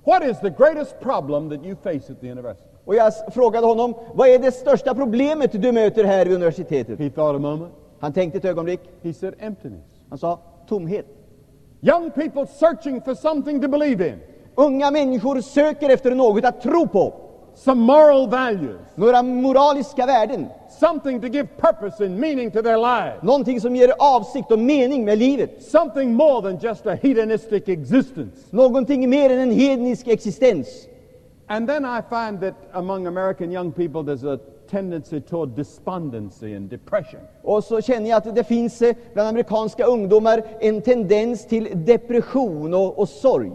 What 0.05 0.23
is 0.25 0.41
the 0.41 0.51
greatest 0.51 1.01
problem 1.01 1.51
that 1.51 1.65
you 1.65 1.77
face 1.77 2.13
at 2.13 2.21
the 2.21 2.27
university? 2.31 2.74
Och 2.85 2.95
jag 2.95 3.13
frågade 3.35 3.67
honom, 3.67 3.95
vad 4.15 4.29
är 4.29 4.39
det 4.39 4.53
största 4.53 4.95
problemet 4.95 5.63
du 5.63 5.73
möter 5.73 6.05
här 6.05 6.25
vid 6.25 6.35
universitetet? 6.35 6.99
He 6.99 7.11
thought 7.11 7.37
a 7.37 7.39
moment. 7.39 7.73
Han 8.01 8.13
tänkte 8.13 8.39
ett 8.39 8.45
ögonblick. 8.45 8.81
He 9.03 9.13
said, 9.15 9.35
Emptiness. 9.39 9.85
Han 10.09 10.19
sa, 10.19 10.39
tomhet. 10.69 11.07
Young 11.81 12.11
people 12.11 12.47
searching 12.47 13.01
for 13.01 13.15
something 13.15 13.61
to 13.63 13.69
believe 13.69 14.09
in, 14.09 14.15
Unga 14.55 14.91
människor 14.91 15.41
söker 15.41 15.91
efter 15.91 16.11
något 16.15 16.45
att 16.45 16.63
tro 16.63 16.87
på. 16.89 17.15
some 17.55 17.81
moral 17.83 18.29
values, 18.31 18.81
Några 18.95 19.23
moraliska 19.23 20.07
värden. 20.07 20.47
something 20.81 21.21
to 21.21 21.27
give 21.27 21.47
purpose 21.59 22.05
and 22.05 22.19
meaning 22.21 22.51
to 22.51 22.63
their 22.63 22.77
lives, 22.77 23.23
Någonting 23.23 23.61
som 23.61 23.77
ger 23.77 23.93
avsikt 23.99 24.51
och 24.51 24.59
mening 24.59 25.05
med 25.05 25.19
livet. 25.19 25.63
something 25.63 26.15
more 26.15 26.43
than 26.43 26.59
just 26.63 26.87
a 26.87 26.99
hedonistic 27.03 27.69
existence. 27.69 28.37
Någonting 28.51 29.11
mer 29.11 29.31
än 29.31 29.39
en 29.39 29.51
hednisk 29.51 30.09
existens. 30.09 30.69
And 31.47 31.69
then 31.69 31.85
I 31.85 32.01
find 32.01 32.41
that 32.41 32.55
among 32.73 33.07
American 33.07 33.51
young 33.51 33.73
people, 33.73 34.03
there's 34.03 34.25
a 34.25 34.41
tendency 34.67 35.21
toward 35.21 35.55
despondency 35.55 36.55
and 36.55 36.71
depression. 36.71 37.21
Och 37.43 37.65
så 37.65 37.81
känner 37.81 38.11
jag 38.11 38.17
att 38.17 38.35
det 38.35 38.45
finns 38.45 38.83
eh, 38.83 38.95
bland 39.13 39.29
amerikanska 39.29 39.85
ungdomar 39.85 40.43
en 40.61 40.83
tendens 40.83 41.47
till 41.47 41.85
depression 41.85 42.75
och, 42.75 42.99
och 42.99 43.09
sorg. 43.09 43.53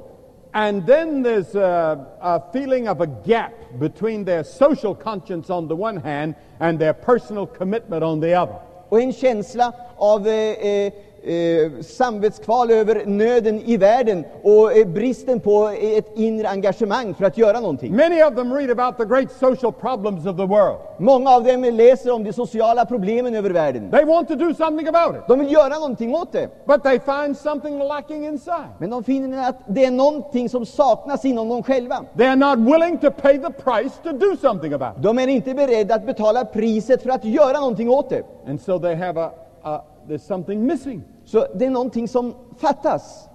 And 0.51 0.87
then 0.87 1.23
there's 1.23 1.55
a, 1.55 2.05
a 2.21 2.41
feeling 2.53 2.89
of 2.89 3.01
a 3.01 3.05
gap 3.25 3.51
between 3.79 4.25
their 4.25 4.43
social 4.43 4.95
conscience 4.95 5.53
on 5.53 5.67
the 5.67 5.75
one 5.75 5.99
hand 5.99 6.33
and 6.59 6.79
their 6.79 6.93
personal 6.93 7.47
commitment 7.47 8.03
on 8.03 8.21
the 8.21 8.35
other. 8.35 8.55
Och 8.89 9.01
en 9.01 9.13
känsla 9.13 9.73
av 9.97 10.27
eh, 10.27 10.93
eh, 11.23 11.33
eh, 11.33 11.71
samvetskval 11.81 12.71
över 12.71 13.05
nöden 13.05 13.61
i 13.65 13.77
världen 13.77 14.25
och 14.43 14.77
eh, 14.77 14.87
bristen 14.87 15.39
på 15.39 15.67
ett 15.67 16.11
inre 16.17 16.47
engagemang 16.49 17.13
för 17.13 17.25
att 17.25 17.37
göra 17.37 17.59
någonting. 17.59 17.95
Many 17.95 18.23
of 18.23 18.35
them 18.35 18.53
read 18.53 18.79
about 18.79 18.97
the 18.97 19.05
great 19.05 19.31
social 19.31 19.73
problems 19.73 20.25
of 20.25 20.37
the 20.37 20.45
world. 20.45 20.77
Många 20.99 21.29
av 21.29 21.43
dem 21.43 21.63
läser 21.63 22.11
om 22.11 22.23
de 22.23 22.33
sociala 22.33 22.85
problemen 22.85 23.35
över 23.35 23.49
världen. 23.49 23.91
They 23.91 24.05
want 24.05 24.27
to 24.27 24.35
do 24.35 24.53
something 24.53 24.87
about 24.87 25.15
it, 25.15 25.21
De 25.27 25.39
vill 25.39 25.51
göra 25.51 25.79
någonting 25.79 26.15
åt 26.15 26.31
det. 26.31 26.49
but 26.67 26.83
they 26.83 26.99
find 26.99 27.37
something 27.37 27.77
lacking 27.79 28.25
inside. 28.25 28.69
Men 28.79 28.89
de 28.89 29.03
finner 29.03 29.49
att 29.49 29.55
det 29.67 29.85
är 29.85 29.91
någonting 29.91 30.49
som 30.49 30.65
saknas 30.65 31.25
inom 31.25 31.49
dem 31.49 31.63
själva. 31.63 32.03
They're 32.15 32.35
not 32.35 32.73
willing 32.73 32.97
to 32.97 33.11
pay 33.11 33.37
the 33.39 33.51
price 33.51 33.95
to 34.03 34.11
do 34.11 34.37
something 34.41 34.73
about 34.73 34.97
it. 34.97 35.03
De 35.03 35.19
är 35.19 35.27
inte 35.27 35.53
beredda 35.53 35.95
att 35.95 36.05
betala 36.05 36.45
priset 36.45 37.03
för 37.03 37.09
att 37.09 37.25
göra 37.25 37.59
någonting 37.59 37.89
åt 37.89 38.09
det. 38.09 38.23
And 38.47 38.61
so 38.61 38.79
they 38.79 38.95
have 38.95 39.21
a, 39.21 39.31
a 39.63 39.81
there's 40.09 40.27
something 40.27 40.65
missing. 40.65 41.03
Så 41.25 41.47
det 41.55 41.65
är 41.65 41.69
någonting 41.69 42.07
som 42.07 42.33
fattas. 42.57 43.29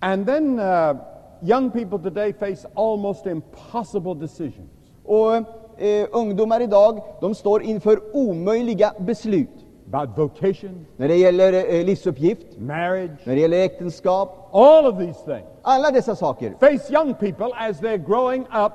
And 0.00 0.26
then 0.26 0.58
uh, 0.58 0.96
young 1.42 1.70
people 1.70 1.98
today 1.98 2.32
face 2.32 2.66
almost 2.74 3.26
impossible 3.26 4.14
decisions. 4.14 4.70
Och 5.04 5.34
eh, 5.78 6.06
ungdomar 6.12 6.60
idag, 6.60 7.02
de 7.20 7.34
står 7.34 7.62
inför 7.62 8.00
omöjliga 8.16 8.92
beslut. 8.98 9.48
about 9.92 10.18
vocation, 10.18 10.86
När 10.96 11.08
det 11.08 11.16
gäller 11.16 11.52
eh, 11.52 11.84
livsuppgift, 11.84 12.58
marriage, 12.58 13.18
när 13.24 13.34
det 13.34 13.40
gäller 13.40 13.64
äktenskap, 13.64 14.48
all 14.52 14.86
of 14.86 14.98
these 14.98 15.24
things. 15.24 15.48
alla 15.62 15.90
dessa 15.90 16.16
saker. 16.16 16.54
Face 16.60 16.92
young 16.92 17.14
people 17.14 17.46
as 17.56 17.80
they're 17.80 18.06
growing 18.06 18.46
up, 18.52 18.72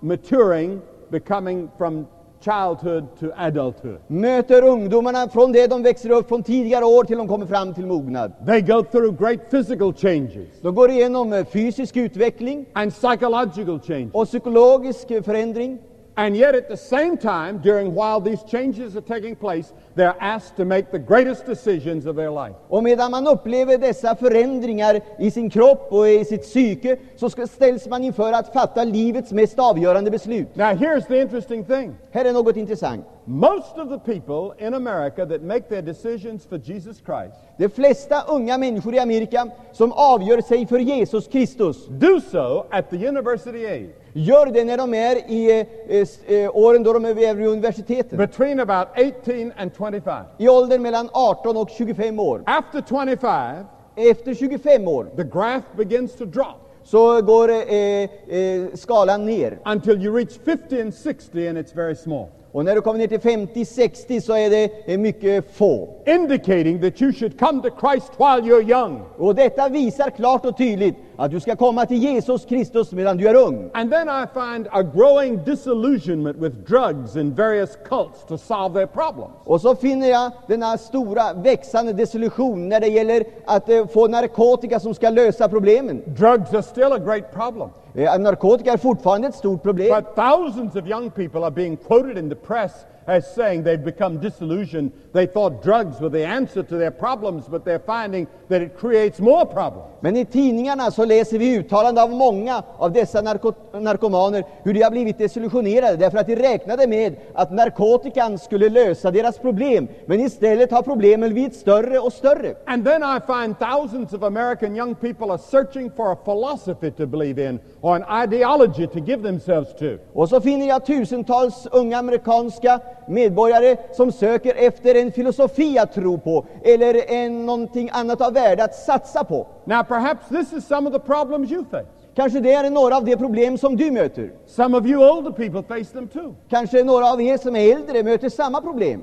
maturing, 0.00 0.80
becoming 1.10 1.68
from 1.78 2.06
childhood 2.40 3.04
to 3.20 3.26
adulthood. 3.36 3.98
Möter 4.06 4.62
ungdomarna 4.64 5.28
från 5.28 5.52
det 5.52 5.66
de 5.66 5.82
växer 5.82 6.10
upp 6.10 6.28
från 6.28 6.42
tidigare 6.42 6.84
år 6.84 7.04
till 7.04 7.18
de 7.18 7.28
kommer 7.28 7.46
fram 7.46 7.74
till 7.74 7.86
mognad. 7.86 8.32
They 8.46 8.60
go 8.60 8.82
through 8.82 9.22
great 9.22 9.50
physical 9.50 9.94
changes 9.94 10.60
De 10.62 10.74
går 10.74 10.90
igenom 10.90 11.32
eh, 11.32 11.44
fysisk 11.44 11.96
utveckling 11.96 12.66
and 12.72 12.92
psychological 12.92 13.80
changes. 13.80 14.14
och 14.14 14.26
psykologisk 14.26 15.10
eh, 15.10 15.22
förändring. 15.22 15.78
And 16.18 16.34
yet, 16.34 16.54
at 16.54 16.68
the 16.68 16.76
same 16.76 17.18
time, 17.18 17.58
during 17.58 17.94
while 17.94 18.20
these 18.20 18.42
changes 18.44 18.96
are 18.96 19.02
taking 19.02 19.36
place, 19.36 19.74
they're 19.96 20.16
asked 20.18 20.56
to 20.56 20.64
make 20.64 20.90
the 20.90 20.98
greatest 20.98 21.44
decisions 21.44 22.06
of 22.06 22.16
their 22.16 22.30
life. 22.30 22.56
Och 22.68 22.82
medan 22.82 23.10
man 23.10 23.26
upplever 23.26 23.78
dessa 23.78 24.16
förändringar 24.16 25.00
i 25.18 25.30
sin 25.30 25.50
kropp 25.50 25.92
och 25.92 26.08
i 26.08 26.24
sitt 26.24 26.42
psyke 26.42 26.96
så 27.16 27.30
ställs 27.30 27.86
man 27.86 28.04
inför 28.04 28.32
att 28.32 28.52
fatta 28.52 28.84
livets 28.84 29.32
mest 29.32 29.58
avgörande 29.58 30.10
beslut. 30.10 30.56
Now, 30.56 30.72
here's 30.72 31.06
the 31.08 31.20
interesting 31.20 31.64
thing 31.64 31.94
Här 32.10 32.24
är 32.24 32.32
något 32.32 32.56
intressant. 32.56 33.04
Most 33.28 33.76
of 33.78 33.88
the 33.88 33.98
people 33.98 34.66
in 34.66 34.74
America 34.74 35.26
that 35.26 35.42
make 35.42 35.68
their 35.68 35.82
decisions 35.82 36.46
for 36.46 36.58
Jesus 36.58 36.96
Christ 37.00 37.34
De 37.58 37.68
flesta 37.68 38.22
unga 38.28 38.58
människor 38.58 38.94
i 38.94 38.98
Amerika 38.98 39.48
som 39.72 39.92
avgör 39.92 40.40
sig 40.40 40.66
för 40.66 40.78
Jesus 40.78 41.26
Kristus 41.28 41.86
do 41.88 42.20
so 42.20 42.64
at 42.70 42.90
the 42.90 43.08
university 43.08 43.66
age, 43.66 43.90
gör 44.12 44.46
det 44.46 44.64
när 44.64 44.76
de 44.76 44.94
är 44.94 45.16
i 45.30 45.60
eh, 45.88 46.36
eh, 46.36 46.50
åren 46.56 46.82
då 46.82 46.92
de 46.92 47.04
är 47.04 47.14
vid 47.34 47.46
universiteten. 47.46 48.18
between 48.18 48.60
about 48.60 48.88
18 49.24 49.52
and 49.56 49.70
25. 49.78 50.24
I 50.38 50.48
åldern 50.48 50.82
mellan 50.82 51.08
18 51.12 51.56
och 51.56 51.70
25 51.70 52.20
år. 52.20 52.42
After 52.46 52.82
25, 52.88 53.64
Efter 53.96 54.34
25 54.34 54.88
år 54.88 55.06
the 55.16 55.24
graph 55.24 55.64
begins 55.76 56.12
to 56.16 56.24
drop 56.24 56.56
så 56.84 57.22
går 57.22 57.50
eh, 57.50 58.08
eh, 58.38 58.66
skalan 58.74 59.26
ner. 59.26 59.58
until 59.64 60.04
you 60.04 60.16
reach 60.16 60.38
50 60.44 60.80
and 60.80 60.94
60, 60.94 61.48
and 61.48 61.58
it's 61.58 61.74
very 61.74 61.94
small. 61.94 62.28
Och 62.56 62.64
när 62.64 62.74
du 62.74 62.80
kommer 62.80 62.98
ner 62.98 63.06
till 63.06 63.20
50-60 63.20 64.20
så 64.20 64.32
är 64.32 64.50
det 64.50 64.98
mycket 64.98 65.56
få. 65.56 65.88
indicating 66.06 66.80
that 66.80 67.02
you 67.02 67.12
should 67.12 67.38
come 67.38 67.62
to 67.62 67.68
Christ 67.80 68.12
while 68.16 68.40
you're 68.40 68.70
young. 68.70 69.02
Och 69.16 69.34
detta 69.34 69.68
visar 69.68 70.10
klart 70.10 70.44
och 70.44 70.56
tydligt 70.56 70.96
att 71.16 71.30
du 71.30 71.40
ska 71.40 71.56
komma 71.56 71.86
till 71.86 71.96
Jesus 71.96 72.44
Kristus 72.44 72.92
medan 72.92 73.16
du 73.16 73.28
är 73.28 73.34
ung. 73.34 73.70
And 73.74 73.90
then 73.90 74.08
I 74.08 74.26
find 74.34 74.68
a 74.70 74.82
growing 74.82 75.44
disillusionment 75.44 76.36
with 76.36 76.56
drugs 76.56 77.16
and 77.16 77.36
various 77.36 77.76
cults 77.88 78.24
to 78.28 78.38
solve 78.38 78.74
their 78.74 78.86
problems. 78.86 79.32
Och 79.44 79.60
så 79.60 79.76
finner 79.76 80.08
jag 80.08 80.32
denna 80.46 80.78
stora 80.78 81.32
växande 81.32 81.92
desillusion 81.92 82.68
när 82.68 82.80
det 82.80 82.88
gäller 82.88 83.24
att 83.44 83.68
eh, 83.68 83.86
få 83.86 84.08
narkotika 84.08 84.80
som 84.80 84.94
ska 84.94 85.10
lösa 85.10 85.48
problemen. 85.48 86.02
Drugs 86.06 86.54
are 86.54 86.62
still 86.62 86.92
a 86.92 86.98
great 86.98 87.32
problem. 87.32 87.70
Eh, 87.94 88.18
narkotika 88.18 88.72
är 88.72 88.76
fortfarande 88.76 89.28
ett 89.28 89.34
stort 89.34 89.62
problem. 89.62 90.02
But 90.02 90.14
thousands 90.14 90.76
of 90.76 90.86
young 90.86 91.10
people 91.10 91.44
are 91.44 91.50
being 91.50 91.76
quoted 91.76 92.18
in 92.18 92.28
the 92.28 92.36
press 92.36 92.72
as 93.06 93.34
saying 93.34 93.62
they've 93.62 93.84
become 93.84 94.18
disillusioned. 94.18 94.92
They 95.12 95.26
thought 95.26 95.62
drugs 95.62 96.00
were 96.00 96.10
the 96.10 96.24
answer 96.24 96.62
to 96.62 96.76
their 96.76 96.90
problems, 96.90 97.48
but 97.48 97.64
they're 97.64 97.86
finding 97.86 98.26
that 98.48 98.62
it 98.62 98.78
creates 98.78 99.18
more 99.20 99.46
problems. 99.46 99.86
Men 100.00 100.16
i 100.16 100.24
tidningarna 100.24 100.90
så 100.90 101.04
läser 101.06 101.38
vi 101.38 101.56
uttalanden 101.56 102.04
av 102.04 102.10
många 102.10 102.62
av 102.78 102.92
dessa 102.92 103.22
narko 103.22 103.52
narkomaner 103.72 104.44
hur 104.62 104.74
de 104.74 104.82
har 104.82 104.90
blivit 104.90 105.18
desillusionerade 105.18 105.96
därför 105.96 106.18
att 106.18 106.26
de 106.26 106.36
räknade 106.36 106.86
med 106.86 107.16
att 107.34 107.52
narkotikan 107.52 108.38
skulle 108.38 108.68
lösa 108.68 109.10
deras 109.10 109.38
problem. 109.38 109.88
Men 110.06 110.20
istället 110.20 110.70
har 110.70 110.82
problemen 110.82 111.32
blivit 111.32 111.56
större 111.56 111.98
och 111.98 112.12
större. 112.12 112.54
And 112.66 112.84
then 112.84 113.02
I 113.02 113.20
find 113.26 113.58
thousands 113.58 114.12
of 114.12 114.22
American 114.22 114.76
young 114.76 114.94
people 114.94 115.32
are 115.32 115.38
searching 115.38 115.90
for 115.96 116.12
a 116.12 116.16
philosophy 116.24 116.90
to 116.90 117.06
believe 117.06 117.48
in 117.48 117.60
or 117.80 117.96
an 117.96 118.22
ideology 118.24 118.86
to 118.86 118.98
give 118.98 119.22
themselves 119.22 119.74
to. 119.78 119.98
Och 120.12 120.28
så 120.28 120.40
finner 120.40 120.66
jag 120.66 120.86
tusentals 120.86 121.66
unga 121.72 121.98
amerikanska 121.98 122.80
medborgare 123.08 123.76
som 123.92 124.12
söker 124.12 124.54
efter 124.56 124.94
en 124.94 125.12
filosofi 125.12 125.78
att 125.78 125.94
tro 125.94 126.18
på 126.18 126.46
eller 126.64 127.10
en, 127.10 127.46
någonting 127.46 127.90
annat 127.92 128.20
av 128.20 128.32
värde 128.32 128.64
att 128.64 128.74
satsa 128.74 129.24
på. 129.24 129.46
Now, 129.64 129.82
perhaps 129.82 130.28
this 130.28 130.52
is 130.52 130.66
some 130.66 130.88
of 130.88 130.92
the 130.98 131.04
problems 131.06 131.50
you 131.50 131.64
face. 131.64 131.86
Kanske 132.14 132.40
det 132.40 132.52
är 132.52 132.70
några 132.70 132.96
av 132.96 133.04
de 133.04 133.16
problem 133.16 133.58
som 133.58 133.76
du 133.76 133.90
möter. 133.90 134.30
Some 134.46 134.78
of 134.78 134.86
you 134.86 135.10
older 135.10 135.30
people 135.30 135.62
face 135.62 135.92
them 135.92 136.08
too. 136.08 136.34
Kanske 136.48 136.84
några 136.84 137.12
av 137.12 137.20
er 137.20 137.36
som 137.36 137.56
är 137.56 137.76
äldre 137.76 138.02
möter 138.02 138.28
samma 138.28 138.60
problem. 138.60 139.02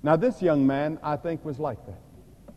Now, 0.00 0.16
this 0.16 0.42
young 0.42 0.66
man, 0.66 0.98
I 1.14 1.16
think, 1.22 1.44
was 1.44 1.58
like 1.58 1.80
that. 1.86 2.00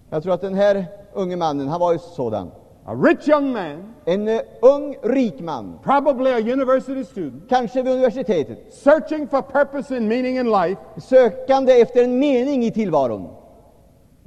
Jag 0.10 0.24
tror 0.24 0.34
att 0.34 0.42
den 0.42 0.54
här 0.54 0.86
unge 1.14 1.36
mannen, 1.36 1.68
han 1.68 1.80
var 1.80 1.94
ju 1.94 2.00
sådan. 2.00 2.52
A 2.86 2.94
rich 2.94 3.28
young 3.28 3.52
man, 3.52 3.94
En 4.06 4.28
eh, 4.28 4.42
ung, 4.62 4.96
rik 5.04 5.40
man, 5.40 5.80
probably 5.84 6.32
a 6.32 6.40
university 6.40 7.04
student, 7.04 7.50
kanske 7.50 7.82
vid 7.84 7.94
universitetet, 7.94 8.74
searching 8.74 9.28
for 9.28 9.42
purpose 9.42 9.98
and 9.98 10.08
meaning 10.08 10.38
in 10.38 10.52
life, 10.52 10.82
sökande 10.98 11.82
efter 11.82 12.04
en 12.04 12.20
mening 12.20 12.66
i 12.66 12.72
tillvaron. 12.72 13.28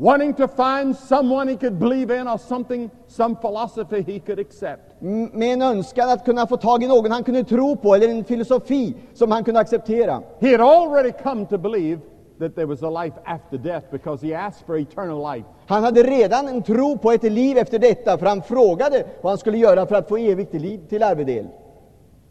Wanting 0.00 0.34
to 0.34 0.48
find 0.48 0.96
someone 0.96 1.46
he 1.46 1.56
could 1.56 1.78
believe 1.78 2.10
in 2.10 2.26
or 2.26 2.38
something, 2.38 2.90
some 3.06 3.36
philosophy 3.36 4.02
he 4.02 4.18
could 4.18 4.38
accept. 4.38 5.02
Med 5.02 5.52
en 5.52 5.62
önskan 5.62 6.10
att 6.10 6.24
kunna 6.24 6.46
få 6.46 6.56
tag 6.56 6.82
i 6.82 6.86
någon 6.86 7.10
han 7.10 7.24
kunde 7.24 7.44
tro 7.44 7.76
på, 7.76 7.94
eller 7.94 8.08
en 8.08 8.24
filosofi 8.24 8.94
som 9.14 9.30
han 9.30 9.44
kunde 9.44 9.60
acceptera. 9.60 10.22
He 10.38 10.50
had 10.50 10.60
already 10.60 11.12
come 11.22 11.46
to 11.46 11.58
believe 11.58 12.00
that 12.38 12.54
there 12.54 12.66
was 12.66 12.82
a 12.82 13.04
life 13.04 13.16
after 13.24 13.58
death 13.58 13.90
because 13.90 14.26
he 14.26 14.34
asked 14.34 14.66
for 14.66 14.78
eternal 14.78 15.34
life. 15.34 15.46
Han 15.66 15.84
hade 15.84 16.02
redan 16.02 16.48
en 16.48 16.62
tro 16.62 16.98
på 16.98 17.12
ett 17.12 17.22
liv 17.22 17.58
efter 17.58 17.78
detta, 17.78 18.18
för 18.18 18.26
han 18.26 18.42
frågade 18.42 19.04
vad 19.22 19.30
han 19.30 19.38
skulle 19.38 19.58
göra 19.58 19.86
för 19.86 19.94
att 19.94 20.08
få 20.08 20.16
evigt 20.16 20.54
liv 20.54 20.80
till 20.88 21.02
arvedel. 21.02 21.46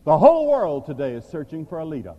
The 0.06 0.12
whole 0.12 0.48
world 0.48 0.86
today 0.86 1.18
is 1.18 1.26
searching 1.26 1.66
for 1.66 1.82
a 1.82 1.84
leader. 1.84 2.14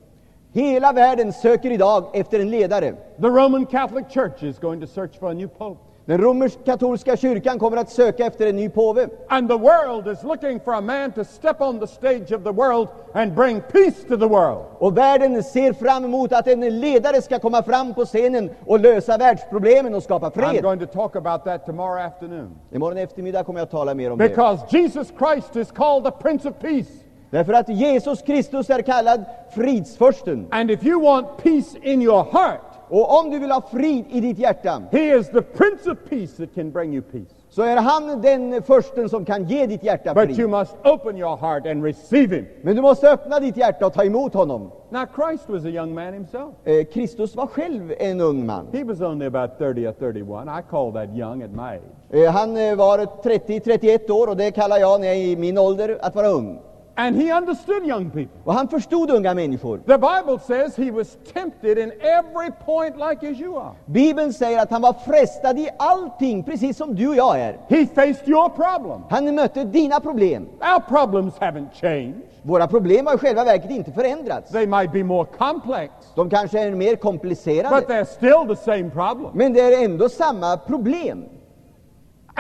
Hela 0.53 0.93
världen 0.93 1.33
söker 1.33 1.71
idag 1.71 2.05
efter 2.13 2.41
en 2.41 2.51
ledare. 2.51 2.93
The 3.21 3.27
Roman 3.27 3.67
Catholic 3.67 4.07
Church 4.09 4.43
is 4.43 4.59
going 4.59 4.81
to 4.81 4.87
search 4.87 5.19
for 5.19 5.31
a 5.31 5.35
new 5.35 5.49
pope. 5.49 5.81
Den 6.05 6.21
romersk-katolska 6.21 7.17
kyrkan 7.17 7.59
kommer 7.59 7.77
att 7.77 7.91
söka 7.91 8.27
efter 8.27 8.47
en 8.47 8.57
ny 8.57 8.69
påve. 8.69 9.09
And 9.29 9.49
the 9.49 9.57
world 9.57 10.09
is 10.09 10.23
looking 10.23 10.61
for 10.61 10.75
a 10.75 10.81
man 10.81 11.13
to 11.13 11.25
step 11.25 11.61
on 11.61 11.81
the 11.81 11.87
stage 11.87 12.33
of 12.33 12.45
the 12.45 12.53
world 12.53 12.89
and 13.15 13.35
bring 13.35 13.61
peace 13.61 14.05
to 14.09 14.17
the 14.17 14.27
world. 14.27 14.65
Och 14.79 14.99
världen 14.99 15.43
ser 15.43 15.73
fram 15.73 16.05
emot 16.05 16.33
att 16.33 16.47
en 16.47 16.81
ledare 16.81 17.23
ska 17.23 17.39
komma 17.39 17.63
fram 17.63 17.95
på 17.95 18.05
scenen 18.05 18.51
och 18.67 18.81
lösa 18.81 19.19
världsproblemen 19.19 19.95
och 19.95 20.03
skapa 20.03 20.31
I'm 20.31 20.51
fred. 20.51 20.63
going 20.63 20.79
to 20.81 20.87
talk 20.87 21.17
about 21.17 21.45
that 21.45 21.67
tomorrow 21.67 22.07
afternoon. 22.07 22.51
Imorgon 22.73 22.99
eftermiddag 22.99 23.45
kommer 23.45 23.61
jag 23.61 23.65
att 23.65 23.71
tala 23.71 23.95
mer 23.95 24.13
om 24.13 24.19
det. 24.19 24.29
Because 24.29 24.79
Jesus 24.79 25.13
Christ 25.19 25.57
is 25.57 25.71
called 25.73 26.05
the 26.05 26.23
Prince 26.23 26.49
of 26.49 26.55
Peace. 26.61 26.91
Därför 27.31 27.53
att 27.53 27.69
Jesus 27.69 28.23
Kristus 28.23 28.71
är 28.71 28.83
kallad 28.83 29.25
fridsförsten. 29.55 30.47
And 30.51 30.71
if 30.71 30.85
you 30.85 31.03
want 31.03 31.27
peace 31.43 31.79
in 31.83 32.03
your 32.03 32.25
heart, 32.33 32.61
Och 32.93 33.19
om 33.21 33.31
du 33.31 33.39
vill 33.39 33.51
ha 33.51 33.61
frid 33.73 34.05
i 34.11 34.21
ditt 34.21 34.39
hjärta, 34.39 34.83
He 34.93 35.19
is 35.19 35.27
the 35.31 35.43
Prince 35.43 35.91
of 35.91 35.99
Peace 36.09 36.37
that 36.47 36.55
can 36.55 36.71
bring 36.71 36.93
you 36.95 37.03
peace. 37.03 37.35
så 37.51 37.63
är 37.63 37.77
han 37.77 38.21
den 38.23 38.63
försten 38.63 39.09
som 39.09 39.25
kan 39.25 39.45
ge 39.45 39.67
ditt 39.67 39.83
hjärta 39.85 40.15
But 40.15 40.25
you 40.25 40.35
frid. 40.35 40.49
must 40.51 40.75
open 40.85 41.17
your 41.17 41.37
heart 41.37 41.67
and 41.67 41.85
receive 41.85 42.37
Him. 42.37 42.47
Men 42.63 42.77
du 42.77 42.83
måste 42.83 43.11
öppna 43.11 43.41
ditt 43.41 43.57
hjärta 43.57 43.87
och 43.87 43.93
ta 43.93 44.05
emot 44.05 44.35
honom. 44.35 44.71
Now, 44.89 45.07
Christ 45.17 45.49
was 45.49 45.65
a 45.65 45.69
young 45.69 45.95
man 45.95 46.13
himself. 46.13 46.55
Eh, 46.65 46.85
Kristus 46.85 47.37
var 47.37 47.47
själv 47.47 47.93
en 47.99 48.21
ung 48.21 48.47
man. 48.47 48.67
He 48.73 48.85
was 48.85 49.01
only 49.01 49.27
about 49.27 49.59
30 49.59 49.87
or 49.89 49.93
31. 49.93 50.49
I 50.49 50.63
call 50.71 50.93
that 50.93 51.09
young 51.17 51.43
at 51.43 51.51
my 51.51 51.63
age. 51.63 52.25
Eh, 52.25 52.33
Han 52.33 52.57
eh, 52.57 52.77
var 52.77 52.99
30-31 52.99 54.11
år 54.11 54.27
och 54.27 54.37
det 54.37 54.51
kallar 54.51 54.79
jag 54.79 55.01
när 55.01 55.07
jag 55.07 55.17
är 55.17 55.21
i 55.21 55.37
min 55.37 55.59
ålder 55.59 55.99
att 56.03 56.15
vara 56.15 56.29
ung. 56.29 56.61
And 57.01 57.17
he 57.17 57.31
understood 57.31 57.87
young 57.87 58.11
people. 58.11 58.41
Och 58.45 58.55
han 58.55 58.69
förstod 58.69 59.11
unga 59.11 59.35
människor. 59.35 59.79
The 59.79 59.99
Bible 59.99 60.39
says 60.47 60.77
he 60.77 60.91
was 60.91 61.17
tempted 61.33 61.79
in 61.79 61.93
every 62.01 62.51
point 62.67 62.97
like 62.97 63.31
as 63.31 63.41
you 63.41 63.57
are. 63.59 63.75
Bibeln 63.87 64.33
säger 64.33 64.63
att 64.63 64.71
han 64.71 64.83
var 64.83 64.93
frestad 64.93 65.59
i 65.59 65.69
allting, 65.79 66.45
precis 66.45 66.77
som 66.77 66.95
du 66.95 67.09
och 67.09 67.17
jag 67.17 67.41
är. 67.41 67.57
He 67.69 67.87
faced 67.87 68.29
your 68.29 68.49
problem. 68.49 69.03
Han 69.11 69.35
mötte 69.35 69.65
dina 69.65 70.01
problem. 70.01 70.49
Our 70.61 70.81
problems 70.89 71.35
haven't 71.35 71.73
changed. 71.81 72.23
Våra 72.43 72.67
problem 72.69 73.07
har 73.07 73.15
i 73.15 73.19
själva 73.19 73.45
verket 73.45 73.71
inte 73.71 73.93
förändrats. 73.93 74.53
They 74.53 74.67
might 74.67 74.93
be 74.93 75.05
more 75.05 75.27
complex, 75.39 75.93
De 76.15 76.31
kanske 76.31 76.61
är 76.61 76.71
mer 76.71 76.91
but 76.91 77.01
komplicerade, 77.01 77.87
they're 77.87 78.05
still 78.05 78.57
the 78.57 78.63
same 78.65 78.91
problem. 78.91 79.31
men 79.35 79.53
det 79.53 79.61
är 79.61 79.85
ändå 79.85 80.09
samma 80.09 80.57
problem. 80.57 81.25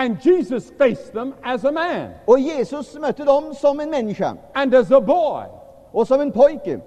And 0.00 0.18
Jesus 0.26 0.70
faced 0.78 1.12
them 1.12 1.34
as 1.42 1.64
a 1.64 1.72
man 1.72 2.10
Och 2.24 2.38
Jesus 2.38 2.94
mötte 2.94 3.24
dem 3.24 3.54
som 3.54 3.80
en 3.80 3.90
människa 3.90 4.36
and 4.54 4.74
as 4.74 4.90
a 4.90 5.00
boy. 5.00 5.44
och 5.92 6.06
som 6.06 6.20
en 6.20 6.32
pojke. 6.32 6.80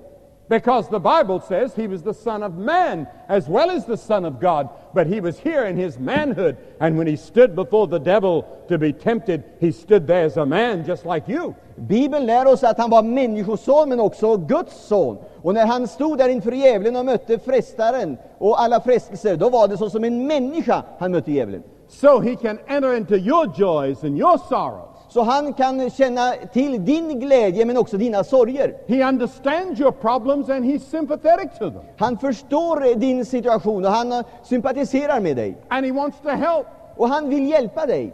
Because 0.50 0.90
the 0.90 1.00
Bible 1.00 1.40
says 1.48 1.76
he 1.76 1.88
was 1.88 2.04
the 2.04 2.14
Son 2.14 2.44
of 2.44 2.54
Man 2.54 3.08
as 3.28 3.48
well 3.48 3.70
as 3.70 3.86
the 3.86 3.98
Son 3.98 4.26
of 4.26 4.40
God. 4.42 4.68
But 4.94 5.08
he 5.08 5.22
was 5.22 5.40
here 5.40 5.70
in 5.70 5.78
his 5.78 6.00
manhood. 6.00 6.58
And 6.80 6.98
when 6.98 7.08
he 7.08 7.18
stood 7.18 7.56
before 7.56 7.88
the 7.88 8.00
devil 8.00 8.44
to 8.68 8.78
be 8.78 8.94
tempted, 8.94 9.44
he 9.60 9.72
stood 9.72 10.08
there 10.08 10.26
as 10.26 10.38
a 10.38 10.46
man 10.46 10.86
just 10.86 11.06
like 11.06 11.32
you. 11.32 11.54
Bibeln 11.76 12.26
lär 12.26 12.48
oss 12.48 12.64
att 12.64 12.78
han 12.78 12.90
var 12.90 13.04
människoson 13.04 13.90
men 13.90 14.00
också 14.00 14.38
Guds 14.38 14.88
son. 14.88 15.18
Och 15.42 15.54
när 15.54 15.66
han 15.66 15.88
stod 15.88 16.18
där 16.18 16.30
inför 16.30 16.52
djävulen 16.52 16.96
och 16.96 17.06
mötte 17.06 17.40
frestaren 17.40 18.18
och 18.38 18.62
alla 18.62 18.82
frestelser, 18.82 19.38
då 19.38 19.50
var 19.50 19.68
det 19.68 19.78
så 19.78 19.90
som 19.90 20.04
en 20.04 20.28
människa 20.28 20.84
han 21.00 21.12
mötte 21.12 21.32
djävulen. 21.32 21.64
So 22.02 22.20
he 22.20 22.36
can 22.36 22.60
enter 22.68 22.96
into 22.96 23.16
your 23.16 23.48
joys 23.48 24.04
and 24.04 24.18
your 24.18 24.38
sorrows. 24.38 24.90
Så 25.10 25.22
han 25.22 25.54
kan 25.54 25.90
känna 25.90 26.34
till 26.54 26.86
din 26.86 27.20
glädje 27.20 27.66
men 27.66 27.78
också 27.78 27.98
dina 27.98 28.24
sorger. 28.24 28.74
He 28.88 29.04
understands 29.10 29.80
your 29.80 29.92
problems 29.92 30.50
and 30.50 30.66
he's 30.66 30.80
sympathetic 30.80 31.60
to 31.60 31.70
them. 31.70 31.82
Han 31.98 32.18
förstår 32.18 32.96
din 32.96 33.26
situation 33.26 33.86
och 33.86 33.92
han 33.92 34.24
sympatiserar 34.44 35.20
med 35.20 35.36
dig. 35.36 35.58
And 35.68 35.86
he 35.86 35.92
wants 35.92 36.18
to 36.22 36.30
help. 36.30 36.68
Och 36.96 37.08
han 37.08 37.30
vill 37.30 37.50
hjälpa 37.50 37.86
dig. 37.86 38.14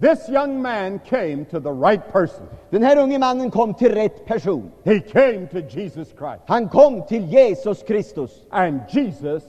This 0.00 0.28
young 0.28 0.62
man 0.62 0.98
came 0.98 1.44
to 1.44 1.60
the 1.60 1.72
right 1.72 2.12
person. 2.12 2.46
Den 2.70 2.82
här 2.82 2.96
unge 2.96 3.18
mannen 3.18 3.50
kom 3.50 3.74
till 3.74 3.94
rätt 3.94 4.26
person. 4.26 4.70
He 4.84 5.00
came 5.00 5.46
to 5.46 5.58
Jesus 5.58 6.08
Christ. 6.08 6.42
Han 6.46 6.68
kom 6.68 7.02
till 7.06 7.32
Jesus 7.32 7.82
Kristus. 7.82 8.30
And 8.50 8.80
Jesus 8.88 9.42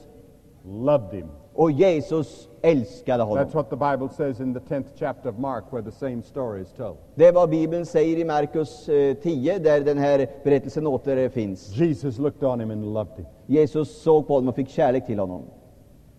loved 0.65 1.13
him. 1.13 1.40
Och 1.53 1.71
Jesus 1.71 2.49
älskade 2.61 3.23
honom. 3.23 3.45
That's 3.45 3.53
what 3.53 3.69
the 3.69 3.75
Bible 3.75 4.09
says 4.09 4.39
in 4.39 4.53
the 4.53 4.59
10th 4.59 4.85
chapter 4.95 5.29
of 5.29 5.37
Mark, 5.37 5.63
where 5.71 5.83
the 5.83 5.91
same 5.91 6.21
story 6.21 6.61
is 6.61 6.71
told. 6.77 6.97
Det 7.15 7.27
är 7.27 7.31
vad 7.31 7.49
Bibeln 7.49 7.85
säger 7.85 8.17
i 8.17 8.25
Markus 8.25 8.89
eh, 8.89 9.13
10, 9.13 9.59
där 9.59 9.81
den 9.81 9.97
här 9.97 10.27
berättelsen 10.43 10.87
återfinns. 10.87 11.75
Jesus 11.75 12.17
looked 12.17 12.49
on 12.49 12.59
him 12.59 12.71
and 12.71 12.93
loved 12.93 13.13
him. 13.15 13.25
Jesus 13.45 14.01
såg 14.01 14.27
på 14.27 14.33
honom 14.33 14.49
och 14.49 14.55
fick 14.55 14.69
kärlek 14.69 15.05
till 15.05 15.19
honom. 15.19 15.41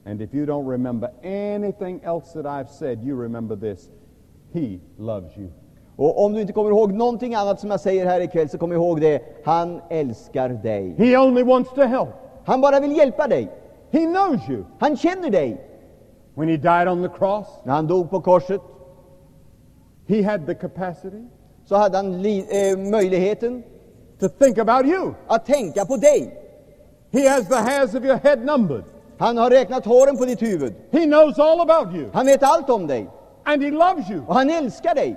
And 0.06 0.22
if 0.22 0.34
you 0.34 0.46
don't 0.46 0.70
remember 0.70 1.10
anything 1.24 2.00
else 2.04 2.42
that 2.42 2.46
I've 2.46 2.68
said, 2.68 3.04
you 3.04 3.22
remember 3.22 3.56
this. 3.56 3.90
He 4.52 4.80
loves 4.98 5.36
you. 5.38 5.48
Och 5.96 6.24
om 6.24 6.32
du 6.32 6.40
inte 6.40 6.52
kommer 6.52 6.70
ihåg 6.70 6.92
någonting 6.92 7.34
annat 7.34 7.60
som 7.60 7.70
jag 7.70 7.80
säger 7.80 8.06
här 8.06 8.20
ikväll, 8.20 8.48
så 8.48 8.58
kom 8.58 8.72
ihåg 8.72 9.00
det. 9.00 9.22
Han 9.44 9.80
älskar 9.90 10.48
dig. 10.48 10.94
He 10.98 11.18
only 11.18 11.42
wants 11.42 11.70
to 11.70 11.80
help. 11.80 12.08
Han 12.44 12.60
bara 12.60 12.80
vill 12.80 12.96
hjälpa 12.96 13.28
dig. 13.28 13.48
He 13.92 14.06
knows 14.06 14.48
you. 14.48 14.64
Han 14.78 14.96
känner 14.96 15.30
dig. 15.30 15.60
When 16.34 16.48
he 16.48 16.56
died 16.56 16.88
on 16.88 17.02
the 17.02 17.08
cross, 17.18 17.46
När 17.64 17.72
han 17.72 17.86
dog 17.86 18.10
på 18.10 18.20
korset 18.20 18.60
he 20.06 20.22
had 20.22 20.46
the 20.46 20.54
capacity 20.54 21.22
så 21.64 21.76
hade 21.76 21.96
han 21.96 22.24
eh, 22.24 22.78
möjligheten 22.90 23.62
to 24.20 24.28
think 24.28 24.58
about 24.58 24.86
you. 24.86 25.14
att 25.26 25.46
tänka 25.46 25.84
på 25.84 25.96
dig. 25.96 26.38
He 27.10 27.28
has 27.28 27.48
the 27.48 27.54
hairs 27.54 27.94
of 27.94 28.04
your 28.04 28.16
head 28.16 28.36
numbered. 28.36 28.84
Han 29.18 29.38
har 29.38 29.50
räknat 29.50 29.84
håren 29.84 30.16
på 30.16 30.24
ditt 30.24 30.42
huvud. 30.42 30.74
He 30.90 31.04
knows 31.04 31.38
all 31.38 31.60
about 31.60 31.94
you. 31.94 32.10
Han 32.12 32.26
vet 32.26 32.42
allt 32.42 32.70
om 32.70 32.86
dig. 32.86 33.06
And 33.44 33.62
He 33.62 33.70
loves 33.70 34.10
you. 34.10 34.22
Och 34.26 34.34
han 34.34 34.50
älskar 34.50 34.94
dig. 34.94 35.16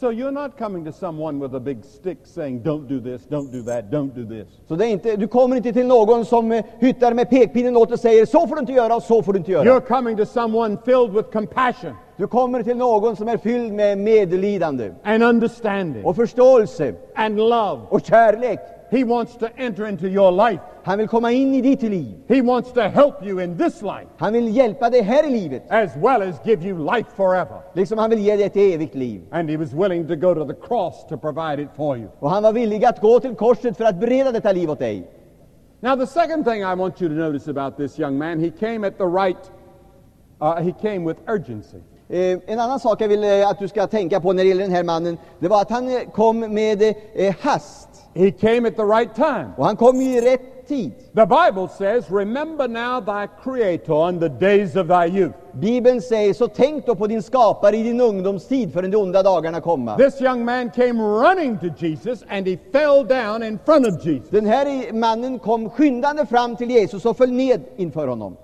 So 0.00 0.10
you're 0.10 0.32
not 0.32 0.58
coming 0.58 0.84
to 0.84 0.92
someone 0.92 1.38
with 1.38 1.54
a 1.54 1.60
big 1.60 1.84
stick 1.84 2.18
saying, 2.24 2.62
don't 2.62 2.88
do 2.88 3.00
this, 3.00 3.26
don't 3.26 3.52
do 3.52 3.62
that, 3.62 3.90
don't 3.90 4.14
do 4.14 4.24
this. 4.26 4.48
Så 4.68 4.76
det 4.76 4.86
är 4.86 4.88
inte, 4.90 5.16
du 5.16 5.28
kommer 5.28 5.56
inte 5.56 5.72
till 5.72 5.86
någon 5.86 6.24
som 6.24 6.52
eh, 6.52 6.64
hyttar 6.78 7.14
med 7.14 7.30
pekpinnen 7.30 7.76
åt 7.76 7.92
och 7.92 8.00
säger 8.00 8.26
så 8.26 8.46
får 8.46 8.54
du 8.54 8.60
inte 8.60 8.72
göra 8.72 8.96
och 8.96 9.02
så 9.02 9.22
får 9.22 9.32
du 9.32 9.38
inte 9.38 9.52
göra. 9.52 9.64
You're 9.64 9.80
coming 9.80 10.16
to 10.16 10.24
someone 10.26 10.76
filled 10.84 11.12
with 11.12 11.30
compassion 11.30 11.92
Du 12.16 12.26
kommer 12.26 12.62
till 12.62 12.76
någon 12.76 13.16
som 13.16 13.28
är 13.28 13.36
fylld 13.36 13.72
med 13.72 13.98
medlidande 13.98 14.92
and 15.04 15.22
understanding 15.22 16.04
och 16.04 16.16
förståelse 16.16 16.94
and 17.14 17.36
love. 17.36 17.80
och 17.88 18.00
kärlek. 18.04 18.60
He 18.90 19.04
wants 19.04 19.36
to 19.36 19.48
enter 19.56 19.86
into 19.86 20.06
your 20.06 20.48
life. 20.48 20.60
Han 20.84 20.98
vill 20.98 21.08
komma 21.08 21.30
in 21.32 21.54
i 21.54 21.60
ditt 21.60 21.82
liv. 21.82 22.14
He 22.28 22.42
wants 22.42 22.72
to 22.72 22.80
help 22.80 23.14
you 23.22 23.40
in 23.40 23.58
this 23.58 23.82
life 23.82 24.06
Han 24.18 24.32
vill 24.32 24.56
hjälpa 24.56 24.90
dig 24.90 25.02
här 25.02 25.26
i 25.26 25.30
livet, 25.30 25.62
as 25.68 25.96
well 25.96 26.22
as 26.22 26.34
give 26.44 26.68
you 26.68 26.78
life 26.94 27.10
forever. 27.16 27.60
liksom 27.72 27.98
han 27.98 28.10
vill 28.10 28.18
ge 28.18 28.36
dig 28.36 28.44
ett 28.46 28.56
evigt 28.56 28.94
liv. 28.94 29.22
And 29.30 29.50
He 29.50 29.56
was 29.56 29.72
willing 29.72 30.08
to 30.08 30.16
go 30.16 30.34
to 30.34 30.46
the 30.46 30.66
cross 30.66 31.06
to 31.08 31.16
provide 31.16 31.62
it 31.62 31.68
for 31.76 31.96
you. 31.96 32.08
Och 32.18 32.30
han 32.30 32.42
var 32.42 32.52
villig 32.52 32.84
att 32.84 33.00
gå 33.00 33.20
till 33.20 33.34
korset 33.34 33.76
för 33.76 33.84
att 33.84 34.00
bereda 34.00 34.32
detta 34.32 34.52
liv 34.52 34.70
åt 34.70 34.78
dig. 34.78 35.10
Now, 35.80 35.96
the 35.96 36.06
second 36.06 36.44
thing 36.44 36.62
I 36.62 36.74
want 36.74 37.02
you 37.02 37.08
to 37.08 37.14
notice 37.14 37.50
about 37.50 37.76
this 37.76 37.98
young 37.98 38.18
man, 38.18 38.40
he 38.40 38.50
came 38.50 38.86
at 38.86 38.98
the 38.98 39.04
right, 39.04 39.50
uh, 40.40 40.56
he 40.56 40.72
came 40.72 41.06
with 41.06 41.20
urgency. 41.26 41.78
Eh, 42.08 42.38
en 42.46 42.60
annan 42.60 42.80
sak 42.80 43.00
jag 43.00 43.08
vill 43.08 43.24
eh, 43.24 43.48
att 43.48 43.58
du 43.58 43.68
ska 43.68 43.86
tänka 43.86 44.20
på 44.20 44.32
när 44.32 44.42
det 44.42 44.48
gäller 44.48 44.62
den 44.62 44.72
här 44.72 44.84
mannen, 44.84 45.18
det 45.38 45.48
var 45.48 45.60
att 45.60 45.70
han 45.70 45.88
eh, 45.88 46.02
kom 46.12 46.40
med 46.40 46.94
hast. 47.40 47.88
He 48.14 48.30
came 48.30 48.64
at 48.66 48.76
the 48.76 48.84
right 48.84 49.14
time. 49.14 49.50
Och 49.56 49.66
han 49.66 49.76
kom 49.76 50.00
ju 50.00 50.18
i 50.18 50.20
rätt 50.20 50.68
tid. 50.68 50.92
The 51.14 51.26
Bible 51.26 51.68
says, 51.68 52.10
Remember 52.10 52.68
now 52.68 53.00
thy 53.00 53.26
Creator 53.26 54.08
in 54.08 54.20
the 54.20 54.28
days 54.28 54.76
of 54.76 54.88
thy 54.88 55.06
youth. 55.06 55.34
Bibeln 55.52 56.02
säger, 56.02 56.34
så 56.34 56.48
tänk 56.48 56.86
då 56.86 56.94
på 56.94 57.06
din 57.06 57.22
skapare 57.22 57.76
i 57.76 57.82
din 57.82 58.00
ungdomstid 58.00 58.72
förrän 58.72 58.90
de 58.90 58.96
onda 58.96 59.22
dagarna 59.22 59.60
komma. 59.60 59.96
This 59.96 60.20
young 60.20 60.44
man 60.44 60.70
came 60.70 61.02
running 61.02 61.58
to 61.58 61.66
Jesus 61.86 62.24
and 62.28 62.46
he 62.46 62.58
fell 62.72 63.06
down 63.06 63.42
in 63.42 63.58
front 63.64 63.86
of 63.86 64.06
Jesus. 64.06 64.28
Den 64.28 64.46
här 64.46 64.92
mannen 64.92 65.38
kom 65.38 65.70
skyndande 65.70 66.26
fram 66.26 66.56
till 66.56 66.70
Jesus 66.70 67.06
och 67.06 67.16
föll 67.16 67.32
ned 67.32 67.60
inför 67.76 68.08
honom. 68.08 68.36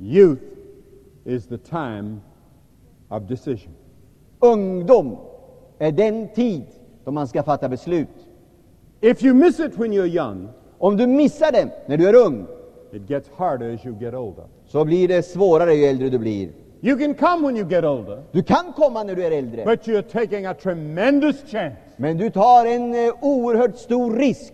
Youth 0.00 0.42
is 1.24 1.46
the 1.46 1.58
time 1.58 2.20
of 3.08 3.22
decision. 3.22 3.72
Ungdom 4.40 5.16
är 5.78 5.92
den 5.92 6.28
tid 6.28 6.62
då 7.04 7.10
man 7.10 7.28
ska 7.28 7.42
fatta 7.42 7.68
beslut. 7.68 8.08
If 9.00 9.22
you 9.24 9.34
miss 9.34 9.60
it 9.60 9.78
when 9.78 9.92
you're 9.92 10.06
young, 10.06 10.48
Om 10.78 10.96
du 10.96 11.06
missar 11.06 11.52
det 11.52 11.68
när 11.86 11.96
du 11.96 12.08
är 12.08 12.14
ung, 12.26 12.46
it 12.92 13.08
gets 13.08 13.30
harder 13.36 13.74
as 13.74 13.86
you 13.86 13.96
get 14.00 14.14
older. 14.14 14.44
så 14.66 14.84
blir 14.84 15.08
det 15.08 15.22
svårare 15.22 15.74
ju 15.74 15.84
äldre 15.84 16.08
du 16.08 16.18
blir. 16.18 16.50
You 16.80 16.98
can 16.98 17.14
come 17.14 17.46
when 17.46 17.56
you 17.56 17.68
get 17.68 17.84
older, 17.84 18.22
Du 18.32 18.42
kan 18.42 18.72
komma 18.72 19.02
när 19.04 19.14
du 19.14 19.24
är 19.24 19.30
äldre, 19.30 19.64
but 19.64 19.86
you're 19.88 20.02
taking 20.02 20.46
a 20.46 20.54
tremendous 20.54 21.36
chance. 21.50 21.76
men 21.96 22.16
du 22.16 22.30
tar 22.30 22.66
en 22.66 22.94
eh, 22.94 23.14
oerhört 23.20 23.76
stor 23.76 24.16
risk. 24.16 24.52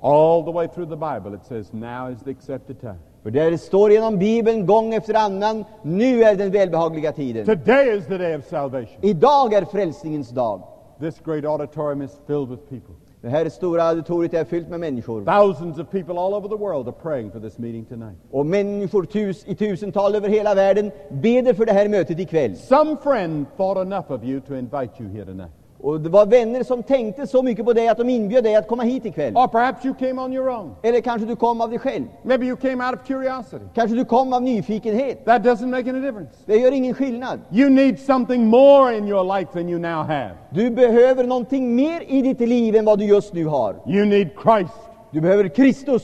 All 0.00 0.44
the 0.44 0.50
way 0.52 0.68
through 0.68 0.88
the 0.90 0.96
Bible, 0.96 1.34
it 1.34 1.44
says, 1.44 1.72
Now 1.72 2.08
is 2.10 2.18
the 2.24 2.30
accepted 2.30 2.80
time. 2.80 2.98
För 3.22 3.30
det 3.30 3.58
står 3.58 3.92
genom 3.92 4.18
Bibeln 4.18 4.66
gång 4.66 4.94
efter 4.94 5.14
annan, 5.14 5.64
nu 5.82 6.22
är 6.22 6.36
den 6.36 6.50
välbehagliga 6.50 7.12
tiden. 7.12 7.46
Today 7.46 7.98
is 7.98 8.06
the 8.06 8.18
day 8.18 8.36
of 8.36 8.44
salvation. 8.48 8.98
Idag 9.00 9.52
är 9.52 9.64
frälsningens 9.64 10.30
dag. 10.30 10.62
This 11.00 11.20
great 11.24 11.44
auditorium 11.44 12.02
is 12.02 12.10
filled 12.26 12.48
with 12.48 12.62
people. 12.62 12.94
Det 13.20 13.28
här 13.28 13.48
stora 13.48 13.82
auditoriet 13.82 14.34
är 14.34 14.44
fyllt 14.44 14.68
med 14.68 14.80
människor. 14.80 15.24
Thousands 15.24 15.78
of 15.78 15.90
people 15.90 16.20
all 16.20 16.34
over 16.34 16.48
the 16.48 16.56
world 16.56 16.88
are 16.88 16.96
praying 17.02 17.30
for 17.30 17.40
this 17.40 17.58
meeting 17.58 17.84
tonight. 17.84 18.18
Och 18.30 18.46
människor 18.46 19.04
tus, 19.04 19.46
i 19.46 19.54
tusental 19.54 20.14
över 20.14 20.28
hela 20.28 20.54
världen 20.54 20.90
beder 21.10 21.54
för 21.54 21.66
det 21.66 21.72
här 21.72 21.88
mötet 21.88 22.18
ikväll. 22.18 22.56
Some 22.56 22.96
friend 23.02 23.46
thought 23.56 23.86
enough 23.86 24.12
of 24.12 24.24
you 24.24 24.40
to 24.40 24.54
invite 24.54 25.02
you 25.02 25.10
here 25.10 25.24
tonight. 25.24 25.61
Och 25.82 26.00
det 26.00 26.08
var 26.08 26.26
vänner 26.26 26.62
som 26.62 26.82
tänkte 26.82 27.26
så 27.26 27.42
mycket 27.42 27.64
på 27.64 27.72
dig 27.72 27.88
att 27.88 27.98
de 27.98 28.08
inbjöd 28.08 28.44
dig 28.44 28.56
att 28.56 28.68
komma 28.68 28.82
hit 28.82 29.06
ikväll. 29.06 29.36
Or 29.36 29.48
perhaps 29.48 29.84
you 29.84 29.94
came 29.94 30.22
on 30.22 30.32
your 30.32 30.48
own. 30.48 30.74
Eller 30.82 31.00
kanske 31.00 31.26
du 31.26 31.36
kom 31.36 31.60
av 31.60 31.70
dig 31.70 31.78
själv. 31.78 32.04
Maybe 32.22 32.46
you 32.46 32.56
came 32.56 32.86
out 32.86 32.94
of 32.94 33.06
curiosity. 33.06 33.64
Kanske 33.74 33.96
du 33.96 34.04
kom 34.04 34.32
av 34.32 34.42
nyfikenhet. 34.42 35.24
That 35.24 35.42
doesn't 35.42 35.66
make 35.66 35.90
any 35.90 36.00
difference. 36.00 36.32
Det 36.46 36.56
gör 36.56 36.72
ingen 36.72 36.94
skillnad. 36.94 37.40
You 37.50 37.70
need 37.70 37.98
something 37.98 38.46
more 38.46 38.96
in 38.96 39.08
your 39.08 39.38
life 39.38 39.52
than 39.52 39.68
you 39.68 39.78
now 39.78 40.02
have. 40.04 40.30
Du 40.50 40.70
behöver 40.70 41.24
någonting 41.24 41.76
mer 41.76 42.02
i 42.06 42.22
ditt 42.22 42.40
liv 42.40 42.76
än 42.76 42.84
vad 42.84 42.98
du 42.98 43.04
just 43.04 43.32
nu 43.32 43.46
har. 43.46 43.76
You 43.86 44.04
need 44.04 44.28
Christ. 44.42 44.74
Du 45.10 45.20
behöver 45.20 45.48
Kristus. 45.48 46.02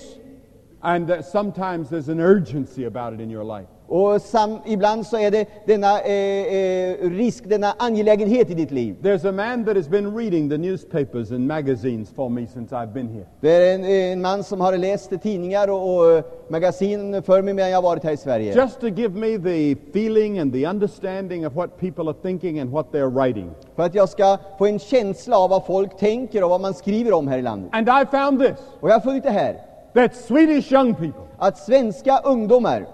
And 0.81 1.25
sometimes 1.25 1.89
there's 1.89 2.13
an 2.13 2.21
urgency 2.21 2.87
about 2.87 3.15
it 3.15 3.21
in 3.21 3.31
your 3.31 3.59
life. 3.59 3.69
Och 3.89 4.23
sam, 4.23 4.59
ibland 4.67 5.07
så 5.07 5.19
är 5.19 5.31
det 5.31 5.47
denna 5.67 6.01
eh, 6.01 6.13
eh, 6.13 7.11
risk, 7.11 7.45
denna 7.49 7.75
angelägenhet 7.79 8.51
i 8.51 8.55
ditt 8.55 8.71
liv. 8.71 8.97
There's 9.03 9.29
a 9.29 9.33
man 9.33 9.65
that 9.65 9.77
has 9.77 9.89
been 9.89 10.17
reading 10.17 10.51
the 10.51 10.59
newspapers 10.59 11.31
and 11.31 11.47
magazines 11.47 12.11
for 12.11 12.29
me 12.29 12.47
since 12.47 12.75
I've 12.75 12.93
been 12.93 13.09
here. 13.09 13.27
Det 13.41 13.51
är 13.51 13.75
en, 13.75 13.85
en 13.85 14.21
man 14.21 14.45
som 14.45 14.61
har 14.61 14.77
läst 14.77 15.23
tidningar 15.23 15.69
och, 15.69 15.97
och 15.97 16.13
eh, 16.13 16.25
magasin 16.49 17.23
för 17.23 17.43
mig 17.43 17.55
medan 17.55 17.71
jag 17.71 17.83
varit 17.83 18.05
här 18.05 18.13
i 18.13 18.17
Sverige. 18.17 18.55
Just 18.55 18.81
to 18.81 18.89
give 18.89 19.19
me 19.19 19.39
the 19.39 19.73
feeling 19.73 20.39
and 20.39 20.53
the 20.53 20.67
understanding 20.67 21.47
of 21.47 21.55
what 21.55 21.81
people 21.81 22.09
are 22.09 22.17
thinking 22.23 22.61
and 22.61 22.71
what 22.71 22.87
they're 22.93 23.11
writing. 23.11 23.51
För 23.77 23.83
att 23.83 23.95
jag 23.95 24.09
ska 24.09 24.39
få 24.59 24.67
en 24.67 24.79
känsla 24.79 25.39
av 25.39 25.51
vad 25.51 25.67
folk 25.67 25.99
tänker 25.99 26.45
och 26.45 26.51
vad 26.51 26.61
man 26.61 26.75
skriver 26.75 27.13
om 27.13 27.29
här 27.29 27.39
i 27.39 27.43
landet. 27.43 27.71
And 27.73 27.89
I 27.89 28.07
found 28.11 28.41
this 28.41 28.59
Och 28.81 28.89
jag 28.89 28.95
har 28.95 29.01
funnit 29.01 29.23
det 29.23 29.31
här, 29.31 29.57
that 29.95 30.15
Swedish 30.15 30.73
young 30.73 30.95
people 30.95 31.23
att 31.39 31.59
svenska 31.59 32.21
ungdomar 32.25 32.87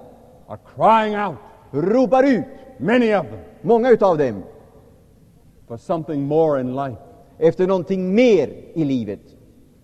are 0.48 0.58
crying 0.76 1.14
out, 1.14 1.36
ropar 1.72 2.24
ut, 2.24 2.44
many 2.78 3.14
of 3.14 3.26
them, 3.26 3.40
många 3.62 3.90
utav 3.90 4.18
dem, 4.18 4.42
for 5.68 5.78
something 5.78 6.22
more 6.22 6.60
in 6.60 6.74
life 6.74 6.98
efter 7.38 7.66
någonting 7.66 8.14
mer 8.14 8.48
i 8.74 8.84
livet 8.84 9.36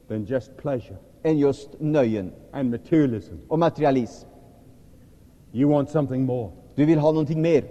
than 0.09 0.25
just 0.25 0.57
pleasure 0.57 0.97
än 1.23 1.39
just 1.39 1.81
nöjen 1.81 2.33
and 2.53 2.71
materialism. 2.71 3.35
och 3.49 3.59
materialism. 3.59 4.27
You 5.53 5.69
want 5.69 5.91
something 5.91 6.25
more. 6.25 6.51
Du 6.75 6.85
vill 6.85 6.99
ha 6.99 7.13
någonting 7.13 7.43
mer. 7.43 7.65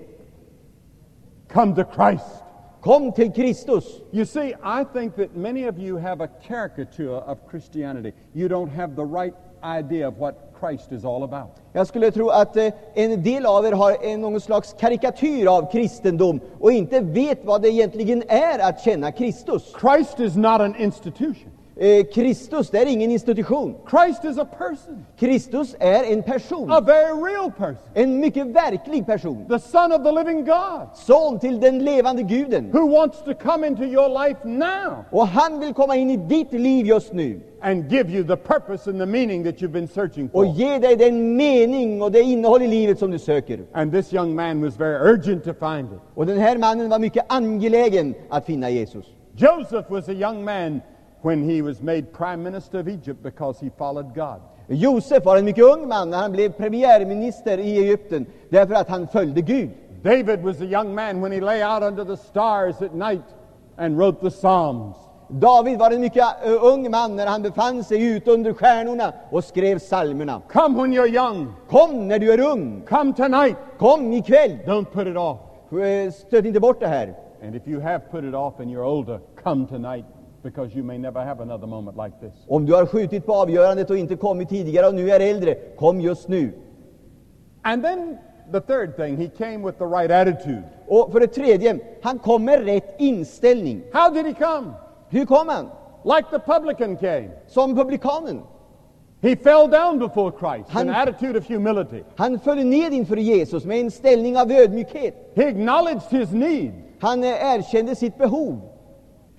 Come 1.47 1.75
to 1.75 1.83
Christ. 1.83 2.43
Kom 2.81 3.11
till 3.11 3.31
Kristus. 3.31 4.01
You 4.11 4.25
see, 4.25 4.53
I 4.63 4.83
think 4.93 5.15
that 5.15 5.35
many 5.35 5.67
of 5.67 5.77
you 5.79 5.97
have 5.97 6.23
a 6.23 6.27
caricature 6.27 7.17
of 7.17 7.37
Christianity. 7.49 8.13
You 8.33 8.47
don't 8.47 8.69
have 8.69 8.95
the 8.95 9.05
right 9.05 9.33
idea 9.63 10.07
of 10.07 10.17
what 10.17 10.48
Christ 10.59 10.91
is 10.91 11.05
all 11.05 11.23
about. 11.23 11.49
Jag 11.73 11.87
skulle 11.87 12.11
tro 12.11 12.29
att 12.29 12.57
eh, 12.57 12.73
en 12.93 13.23
del 13.23 13.45
av 13.45 13.65
er 13.65 13.71
har 13.71 14.17
någon 14.17 14.41
slags 14.41 14.75
karikatyr 14.79 15.47
av 15.47 15.71
kristendom 15.71 16.39
och 16.59 16.71
inte 16.71 16.99
vet 16.99 17.45
vad 17.45 17.61
det 17.61 17.69
egentligen 17.69 18.23
är 18.27 18.59
att 18.69 18.81
känna 18.81 19.11
Kristus. 19.11 19.75
Christ 19.81 20.19
is 20.19 20.35
not 20.35 20.61
an 20.61 20.75
institution. 20.75 21.51
Eh, 21.81 22.03
Kristus, 22.13 22.69
det 22.69 22.77
är 22.77 22.85
ingen 22.85 23.11
institution. 23.11 23.75
Christ 23.89 24.25
is 24.25 24.37
a 24.37 24.45
person, 24.57 25.05
Kristus 25.19 25.75
är 25.79 26.03
en 26.13 26.23
person. 26.23 26.71
a 26.71 26.81
very 26.81 27.13
real 27.33 27.51
person, 27.51 27.83
En 27.93 28.19
mycket 28.19 28.47
verklig 28.47 29.05
person. 29.05 29.45
the 29.49 29.59
Son 29.59 29.91
of 29.91 30.03
the 30.03 30.11
living 30.11 30.45
God, 30.45 30.87
Son 30.95 31.39
till 31.39 31.59
den 31.59 31.79
levande 31.83 32.23
guden. 32.23 32.69
who 32.73 32.85
wants 32.85 33.21
to 33.23 33.33
come 33.33 33.67
into 33.67 33.83
your 33.83 34.09
life 34.27 34.37
now 34.43 35.05
Och 35.11 35.27
han 35.27 35.59
vill 35.59 35.73
komma 35.73 35.95
in 35.95 36.09
i 36.09 36.17
ditt 36.17 36.51
liv 36.51 36.85
just 36.85 37.13
nu 37.13 37.39
and 37.61 37.91
give 37.91 38.09
you 38.11 38.23
the 38.23 38.35
purpose 38.37 38.89
and 38.89 38.99
the 38.99 39.05
meaning 39.05 39.43
that 39.45 39.55
you've 39.61 39.71
been 39.71 39.87
searching 39.87 40.25
och 40.33 40.45
for. 40.45 40.55
ge 40.55 40.79
dig 40.79 40.95
den 40.95 41.35
mening 41.37 42.01
och 42.01 42.11
det 42.11 42.21
innehåll 42.21 42.61
i 42.61 42.67
livet 42.67 42.99
som 42.99 43.11
du 43.11 43.19
söker. 43.19 43.59
And 43.73 43.91
this 43.93 44.13
young 44.13 44.35
man 44.35 44.61
was 44.61 44.75
very 44.79 45.13
urgent 45.13 45.43
to 45.43 45.53
find 45.53 45.93
it. 45.93 45.99
Och 46.15 46.25
den 46.25 46.37
här 46.39 46.57
mannen 46.57 46.89
var 46.89 46.99
mycket 46.99 47.25
angelägen 47.27 48.13
att 48.29 48.45
finna 48.45 48.69
Jesus. 48.69 49.05
Joseph 49.35 49.91
was 49.91 50.09
a 50.09 50.11
young 50.13 50.43
man 50.43 50.81
when 51.21 51.49
he 51.49 51.61
was 51.61 51.81
made 51.81 52.13
prime 52.13 52.43
minister 52.43 52.79
of 52.79 52.87
Egypt 52.87 53.23
because 53.23 53.59
he 53.65 53.69
followed 53.77 54.13
God. 54.15 54.41
Josef 54.67 55.25
var 55.25 55.37
en 55.37 55.45
mycket 55.45 55.63
ung 55.63 55.87
man 55.87 56.09
när 56.09 56.17
han 56.17 56.31
blev 56.31 56.49
premiärminister 56.49 57.57
i 57.57 57.77
Egypten 57.77 58.25
därför 58.49 58.73
att 58.73 58.89
han 58.89 59.07
följde 59.07 59.41
Gud. 59.41 59.69
David 60.03 60.43
was 60.43 60.61
a 60.61 60.65
young 60.65 60.95
man 60.95 61.21
when 61.21 61.31
he 61.31 61.41
lay 61.41 61.63
out 61.63 61.83
under 61.83 62.05
the 62.05 62.17
stars 62.17 62.81
at 62.81 62.93
night 62.93 63.23
and 63.77 63.97
wrote 63.97 64.21
the 64.21 64.31
Psalms. 64.31 64.95
David 65.29 65.79
var 65.79 65.91
en 65.91 66.01
mycket 66.01 66.23
eh, 66.45 66.63
ung 66.63 66.91
man 66.91 67.15
när 67.15 67.27
han 67.27 67.41
befann 67.41 67.83
sig 67.83 68.15
ute 68.15 68.31
under 68.31 68.53
stjärnorna 68.53 69.13
och 69.31 69.43
skrev 69.43 69.79
psalmerna. 69.79 70.41
Come 70.51 70.81
when 70.81 70.93
you're 70.93 71.07
young. 71.15 71.53
Kom 71.69 72.07
när 72.07 72.19
du 72.19 72.31
är 72.31 72.51
ung. 72.51 72.81
Come 72.89 73.13
tonight. 73.13 73.57
Kom 73.77 74.13
ikväll. 74.13 74.57
Don't 74.65 74.85
put 74.85 75.07
it 75.07 75.17
off. 75.17 75.39
Eh, 75.71 76.11
Stöt 76.11 76.45
inte 76.45 76.59
bort 76.59 76.79
det 76.79 76.87
här. 76.87 77.13
And 77.43 77.55
if 77.55 77.67
you 77.67 77.81
have 77.81 77.99
put 78.11 78.23
it 78.23 78.33
off 78.33 78.59
and 78.59 78.69
you're 78.69 78.85
older, 78.85 79.19
come 79.43 79.67
tonight 79.67 80.05
because 80.43 80.75
you 80.75 80.83
may 80.83 80.97
never 80.97 81.19
have 81.25 81.41
another 81.43 81.67
moment 81.67 81.97
like 81.97 82.19
this. 82.19 82.33
Om 82.47 82.65
du 82.65 82.73
har 82.73 82.85
skjutit 82.85 83.25
på 83.25 83.33
avgörandet 83.33 83.89
och 83.89 83.97
inte 83.97 84.15
kommit 84.15 84.49
tidigare 84.49 84.87
och 84.87 84.95
nu 84.95 85.09
är 85.11 85.19
äldre, 85.19 85.55
kom 85.55 86.01
just 86.01 86.27
nu. 86.27 86.51
And 87.61 87.83
then 87.83 88.17
the 88.51 88.59
third 88.61 88.95
thing, 88.95 89.17
he 89.17 89.27
came 89.27 89.57
with 89.65 89.77
the 89.77 89.85
right 89.85 90.11
attitude. 90.11 90.63
Och 90.87 91.11
för 91.11 91.19
det 91.19 91.27
tredje, 91.27 91.79
han 92.01 92.19
kom 92.19 92.45
med 92.45 92.65
rätt 92.65 92.95
inställning. 92.97 93.81
How 93.93 94.09
did 94.13 94.25
he 94.25 94.33
come? 94.33 94.67
Hur 95.09 95.25
kom 95.25 95.47
han? 95.47 95.69
Like 96.03 96.29
the 96.31 96.39
publican 96.39 96.95
came. 96.97 97.29
Som 97.47 97.75
publikanen. 97.75 98.41
He 99.21 99.35
fell 99.35 99.67
down 99.69 99.99
before 99.99 100.31
Christ, 100.31 100.69
an 100.75 100.89
Han- 100.89 101.07
attitude 101.07 101.39
of 101.39 101.47
humility. 101.49 102.03
Han 102.15 102.39
föll 102.39 102.63
ned 102.65 102.93
inför 102.93 103.17
Jesus 103.17 103.65
med 103.65 103.79
en 103.79 103.91
ställning 103.91 104.37
av 104.37 104.51
ödmjukhet. 104.51 105.31
He 105.35 105.47
acknowledged 105.47 106.19
his 106.19 106.31
need. 106.31 106.71
Han 106.99 107.23
eh, 107.23 107.29
erkände 107.55 107.95
sitt 107.95 108.17
behov. 108.17 108.61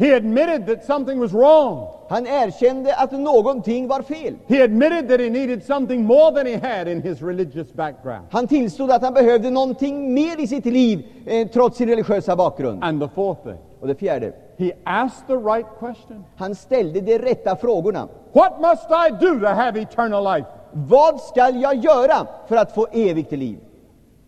He 0.01 0.17
admitted 0.17 0.67
that 0.67 0.85
something 0.85 1.21
was 1.21 1.33
wrong. 1.33 1.89
Han 2.09 2.27
erkände 2.27 2.95
att 2.97 3.13
någonting 3.13 3.89
var 3.89 4.03
fel. 4.03 4.35
He 4.47 4.65
admitted 4.65 5.09
that 5.09 5.21
he 5.21 5.31
needed 5.31 5.65
something 5.65 6.05
more 6.05 6.31
than 6.35 6.47
he 6.47 6.57
had 6.77 6.89
in 6.89 7.03
his 7.03 7.23
religious 7.23 7.73
background. 7.73 8.27
Han 8.31 8.47
tillstod 8.49 8.91
att 8.91 9.03
han 9.03 9.15
behövde 9.15 9.51
någonting 9.51 10.15
mer 10.15 10.41
i 10.41 10.47
sitt 10.47 10.65
liv 10.65 11.07
eh, 11.27 11.49
trots 11.49 11.77
sin 11.77 11.89
religiösa 11.89 12.37
bakgrund. 12.37 12.85
And 12.85 13.01
the 13.01 13.09
fourth 13.09 13.43
thing, 13.43 13.59
Och 13.81 13.89
det 13.89 13.95
fjärde, 13.95 14.33
he 14.59 14.73
asked 14.85 15.27
the 15.27 15.37
right 15.37 15.67
question. 15.79 16.25
han 16.37 16.55
ställde 16.55 17.01
de 17.01 17.19
rätta 17.19 17.57
frågorna. 17.57 18.09
What 18.33 18.61
must 18.61 18.91
I 18.91 19.25
do 19.27 19.41
to 19.41 19.47
have 19.47 19.81
eternal 19.81 20.25
life? 20.37 20.49
Vad 20.73 21.21
skall 21.21 21.63
jag 21.63 21.75
göra 21.75 22.27
för 22.49 22.57
att 22.57 22.75
få 22.75 22.87
evigt 22.93 23.33
liv? 23.33 23.59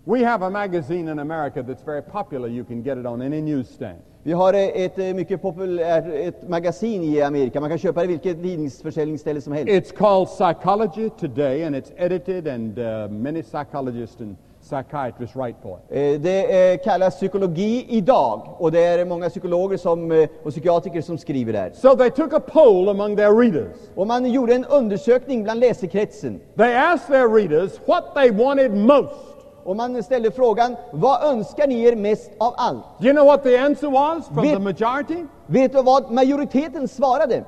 We 0.05 0.25
have 0.27 0.47
a 0.47 0.51
magazine 0.51 1.13
in 1.13 1.19
America 1.19 1.63
that's 1.63 1.85
very 1.85 2.03
popular. 2.03 2.49
You 2.49 2.65
can 2.65 2.83
get 2.83 2.99
it 2.99 3.07
on 3.07 3.23
any 3.23 3.41
newsstand. 3.41 3.99
Vi 4.25 4.33
har 4.33 4.55
eh, 4.55 4.61
ett 4.61 4.99
eh, 4.99 5.15
mycket 5.15 5.43
populärt 5.43 6.05
ett 6.15 6.49
magasin 6.49 7.03
i 7.03 7.23
Amerika. 7.23 7.61
Man 7.61 7.69
kan 7.71 7.79
köpa 7.79 8.01
det 8.01 8.07
vilket 8.07 8.43
tidningsförsäljningsställe 8.43 9.41
som 9.41 9.53
helst. 9.53 9.69
It's 9.73 9.97
called 9.97 10.29
Psychology 10.29 11.11
Today, 11.21 11.65
and 11.65 11.77
it's 11.77 11.93
edited, 11.97 12.49
and 12.49 12.79
uh, 12.79 13.09
many 13.11 13.43
psychologists 13.43 14.21
and 14.21 14.37
psychiatrists 14.61 15.37
write 15.37 15.57
for 15.63 15.79
it. 15.79 15.97
Eh, 15.97 16.21
Det 16.21 16.85
kallas 16.85 17.17
psykologi 17.17 17.87
idag 17.89 18.43
och 18.59 18.73
det 18.73 18.85
är 18.85 19.05
många 19.05 19.29
psykologer 19.31 19.77
som, 19.77 20.27
och 20.43 20.51
psykiatriker 20.51 21.01
som 21.01 21.19
skriver 21.19 21.53
där. 21.53 21.71
So 21.75 21.97
they 21.97 22.11
took 22.11 22.33
a 22.33 22.41
poll 22.41 22.89
among 22.89 23.17
their 23.17 23.41
readers. 23.41 23.77
Och 23.95 24.07
man 24.07 24.31
gjorde 24.31 24.55
en 24.55 24.65
undersökning 24.65 25.43
bland 25.43 25.61
läsekretsen 25.61 26.41
They 26.57 26.75
asked 26.75 27.09
their 27.09 27.29
readers 27.29 27.73
what 27.87 28.15
they 28.15 28.31
wanted 28.31 28.71
most. 28.77 29.32
Och 29.64 29.77
man 29.77 30.03
ställde 30.03 30.31
frågan 30.31 30.77
vad 30.92 31.22
önskar 31.25 31.66
ni 31.66 31.83
er 31.83 31.96
mest 31.96 32.31
av 32.38 32.55
allt? 32.57 32.85
You 33.01 33.12
know 33.12 33.27
what 33.27 33.42
the 33.42 33.59
answer 33.59 33.90
was 33.90 34.27
from 34.27 34.42
Vet- 34.42 34.55
the 34.55 34.59
majority? 34.59 35.25
Vet 35.46 35.72
du 35.72 35.83
vad 35.83 36.11
majoriteten 36.11 36.88
svarade? 36.88 37.44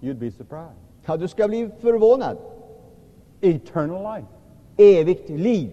You'd 0.00 0.18
be 0.18 0.30
surprised. 0.30 0.78
Ja, 1.06 1.16
du 1.16 1.28
ska 1.28 1.48
bli 1.48 1.70
förvånad. 1.80 2.36
Eternal 3.40 4.02
life. 4.16 4.28
Evigt 4.76 5.30
liv. 5.30 5.70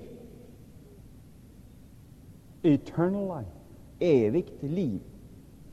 Eternal 2.63 3.37
life. 3.37 3.51
Evigt 3.99 4.63
liv. 4.63 4.99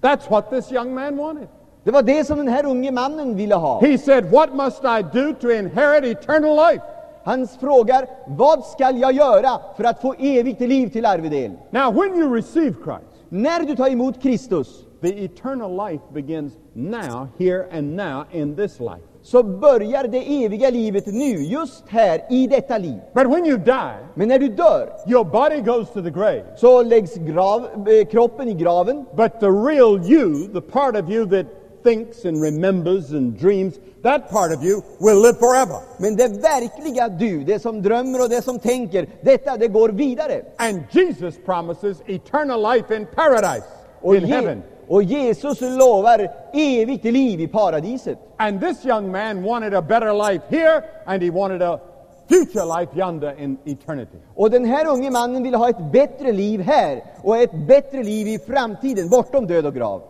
That's 0.01 0.31
what 0.31 0.51
this 0.51 0.73
young 0.73 0.95
man 0.95 1.17
wanted. 1.17 1.49
Det 1.85 1.91
var 1.91 2.03
det 2.03 2.27
som 2.27 2.39
den 2.39 2.49
här 2.49 2.67
unge 2.67 2.91
mannen 2.91 3.37
ville 3.37 3.55
ha. 3.55 3.81
He 3.81 3.99
said, 3.99 4.31
What 4.31 4.55
must 4.55 4.85
I 4.85 5.03
do 5.03 5.35
to 5.41 5.51
inherit 5.51 6.05
eternal 6.05 6.57
life? 6.57 6.83
Han 7.29 7.49
frågar, 7.49 8.07
vad 8.27 8.65
skall 8.65 8.99
jag 9.01 9.13
göra 9.13 9.61
för 9.77 9.85
att 9.85 10.01
få 10.01 10.15
evigt 10.19 10.61
liv 10.61 10.89
till 10.89 11.07
arvedel? 11.07 11.51
Now, 11.71 11.93
when 11.93 12.17
you 12.17 12.35
receive 12.37 12.75
Christ, 12.85 13.25
När 13.29 13.67
du 13.67 13.77
tar 13.77 13.89
emot 13.91 14.23
Kristus 14.23 14.85
the 15.01 15.25
eternal 15.25 15.91
life 15.91 16.03
begins 16.15 16.53
now, 16.73 17.29
here 17.39 17.67
and 17.73 17.97
now, 17.97 18.25
in 18.33 18.57
this 18.57 18.81
life. 18.81 19.03
så 19.23 19.43
börjar 19.43 20.09
det 20.09 20.45
eviga 20.45 20.71
livet 20.71 21.07
nu, 21.07 21.43
just 21.45 21.85
här 21.89 22.21
i 22.31 22.47
detta 22.47 22.79
liv. 22.79 22.99
But 23.15 23.27
when 23.27 23.47
you 23.47 23.59
die, 23.59 23.99
Men 24.15 24.29
när 24.29 24.39
du 24.39 24.49
dör 24.49 24.89
your 25.07 25.25
body 25.25 25.61
goes 25.61 25.91
to 25.91 26.03
the 26.03 26.11
grave. 26.11 26.43
så 26.57 26.83
läggs 26.83 27.15
grav, 27.15 27.63
eh, 27.89 28.07
kroppen 28.09 28.49
i 28.49 28.55
graven, 28.55 29.05
But 29.17 29.41
the 29.41 29.47
real 29.47 30.13
you, 30.13 30.49
the 30.53 30.61
part 30.61 30.97
of 30.97 31.11
you 31.11 31.27
that 31.27 31.47
thinks 31.89 32.25
and 32.25 32.43
remembers 32.43 33.11
and 33.13 33.39
dreams, 33.41 33.75
that 34.03 34.31
part 34.31 34.53
of 34.57 34.65
you 34.65 34.83
will 35.01 35.23
live 35.23 35.39
forever. 35.39 35.79
men 35.99 36.17
det 36.17 36.29
verkliga 36.29 37.09
du, 37.09 37.45
det 37.45 37.59
som 37.63 37.83
drömmer 37.83 38.23
och 38.23 38.29
det 38.29 38.43
som 38.45 38.59
tänker, 38.59 39.07
detta 39.23 39.57
det 39.57 39.69
går 39.69 39.89
vidare. 39.89 40.43
And 40.57 40.83
Jesus 40.91 41.35
promises 41.45 41.97
eternal 42.07 42.63
life 42.75 42.97
in 42.97 43.07
paradise, 43.15 43.67
Och, 44.03 44.17
in 44.17 44.23
Je- 44.23 44.27
heaven. 44.35 44.63
och 44.89 45.03
Jesus 45.03 45.61
lovar 45.61 46.31
evigt 46.55 47.05
liv 47.05 47.41
i 47.41 47.49
paradiset. 47.49 48.19
And 48.37 48.61
this 48.61 48.87
young 48.87 49.11
man 49.13 49.43
wanted 49.43 49.75
a 49.75 49.83
better 49.83 50.13
life 50.33 50.45
here, 50.57 50.83
and 51.07 51.23
he 51.23 51.31
wanted 51.31 51.63
a 51.63 51.81
future 52.29 52.65
life 52.81 52.93
yonder 53.01 53.35
in 53.41 53.59
eternity. 53.65 54.17
Och 54.35 54.51
den 54.51 54.65
här 54.65 54.87
unge 54.87 55.11
mannen 55.11 55.43
ville 55.43 55.57
ha 55.57 55.69
ett 55.69 55.93
bättre 55.93 56.33
liv 56.33 56.61
här 56.61 57.03
och 57.23 57.37
ett 57.39 57.53
bättre 57.69 58.03
liv 58.03 58.29
i 58.29 58.39
framtiden, 58.39 59.09
bortom 59.09 59.47
död 59.47 59.67
och 59.67 59.75
grav. 59.75 60.03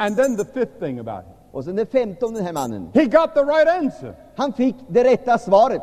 And 0.00 0.16
then 0.16 0.36
the 0.36 0.44
fifth 0.44 0.78
thing 0.78 0.98
about 0.98 1.24
him, 1.24 1.34
Och 1.52 1.64
sen 1.64 1.76
det 1.76 1.86
femte 1.86 2.26
om 2.26 2.34
den 2.34 2.44
här 2.44 2.52
mannen. 2.52 2.90
he 2.94 3.04
got 3.04 3.34
the 3.34 3.40
right 3.40 3.68
answer. 3.68 4.14
Han 4.36 4.52
fick 4.52 4.74
det 4.88 5.04
rätta 5.04 5.38
svaret. 5.38 5.82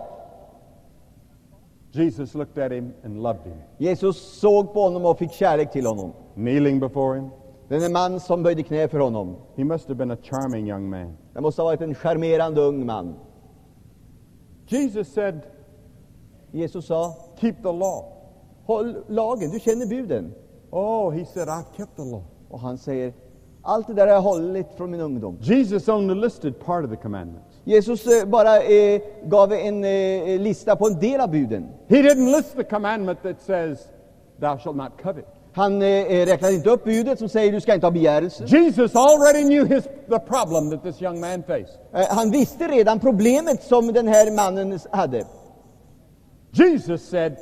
Jesus 1.91 2.33
looked 2.35 2.57
at 2.63 2.71
him 2.71 2.93
and 3.05 3.23
loved 3.23 3.41
him. 3.45 3.57
Jesus 3.77 4.17
såg 4.39 4.73
på 4.73 4.81
honom 4.81 5.05
och 5.05 5.17
fick 5.17 5.31
kärlek 5.31 5.71
till 5.71 5.85
honom. 5.85 6.13
Kneeling 6.35 6.79
before 6.79 7.15
him, 7.19 7.29
Den 7.67 7.91
man 7.91 8.19
som 8.19 8.43
böjde 8.43 8.63
knä 8.63 8.87
för 8.87 8.99
honom. 8.99 9.35
he 9.55 9.63
must 9.63 9.87
have 9.87 9.95
been 9.95 10.11
a 10.11 10.17
charming 10.23 10.67
young 10.69 10.89
man. 10.89 11.17
Det 11.33 11.41
måste 11.41 11.61
ha 11.61 11.65
varit 11.69 11.81
en 11.81 11.95
charmerande 11.95 12.61
ung 12.61 12.85
man. 12.85 13.15
Jesus 14.67 15.07
said, 15.13 15.41
Jesus 16.51 16.85
sa, 16.85 17.15
Keep 17.39 17.53
the 17.63 17.71
law. 17.71 18.05
håll 18.65 18.95
lagen, 19.07 19.51
du 19.51 19.59
känner 19.59 19.85
buden. 19.85 20.33
Oh, 20.71 21.09
he 21.11 21.25
said, 21.25 21.47
I've 21.47 21.71
kept 21.77 21.95
the 21.95 22.03
law. 22.03 22.21
Och 22.49 22.59
han 22.59 22.77
säger, 22.77 23.13
allt 23.67 23.87
det 23.87 23.93
där 23.93 24.07
har 24.07 24.13
jag 24.13 24.21
hållit 24.21 24.67
från 24.77 24.91
min 24.91 25.01
ungdom. 25.01 25.37
Jesus 25.41 25.87
only 25.87 26.15
listed 26.15 26.59
part 26.65 26.85
of 26.85 26.89
the 26.91 26.95
commandments. 26.97 27.47
Jesus 27.63 28.07
eh, 28.07 28.25
bara 28.27 28.63
eh, 28.63 29.01
gav 29.23 29.53
en 29.53 29.83
eh, 29.83 30.39
lista 30.39 30.75
på 30.75 30.87
en 30.87 30.99
del 30.99 31.21
av 31.21 31.29
buden. 31.31 31.69
He 31.87 31.95
didn't 31.95 32.35
list 32.35 32.55
the 32.55 32.63
commandment 32.63 33.23
that 33.23 33.41
says, 33.41 33.79
Thou 34.39 34.57
shalt 34.57 34.75
not 34.77 34.91
covet. 35.03 35.25
Han 35.53 35.81
eh, 35.81 35.87
eh, 35.87 36.25
räknar 36.25 36.51
inte 36.51 36.69
upp 36.69 36.83
budet 36.83 37.19
som 37.19 37.29
säger 37.29 37.51
du 37.51 37.61
ska 37.61 37.73
inte 37.73 37.85
ha 37.85 37.91
begärelse. 37.91 38.43
Jesus 38.47 38.95
already 38.95 39.43
knew 39.43 39.75
his, 39.75 39.83
the 40.09 40.19
problem 40.19 40.69
that 40.69 40.83
this 40.83 41.01
young 41.01 41.19
man 41.19 41.43
faced. 41.43 41.77
Eh, 41.93 42.05
han 42.09 42.31
visste 42.31 42.67
redan 42.67 42.99
problemet 42.99 43.63
som 43.63 43.93
den 43.93 44.07
här 44.07 44.31
mannen 44.31 44.79
hade. 44.91 45.25
Jesus 46.51 47.09
said, 47.09 47.37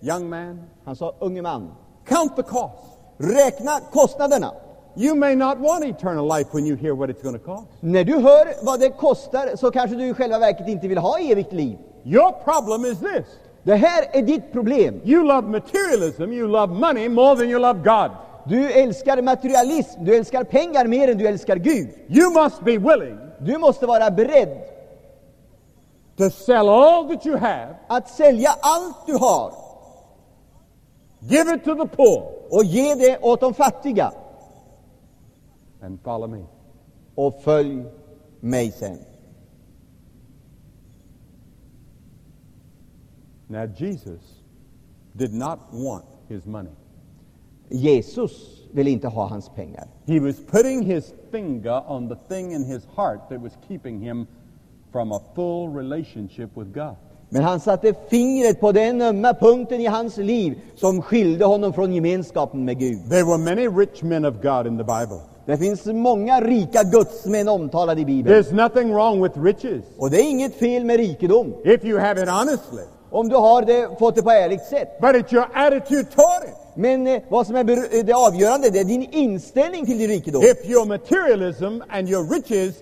Young 0.00 0.28
man, 0.28 0.62
Han 0.84 0.96
sa, 0.96 1.14
unge 1.20 1.42
man, 1.42 1.70
count 2.08 2.36
the 2.36 2.42
cost. 2.42 2.98
räkna 3.18 3.80
kostnaderna. 3.92 4.52
You 4.98 5.14
may 5.14 5.34
not 5.34 5.58
want 5.58 5.84
eternal 5.84 6.26
life 6.38 6.48
when 6.52 6.66
you 6.66 6.76
hear 6.76 6.94
what 6.94 7.10
it's 7.10 7.22
going 7.22 7.38
to 7.38 7.44
cost. 7.44 7.66
När 7.80 8.04
du 8.04 8.14
hör 8.14 8.64
vad 8.64 8.80
det 8.80 8.90
kostar 8.90 9.56
så 9.56 9.70
kanske 9.70 9.96
du 9.96 10.06
i 10.06 10.14
själva 10.14 10.38
verket 10.38 10.68
inte 10.68 10.88
vill 10.88 10.98
ha 10.98 11.18
evigt 11.18 11.52
liv. 11.52 11.78
Your 12.04 12.32
problem 12.44 12.92
is 12.92 12.98
this 12.98 13.26
Det 13.62 13.74
här 13.74 14.04
är 14.12 14.22
ditt 14.22 14.52
problem. 14.52 15.00
you 15.04 15.24
love 15.24 15.48
materialism, 15.48 16.22
you 16.22 16.48
love 16.48 16.74
money 16.74 17.08
more 17.08 17.36
than 17.36 17.50
you 17.50 17.58
love 17.60 17.80
God. 17.84 18.10
Du 18.44 18.72
älskar 18.72 19.22
materialism, 19.22 20.04
du 20.04 20.16
älskar 20.16 20.44
pengar 20.44 20.86
mer 20.86 21.10
än 21.10 21.18
du 21.18 21.26
älskar 21.26 21.56
Gud. 21.56 21.88
You 22.08 22.42
must 22.42 22.60
be 22.60 22.78
willing 22.78 23.18
Du 23.38 23.58
måste 23.58 23.86
vara 23.86 24.10
beredd 24.10 24.48
to 26.16 26.30
sell 26.30 26.68
all 26.68 27.08
that 27.08 27.26
you 27.26 27.36
have, 27.36 27.74
att 27.88 28.08
sälja 28.08 28.50
allt 28.60 29.06
du 29.06 29.12
har 29.12 29.52
give 31.20 31.54
it 31.54 31.64
to 31.64 31.74
the 31.74 31.96
poor, 31.96 32.22
och 32.50 32.64
ge 32.64 32.94
det 32.94 33.18
åt 33.22 33.40
de 33.40 33.54
fattiga 33.54 34.12
and 35.86 35.98
follow 36.02 36.28
me. 36.28 36.44
och 37.16 37.42
följ 37.42 37.84
mig 38.40 38.70
sen. 38.72 38.98
Now, 43.48 43.66
Jesus 43.76 44.20
did 45.12 45.34
not 45.34 45.58
want 45.72 46.04
his 46.28 46.46
money. 46.46 46.72
Jesus 47.68 48.32
vill 48.72 48.88
inte 48.88 49.08
ha 49.08 49.26
hans 49.26 49.48
pengar. 49.48 49.84
He 50.06 50.20
was 50.20 50.36
putting 50.50 50.82
his 50.82 51.14
finger 51.30 51.82
on 51.86 52.08
the 52.08 52.16
thing 52.28 52.52
in 52.52 52.64
his 52.64 52.86
heart 52.96 53.28
that 53.28 53.40
was 53.40 53.52
keeping 53.68 54.00
him 54.00 54.26
from 54.92 55.12
a 55.12 55.20
full 55.34 55.68
relationship 55.68 56.56
with 56.56 56.72
God. 56.74 56.96
Men 57.28 57.42
han 57.42 57.60
satte 57.60 57.94
fingret 58.08 58.60
på 58.60 58.72
den 58.72 59.02
ömma 59.02 59.34
punkten 59.34 59.80
i 59.80 59.86
hans 59.86 60.16
liv 60.16 60.60
som 60.74 61.02
skilde 61.02 61.44
honom 61.44 61.72
från 61.72 61.92
gemenskapen 61.92 62.64
med 62.64 62.78
Gud. 62.78 63.10
There 63.10 63.24
were 63.24 63.38
many 63.38 63.68
rich 63.68 64.02
men 64.02 64.24
of 64.24 64.34
God 64.42 64.66
in 64.66 64.78
the 64.78 64.84
Bible. 64.84 65.35
Det 65.46 65.56
finns 65.56 65.86
många 65.86 66.40
rika 66.40 66.82
gudsmän 66.82 67.48
omtalade 67.48 68.00
i 68.00 68.04
Bibeln. 68.04 68.36
There's 68.36 68.54
nothing 68.54 68.94
wrong 68.94 69.22
with 69.22 69.42
riches 69.42 69.84
Och 69.98 70.10
det 70.10 70.16
är 70.20 70.30
inget 70.30 70.54
fel 70.54 70.84
med 70.84 70.96
rikedom, 70.96 71.54
if 71.64 71.84
you 71.84 71.98
have 72.00 72.22
it 72.22 72.28
honestly, 72.28 72.82
om 73.10 73.28
du 73.28 73.36
har 73.36 73.62
det, 73.62 73.88
fått 73.98 74.14
det 74.14 74.22
på 74.22 74.30
ärligt 74.30 74.64
sätt. 74.64 75.00
but 75.00 75.10
it's 75.10 75.34
your 75.34 75.46
attitude 75.54 76.04
toward 76.04 76.42
it. 76.44 76.54
Men 76.74 77.06
eh, 77.06 77.22
vad 77.28 77.46
som 77.46 77.56
är 77.56 77.70
eh, 77.70 78.04
det 78.04 78.12
avgörande, 78.12 78.70
det 78.70 78.78
är 78.80 78.84
din 78.84 79.02
inställning 79.12 79.86
till 79.86 79.98
din 79.98 80.08
rikedom. 80.08 80.42
If 80.42 80.70
your 80.70 80.86
materialism 80.86 81.82
and 81.88 82.08
your 82.08 82.34
riches 82.34 82.74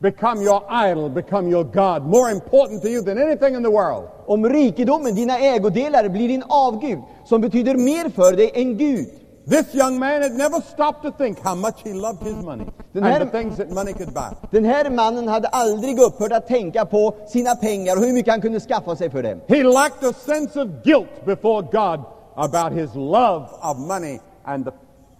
become 0.00 0.42
your 0.42 0.62
idol, 0.90 1.10
become 1.10 1.50
your 1.50 1.64
God, 1.64 2.02
more 2.02 2.30
important 2.30 2.82
to 2.82 2.88
you 2.88 3.02
than 3.04 3.18
anything 3.18 3.54
in 3.56 3.62
the 3.62 3.70
world. 3.70 4.08
Om 4.26 4.48
rikedomen, 4.48 5.14
dina 5.14 5.38
ägodelar, 5.38 6.08
blir 6.08 6.28
din 6.28 6.42
avgud 6.48 6.98
som 7.24 7.40
betyder 7.40 7.74
mer 7.74 8.10
för 8.10 8.32
dig 8.32 8.50
än 8.54 8.76
Gud. 8.76 9.06
This 9.48 9.74
young 9.74 9.98
man 9.98 10.22
had 10.22 10.32
never 10.32 10.60
stopped 10.60 11.02
to 11.04 11.10
think 11.10 11.38
how 11.40 11.54
much 11.54 11.82
he 11.82 11.94
loved 11.94 12.22
his 12.22 12.36
money 12.36 12.66
Den 12.92 13.04
and 13.04 13.22
the 13.22 13.38
things 13.38 13.56
that 13.56 13.70
money 13.70 13.94
could 13.94 14.12
buy. 14.12 14.36
Den 14.50 14.64
här 14.64 14.90
mannen 14.90 15.28
hade 15.28 15.48
aldrig 15.48 15.98
upphört 15.98 16.32
att 16.32 16.46
tänka 16.46 16.84
på 16.86 17.14
sina 17.28 17.54
pengar 17.54 17.96
och 17.96 18.02
hur 18.02 18.12
mycket 18.12 18.32
han 18.32 18.40
kunde 18.40 18.60
skaffa 18.60 18.96
sig 18.96 19.10
för 19.10 19.22
dem. 19.22 19.40
He 19.48 19.62
lacked 19.62 20.10
a 20.10 20.12
sense 20.12 20.60
of 20.60 20.68
guilt 20.84 21.24
before 21.24 21.62
God 21.62 22.04
about 22.36 22.72
his 22.72 22.94
love 22.94 23.46
of 23.62 23.78
money 23.78 24.20
and 24.44 24.64
the 24.64 24.72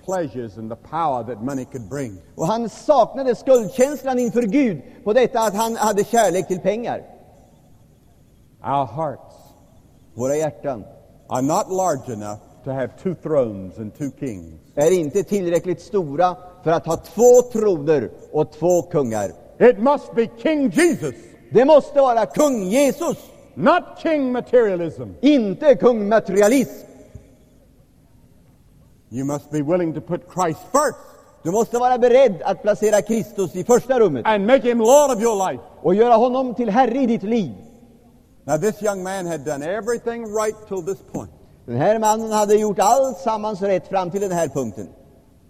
pleasures 0.05 0.59
and 0.59 0.71
the 0.71 0.77
power 0.77 1.25
that 1.25 1.43
money 1.43 1.65
could 1.65 1.89
bring. 1.89 2.19
Och 2.37 2.47
han 2.47 2.69
saknade 2.69 3.35
skuldkänslan 3.35 4.19
inför 4.19 4.43
Gud 4.43 4.83
på 5.05 5.13
detta 5.13 5.41
att 5.41 5.55
han 5.55 5.77
hade 5.77 6.05
kärlek 6.05 6.49
till 6.49 6.61
pengar. 6.61 7.03
Our 8.65 8.87
hearts 8.87 9.35
Våra 10.15 10.37
hjärtan 10.37 10.85
are 11.29 11.43
not 11.43 11.69
large 11.69 12.13
enough 12.13 12.48
to 12.69 12.75
have 12.75 12.89
two 13.03 13.15
thrones 13.15 13.79
and 13.79 13.95
two 13.95 14.11
kings. 14.21 14.61
är 14.75 14.91
inte 14.91 15.23
tillräckligt 15.23 15.81
stora 15.81 16.37
för 16.65 16.71
att 16.71 16.87
ha 16.87 16.97
två 16.97 17.43
troner 17.53 18.11
och 18.33 18.53
två 18.53 18.83
kungar. 18.83 19.33
It 19.59 19.79
must 19.79 20.15
be 20.15 20.29
King 20.43 20.71
Jesus, 20.71 21.15
Det 21.51 21.65
måste 21.65 22.01
vara 22.01 22.27
kung 22.27 22.63
Jesus, 22.63 23.17
not 23.55 23.83
King 24.03 24.33
materialism. 24.33 25.03
inte 25.21 25.75
kung 25.75 26.09
materialism. 26.09 26.87
You 29.11 29.25
must 29.25 29.51
be 29.51 29.63
willing 29.63 29.95
to 29.95 30.01
put 30.01 30.21
Christ 30.35 30.61
first 30.73 30.99
Du 31.43 31.51
måste 31.51 31.79
vara 31.79 31.99
beredd 31.99 32.43
att 32.43 32.63
placera 32.63 33.03
Kristus 33.03 33.57
i 33.57 33.65
första 33.65 34.01
rummet 34.01 34.27
and 34.27 34.47
make 34.47 34.69
him 34.69 34.79
Lord 34.79 35.11
of 35.17 35.23
your 35.23 35.51
life. 35.51 35.63
och 35.83 35.95
göra 35.95 36.15
honom 36.15 36.55
till 36.55 36.71
herre 36.71 36.99
i 37.03 37.07
ditt 37.07 37.23
liv. 37.23 37.53
Now, 38.45 38.59
this 38.59 38.83
young 38.83 39.03
man 39.03 39.27
had 39.27 39.41
done 39.41 39.63
everything 39.63 40.25
right 40.25 40.69
till 40.69 40.85
this 40.95 40.99
point. 41.13 41.31
Den 41.69 41.77
här 41.77 41.99
mannen 41.99 42.33
hade 42.33 42.55
gjort 42.55 42.79
allt 42.79 43.19
sammans 43.19 43.63
rätt 43.63 43.89
fram 43.89 44.11
till 44.11 44.21
den 44.21 44.33
här 44.33 44.49
punkten. 44.49 44.89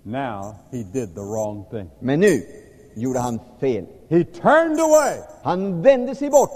Now, 0.02 0.54
he 0.70 0.82
did 0.82 1.14
the 1.14 1.20
wrong 1.20 1.64
thing. 1.70 1.90
Men 2.00 2.20
nu 2.20 2.42
gjorde 2.94 3.18
han 3.18 3.40
fel. 3.60 3.86
He 4.08 4.24
turned 4.24 4.80
away, 4.80 5.18
Han 5.42 5.82
vände 5.82 6.14
sig 6.14 6.30
bort. 6.30 6.50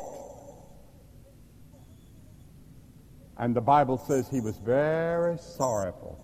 and 3.36 3.56
the 3.56 3.60
Bible 3.60 3.98
says 3.98 4.28
he 4.28 4.40
was 4.40 4.56
very 4.58 5.38
sorrowful. 5.38 6.16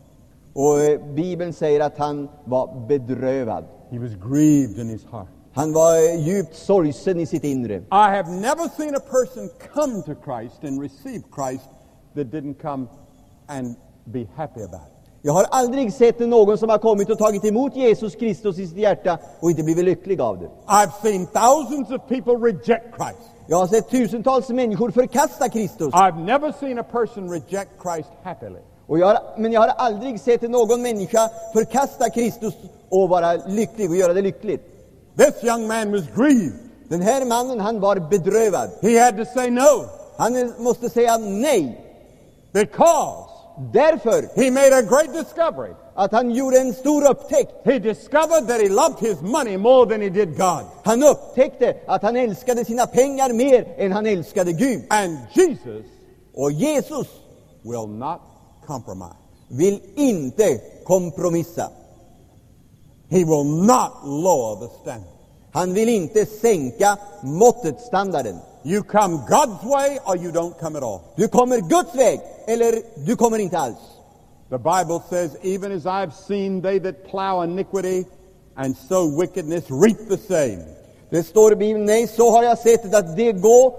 Och 0.52 0.80
eh, 0.80 1.00
Bibeln 1.14 1.52
säger 1.52 1.80
att 1.80 1.98
han 1.98 2.28
var 2.44 2.86
bedrövad. 2.88 3.64
He 3.90 3.98
was 3.98 4.14
grieved 4.14 4.78
in 4.78 4.88
his 4.88 5.04
heart. 5.04 5.28
Han 5.52 5.72
var 5.72 5.96
eh, 5.96 6.28
djupt 6.28 6.54
sorgsen 6.54 7.20
i 7.20 7.26
sitt 7.26 7.44
inre. 7.44 7.76
I 7.76 8.16
have 8.16 8.30
never 8.30 8.68
seen 8.76 8.94
a 8.94 9.00
person 9.00 9.50
come 9.74 10.02
to 10.02 10.14
Christ 10.24 10.64
and 10.64 10.82
receive 10.82 11.22
Christ 11.34 11.68
that 12.14 12.26
didn't 12.26 12.62
come 12.62 12.88
and 13.48 13.76
be 14.04 14.26
happy 14.36 14.62
about 14.62 14.86
it. 14.86 14.98
Jag 15.22 15.32
har 15.32 15.46
aldrig 15.50 15.92
sett 15.92 16.18
någon 16.18 16.58
som 16.58 16.68
har 16.68 16.78
kommit 16.78 17.10
och 17.10 17.18
tagit 17.18 17.44
emot 17.44 17.76
Jesus 17.76 18.14
Kristus 18.14 18.58
i 18.58 18.66
sitt 18.66 18.76
hjärta 18.76 19.18
och 19.40 19.50
inte 19.50 19.62
blivit 19.62 19.84
lycklig 19.84 20.20
av 20.20 20.38
det. 20.38 20.48
I've 20.66 20.92
seen 21.02 21.26
thousands 21.26 21.90
of 21.90 22.08
people 22.08 22.32
reject 22.34 22.96
Christ. 22.96 23.30
Jag 23.46 23.56
har 23.56 23.66
sett 23.66 23.90
tusentals 23.90 24.48
människor 24.48 24.90
förkasta 24.90 25.48
Kristus. 25.48 25.94
I've 25.94 26.24
never 26.24 26.52
seen 26.52 26.78
a 26.78 26.82
person 26.82 27.30
reject 27.30 27.70
Christ 27.82 28.08
happily. 28.22 28.60
Och 28.86 28.98
jag 28.98 29.06
har, 29.06 29.18
men 29.36 29.52
jag 29.52 29.60
har 29.60 29.68
aldrig 29.68 30.20
sett 30.20 30.42
någon 30.42 30.82
människa 30.82 31.30
förkasta 31.52 32.10
Kristus 32.10 32.54
och 32.88 33.08
vara 33.08 33.32
lycklig 33.32 33.90
och 33.90 33.96
göra 33.96 34.12
det 34.14 34.22
lyckligt. 34.22 34.62
This 35.16 35.44
young 35.44 35.66
man 35.66 35.92
was 35.92 36.04
grieved. 36.16 36.58
Den 36.88 37.02
här 37.02 37.24
mannen, 37.24 37.60
han 37.60 37.80
var 37.80 37.96
bedrövad. 37.96 38.70
He 38.82 39.04
had 39.04 39.16
to 39.16 39.24
say 39.34 39.50
no 39.50 39.84
Han 40.16 40.52
måste 40.58 40.90
säga 40.90 41.18
nej. 41.18 41.84
because 42.52 43.27
Därför 43.72 44.40
he 44.40 44.50
made 44.50 44.76
a 44.76 44.82
great 44.82 45.12
discovery. 45.12 45.72
att 45.94 46.12
han 46.12 46.30
gjorde 46.30 46.58
en 46.58 46.74
stor 46.74 47.10
upptäckt. 47.10 47.52
He 47.64 47.78
discovered 47.78 48.48
that 48.48 48.60
he 48.60 48.68
loved 48.68 48.98
his 49.00 49.20
money 49.20 49.56
more 49.56 49.90
than 49.90 50.00
he 50.00 50.08
did 50.08 50.36
God. 50.36 50.64
Han 50.84 51.02
upptäckte 51.02 51.76
att 51.86 52.02
han 52.02 52.16
älskade 52.16 52.64
sina 52.64 52.86
pengar 52.86 53.32
mer 53.32 53.74
än 53.76 53.92
han 53.92 54.06
älskade 54.06 54.52
Gud. 54.52 54.84
And 54.90 55.18
Jesus 55.32 55.84
Och 56.34 56.52
Jesus 56.52 57.06
will 57.62 57.86
not 57.88 58.20
compromise. 58.66 59.16
vill 59.48 59.80
inte 59.96 60.60
kompromissa. 60.84 61.70
He 63.10 63.24
will 63.24 63.44
not 63.44 63.92
lower 64.04 64.56
the 64.56 64.74
standard. 64.82 65.17
Han 65.58 65.74
vill 65.74 65.88
inte 65.88 66.26
sänka 66.26 66.96
måttet, 67.22 67.80
standarden. 67.80 68.36
You 68.64 68.82
come 68.82 69.16
God's 69.28 69.64
way 69.64 69.98
or 70.06 70.16
you 70.16 70.32
don't 70.32 70.60
come 70.60 70.78
at 70.78 70.84
all. 70.84 71.00
Du 71.16 71.28
kommer 71.28 71.58
Guds 71.58 71.94
väg, 71.94 72.20
eller 72.46 72.82
du 73.06 73.16
kommer 73.16 73.38
inte 73.38 73.58
alls. 73.58 73.78
The 74.50 74.58
Bible 74.58 75.00
says, 75.10 75.36
even 75.42 75.72
as 75.72 75.84
I've 75.84 76.12
seen 76.26 76.62
they 76.62 76.80
that 76.80 77.10
plow 77.10 77.44
iniquity 77.44 78.04
and 78.56 78.76
sow 78.76 79.20
wickedness 79.20 79.64
reap 79.70 79.98
the 80.08 80.16
same. 80.16 80.64
Det 81.10 81.22
står 81.22 81.52
i 81.52 81.56
Bibeln, 81.56 81.84
nej, 81.84 82.06
så 82.08 82.30
har 82.30 82.42
jag 82.42 82.58
sett 82.58 82.94
att 82.94 83.16
det 83.16 83.32
går, 83.32 83.74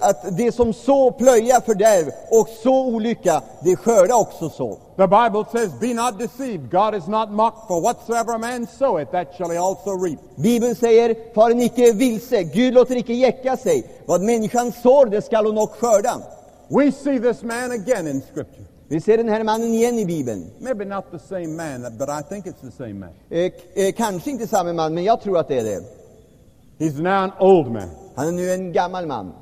att 0.00 0.36
det 0.36 0.52
som 0.52 0.72
så 0.72 1.10
plöja 1.10 1.60
fördärv 1.60 2.12
och 2.30 2.48
så 2.48 2.86
olycka, 2.86 3.42
det 3.60 3.76
skördar 3.76 4.20
också 4.20 4.48
så. 4.48 4.78
The 4.96 5.06
Bible 5.06 5.44
says, 5.52 5.80
Be 5.80 5.94
not 5.94 6.18
deceived. 6.18 6.70
God 6.70 6.94
is 6.94 7.06
not 7.06 7.30
mocked, 7.30 7.68
for 7.68 7.80
whatsoever 7.80 8.34
a 8.34 8.38
man 8.38 8.66
soweth, 8.66 9.12
that 9.12 9.34
shall 9.36 9.50
he 9.50 9.58
also 9.58 9.90
reap. 9.90 10.18
Bibeln 10.36 10.74
säger, 10.74 11.34
faren 11.34 11.60
icke 11.60 11.92
vilse, 11.92 12.42
Gud 12.42 12.74
låter 12.74 12.96
icke 12.96 13.12
jäcka 13.12 13.56
sig. 13.56 13.86
Vad 14.06 14.22
människan 14.22 14.72
sår, 14.72 15.06
det 15.06 15.22
skall 15.22 15.46
hon 15.46 15.58
också 15.58 15.86
skörda. 15.86 16.22
We 16.68 16.92
see 16.92 17.18
this 17.18 17.42
man 17.42 17.72
again 17.72 18.06
in 18.06 18.22
Scripture. 18.32 18.64
Vi 18.88 19.00
ser 19.00 19.16
den 19.16 19.28
här 19.28 19.44
mannen 19.44 19.74
igen 19.74 19.98
i 19.98 20.06
Bibeln. 20.06 20.50
Maybe 20.58 20.84
not 20.84 21.04
the 21.10 21.18
same 21.18 21.48
man, 21.48 21.98
but 21.98 22.08
I 22.08 22.22
think 22.28 22.46
it's 22.46 22.60
the 22.60 22.70
same 22.70 22.94
man. 22.94 23.08
Eh, 23.30 23.52
eh, 23.74 23.92
kanske 23.96 24.30
inte 24.30 24.46
samma 24.46 24.72
man, 24.72 24.94
men 24.94 25.04
jag 25.04 25.20
tror 25.20 25.38
att 25.38 25.48
det 25.48 25.58
är 25.58 25.64
det. 25.64 25.82
He's 26.78 27.02
now 27.02 27.12
an 27.12 27.32
old 27.40 27.72
man. 27.72 27.90
Han 28.14 28.28
är 28.28 28.32
nu 28.32 28.52
en 28.52 28.72
gammal 28.72 29.06
man. 29.06 29.32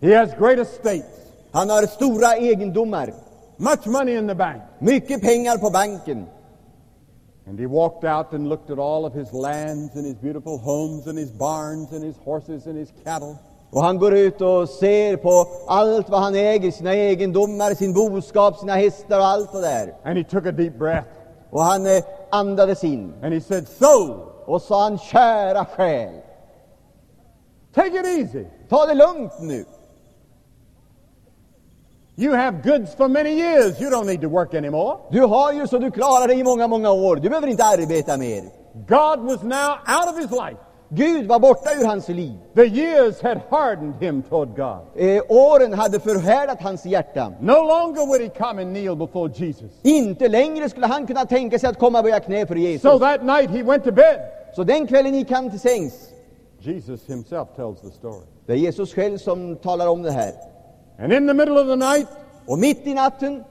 He 0.00 0.12
has 0.16 0.34
great 0.38 0.58
estates, 0.58 1.06
Han 1.52 1.70
har 1.70 1.86
stora 1.86 2.36
egendomar, 2.36 3.12
much 3.56 3.86
money 3.86 4.16
in 4.18 4.28
the 4.28 4.34
bank. 4.34 4.62
mycket 4.78 5.20
pengar 5.22 5.58
på 5.58 5.70
banken. 5.70 6.26
And 7.48 7.58
he 7.60 7.66
walked 7.66 8.04
out 8.04 8.32
and 8.32 8.48
looked 8.48 8.70
at 8.70 8.78
all 8.78 9.04
of 9.04 9.14
his 9.14 9.32
lands 9.32 9.96
and 9.96 10.06
his 10.06 10.14
beautiful 10.16 10.58
homes 10.58 11.06
and 11.06 11.18
his 11.18 11.30
barns 11.32 11.92
and 11.92 12.04
his 12.04 12.16
horses 12.24 12.66
and 12.66 12.78
his 12.78 12.92
cattle. 13.04 13.36
Och 13.72 13.82
han 13.82 13.98
går 13.98 14.14
ut 14.14 14.40
och 14.40 14.68
ser 14.68 15.16
på 15.16 15.46
allt 15.68 16.08
vad 16.08 16.20
han 16.20 16.34
äger, 16.34 16.70
sina 16.70 16.94
egendomar, 16.94 17.74
sin 17.74 17.92
boskap, 17.94 18.56
sina 18.58 18.72
hästar 18.74 19.18
och 19.18 19.26
allt 19.26 19.52
det 19.52 19.60
där. 19.60 19.94
And 20.04 20.18
he 20.18 20.24
took 20.24 20.46
a 20.46 20.52
deep 20.52 20.78
breath 20.78 21.08
Och 21.50 21.62
han 21.62 21.86
eh, 21.86 22.02
andades 22.30 22.84
in. 22.84 23.14
and 23.22 23.34
he 23.34 23.40
said, 23.40 23.68
Soul, 23.68 24.16
Och 24.46 24.62
sa 24.62 24.82
han, 24.82 24.98
kära 24.98 25.64
själ, 25.64 26.12
take 27.74 27.96
it 28.00 28.06
easy. 28.06 28.44
ta 28.68 28.86
det 28.86 28.94
lugnt 28.94 29.32
nu. 29.40 29.64
You 32.16 32.32
have 32.32 32.62
goods 32.62 32.94
for 32.94 33.08
many 33.08 33.30
years. 33.30 33.80
You 33.80 33.90
don't 33.90 34.06
need 34.06 34.20
to 34.20 34.28
work 34.28 34.54
anymore. 34.54 34.98
Du 35.10 35.20
har 35.20 35.52
ju 35.52 35.66
så 35.66 35.78
du 35.78 35.90
klarar 35.90 36.28
dig 36.28 36.38
i 36.38 36.44
många, 36.44 36.68
många 36.68 36.90
år. 36.90 37.16
Du 37.16 37.28
behöver 37.28 37.48
inte 37.48 37.64
arbeta 37.64 38.16
mer. 38.16 38.42
God 38.88 39.20
was 39.20 39.42
now 39.42 39.70
out 39.70 40.08
of 40.08 40.18
his 40.18 40.30
life. 40.30 40.56
Gud 40.92 41.26
var 41.26 41.38
borta 41.38 41.70
ur 41.80 41.86
hans 41.86 42.08
liv. 42.08 42.32
The 42.54 42.66
years 42.66 43.22
had 43.22 43.40
hardened 43.50 43.94
him 44.00 44.22
toward 44.22 44.48
God. 44.56 44.80
Eh, 44.96 45.22
åren 45.28 45.72
hade 45.72 46.00
förhärdat 46.00 46.62
hans 46.62 46.86
hjärta. 46.86 47.32
No 47.40 47.52
longer 47.52 48.06
would 48.06 48.20
he 48.22 48.28
come 48.28 48.62
and 48.62 48.74
kneel 48.74 48.96
before 48.96 49.30
Jesus. 49.34 49.70
Inte 49.82 50.28
längre 50.28 50.68
skulle 50.68 50.86
han 50.86 51.06
kunna 51.06 51.24
tänka 51.24 51.58
sig 51.58 51.68
att 51.68 51.78
komma 51.78 51.98
och 51.98 52.04
böja 52.04 52.20
knä 52.20 52.46
för 52.46 52.54
Jesus. 52.54 52.82
So 52.82 52.98
that 52.98 53.22
night 53.22 53.50
he 53.50 53.62
went 53.62 53.84
to 53.84 53.92
bed. 53.92 54.20
Så 54.56 54.64
den 54.64 54.86
kvällen 54.86 55.14
gick 55.14 55.30
han 55.30 55.50
till 55.50 55.60
sängs. 55.60 56.08
Jesus 56.58 57.00
himself 57.06 57.48
tells 57.56 57.80
the 57.80 57.90
story. 57.90 58.24
Det 58.46 58.52
är 58.52 58.56
Jesus 58.56 58.94
själv 58.94 59.18
som 59.18 59.56
talar 59.56 59.86
om 59.86 60.02
det 60.02 60.10
här. 60.10 60.32
And 61.00 61.12
in 61.12 61.26
the 61.26 61.34
middle 61.34 61.58
of 61.58 61.66
the 61.66 61.76
night, 61.76 62.08
Och 62.46 62.58
mitt 62.58 62.86
i 62.86 62.94
natten 62.94 63.44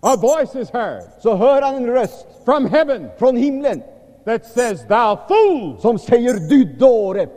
a 0.00 0.16
voice 0.16 0.54
is 0.54 0.70
heard 0.70 1.02
så 1.20 1.36
hör 1.36 1.62
han 1.62 1.74
en 1.74 1.86
röst 1.86 2.26
from 2.44 2.66
heaven 2.66 3.08
från 3.18 3.36
himlen 3.36 3.82
that 4.24 4.46
says, 4.46 4.86
Thou 4.86 5.16
fool, 5.28 5.80
som 5.80 5.98
säger 5.98 6.48
du 6.48 6.64
dåre. 6.64 7.28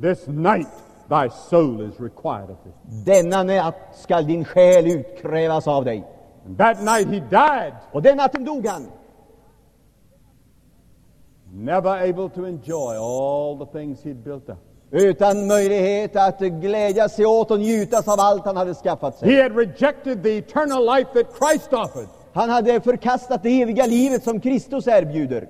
this 0.00 0.26
night 0.26 0.68
thy 1.08 1.28
soul 1.28 1.80
is 1.80 2.00
required 2.00 2.50
of 2.50 2.56
thee. 2.64 2.72
Denna 3.04 3.42
natt 3.42 3.74
skall 3.94 4.26
din 4.26 4.44
själ 4.44 4.86
utkrävas 4.86 5.68
av 5.68 5.84
dig. 5.84 6.04
And 6.46 6.58
that 6.58 6.82
night 6.82 7.08
he 7.08 7.20
died, 7.20 7.74
Och 7.92 8.02
den 8.02 8.16
natten 8.16 8.44
dog 8.44 8.66
han. 8.66 8.86
never 11.52 11.90
able 12.08 12.28
to 12.28 12.44
enjoy 12.44 12.96
all 12.96 13.56
the 13.56 13.66
things 13.66 14.02
he'd 14.02 14.24
built 14.24 14.48
up. 14.48 14.69
Utan 14.90 15.46
möjlighet 15.46 16.16
att 16.16 16.38
glädja 16.38 17.08
sig 17.08 17.26
åt 17.26 17.50
och 17.50 17.60
njutas 17.60 18.08
av 18.08 18.20
allt 18.20 18.44
han 18.44 18.56
hade 18.56 18.74
skaffat 18.74 19.18
sig. 19.18 19.34
He 19.34 19.42
had 19.42 19.56
rejected 19.56 20.22
the 20.22 20.38
eternal 20.38 20.96
life 20.96 21.10
that 21.12 21.26
Christ 21.38 21.72
offered. 21.72 22.08
Han 22.32 22.50
hade 22.50 22.80
förkastat 22.80 23.42
det 23.42 23.62
eviga 23.62 23.86
livet 23.86 24.24
som 24.24 24.40
Kristus 24.40 24.86
erbjuder. 24.86 25.48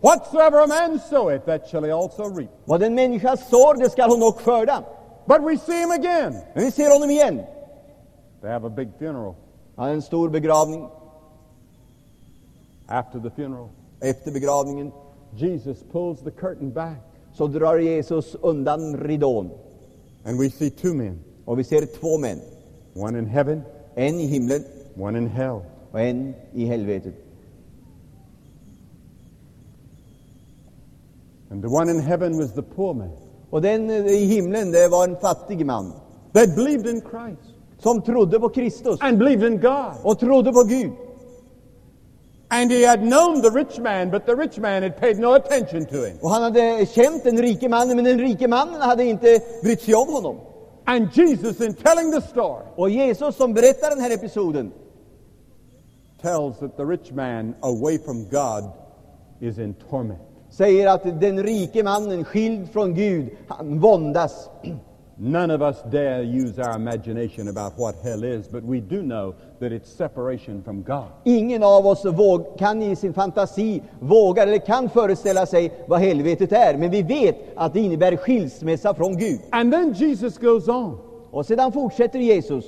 Whatsoever 0.00 0.62
a 0.62 0.66
man 0.66 1.00
soweth, 1.10 1.46
that 1.46 1.68
shall 1.70 1.84
he 1.84 1.92
also 1.92 2.22
reap. 2.22 2.50
Vad 2.64 2.82
en 2.82 2.94
människa 2.94 3.36
sår, 3.36 3.74
det 3.74 3.90
skall 3.90 4.10
hon 4.10 4.22
också 4.22 4.44
skörda. 4.44 4.82
But 5.26 5.40
we 5.42 5.58
see 5.58 5.80
him 5.80 5.90
again. 5.90 6.36
Men 6.54 6.64
vi 6.64 6.70
ser 6.70 6.92
honom 6.92 7.10
igen. 7.10 7.40
They 8.40 8.50
have 8.50 8.66
a 8.66 8.70
big 8.70 8.88
funeral. 8.98 9.34
Han 9.76 9.86
har 9.86 9.94
en 9.94 10.02
stor 10.02 10.28
begravning. 10.28 10.88
After 12.88 13.20
the 13.20 13.30
funeral, 13.30 13.68
Efter 14.00 14.30
begravningen 14.30 14.92
Jesus 15.36 15.78
pulls 15.92 16.20
the 16.20 16.30
curtain 16.30 16.70
back, 16.70 16.98
så 17.38 17.46
drar 17.46 17.78
Jesus 17.78 18.36
undan 18.42 18.96
ridån. 18.96 19.50
and 20.24 20.38
we 20.40 20.50
see 20.50 20.70
two 20.70 20.94
men 20.94 21.18
Och 21.44 21.58
vi 21.58 21.64
ser 21.64 21.86
två 21.86 22.18
män. 22.18 22.38
one 22.94 23.18
in 23.18 23.26
heaven, 23.26 23.62
En 23.94 24.20
i 24.20 24.26
himlen 24.26 24.64
one 24.96 25.18
in 25.18 25.26
hell. 25.26 25.60
och 25.92 26.00
en 26.00 26.34
i 26.54 26.64
helvetet. 26.66 27.14
And 31.50 31.62
the 31.62 31.68
one 31.68 31.88
in 31.90 32.00
heaven 32.00 32.36
was 32.38 32.52
the 32.52 32.62
poor 32.62 32.94
man 32.94 33.10
Och 33.50 33.62
den 33.62 33.90
i 33.90 34.24
himlen, 34.24 34.72
det 34.72 34.88
var 34.88 35.04
en 35.04 35.16
fattig 35.16 35.66
man 35.66 35.92
that 36.32 36.54
believed 36.56 36.86
in 36.86 37.00
Christ 37.00 37.54
som 37.78 38.02
trodde 38.02 38.40
på 38.40 38.48
Kristus 38.48 39.00
and 39.00 39.18
believed 39.18 39.52
in 39.52 39.60
God. 39.60 39.92
och 40.02 40.18
trodde 40.18 40.52
på 40.52 40.62
Gud. 40.64 40.90
And 42.50 42.70
he 42.70 42.82
had 42.82 43.02
known 43.02 43.42
the 43.42 43.50
rich 43.50 43.78
man, 43.78 44.10
but 44.10 44.26
the 44.26 44.34
rich 44.34 44.58
man 44.58 44.82
had 44.82 44.96
paid 44.96 45.18
no 45.18 45.34
attention 45.34 45.86
to 45.86 46.06
him. 46.06 46.18
Och 46.20 46.30
han 46.30 46.42
hade 46.42 46.86
känt 46.86 47.24
den 47.24 47.42
rike 47.42 47.68
mannen, 47.68 47.96
men 47.96 48.04
den 48.04 48.18
rike 48.18 48.48
mannen 48.48 48.80
hade 48.80 49.04
inte 49.04 49.40
brytt 49.62 49.82
sig 49.82 49.94
om 49.94 50.08
honom. 50.08 50.40
And 50.84 51.08
Jesus, 51.12 51.60
in 51.60 51.74
telling 51.74 52.12
the 52.12 52.20
story, 52.20 52.64
Och 52.76 52.90
Jesus 52.90 53.36
som 53.36 53.54
berättar 53.54 53.90
den 53.90 54.00
här 54.00 54.10
episoden 54.10 54.72
tells 56.22 56.58
that 56.58 56.76
the 56.76 56.84
rich 56.84 57.10
man 57.12 57.54
away 57.60 57.98
from 57.98 58.24
God 58.24 58.72
is 59.40 59.58
in 59.58 59.74
torment. 59.90 60.20
säger 60.50 60.88
att 60.88 61.20
den 61.20 61.42
rike 61.42 61.82
mannen, 61.82 62.24
skild 62.24 62.70
från 62.72 62.94
Gud, 62.94 63.30
han 63.48 63.80
våndas. 63.80 64.50
None 65.20 65.50
of 65.50 65.62
us 65.62 65.82
dare 65.90 66.22
use 66.22 66.60
our 66.60 66.76
imagination 66.76 67.48
about 67.48 67.76
what 67.76 67.96
hell 68.04 68.22
is, 68.22 68.46
but 68.46 68.62
we 68.62 68.80
do 68.80 69.02
know 69.02 69.34
that 69.58 69.72
it's 69.72 69.90
separation 69.90 70.62
from 70.62 70.82
God. 70.82 71.08
Ingen 71.24 71.62
av 71.62 71.86
oss 71.86 72.04
våg, 72.04 72.58
kan 72.58 72.82
i 72.82 72.96
sin 72.96 73.12
fantasi 73.12 73.82
våga 74.00 74.42
eller 74.42 74.58
kan 74.58 74.90
föreställa 74.90 75.46
sig 75.46 75.72
vad 75.86 76.00
helvetet 76.00 76.52
är, 76.52 76.76
men 76.76 76.90
vi 76.90 77.02
vet 77.02 77.36
att 77.56 77.74
det 77.74 77.80
innebär 77.80 78.16
skilsmässa 78.16 78.94
från 78.94 79.16
Gud. 79.16 79.40
And 79.50 79.72
then 79.72 79.92
Jesus 79.92 80.38
goes 80.38 80.68
on. 80.68 80.98
Och 81.30 81.46
sedan 81.46 81.72
fortsätter 81.72 82.18
Jesus. 82.18 82.64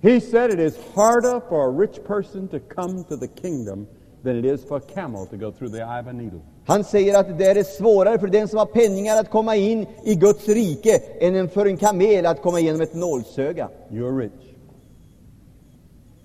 He 0.00 0.20
said 0.20 0.50
it 0.50 0.60
is 0.60 0.78
harder 0.94 1.40
for 1.48 1.68
a 1.68 1.80
rich 1.80 1.98
person 2.06 2.48
to 2.48 2.58
come 2.58 3.04
to 3.04 3.16
the 3.16 3.28
kingdom 3.28 3.86
than 4.22 4.36
it 4.36 4.44
is 4.44 4.64
for 4.64 4.76
a 4.76 4.82
camel 4.94 5.26
to 5.26 5.36
go 5.36 5.52
through 5.52 5.72
the 5.72 5.82
eye 5.82 6.00
of 6.00 6.06
a 6.06 6.12
needle. 6.12 6.40
Han 6.68 6.84
säger 6.84 7.18
att 7.18 7.38
det 7.38 7.44
är 7.44 7.62
svårare 7.64 8.18
för 8.18 8.26
den 8.26 8.48
som 8.48 8.58
har 8.58 8.66
penningar 8.66 9.16
att 9.16 9.30
komma 9.30 9.56
in 9.56 9.86
i 10.04 10.14
Guds 10.14 10.48
rike 10.48 11.02
än 11.20 11.48
för 11.48 11.66
en 11.66 11.76
kamel 11.76 12.26
att 12.26 12.42
komma 12.42 12.60
igenom 12.60 12.80
ett 12.80 12.94
nålsöga. 12.94 13.68
You're 13.90 14.18
rich. 14.18 14.54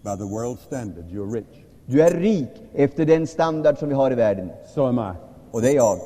By 0.02 0.18
the 0.18 0.24
world's 0.24 0.66
standard, 0.66 1.06
you're 1.06 1.34
rich. 1.34 1.66
Du 1.86 2.02
är 2.02 2.12
rik 2.12 2.50
efter 2.74 3.06
den 3.06 3.28
standard 3.28 3.78
som 3.78 3.90
vi 3.90 3.96
har 3.96 4.12
i 4.12 4.16
världen. 4.16 4.50
So 4.74 4.86
am 4.86 5.00
I. 5.00 5.14
Och 5.52 5.62
det 5.62 5.70
är 5.72 5.76
jag. 5.76 6.00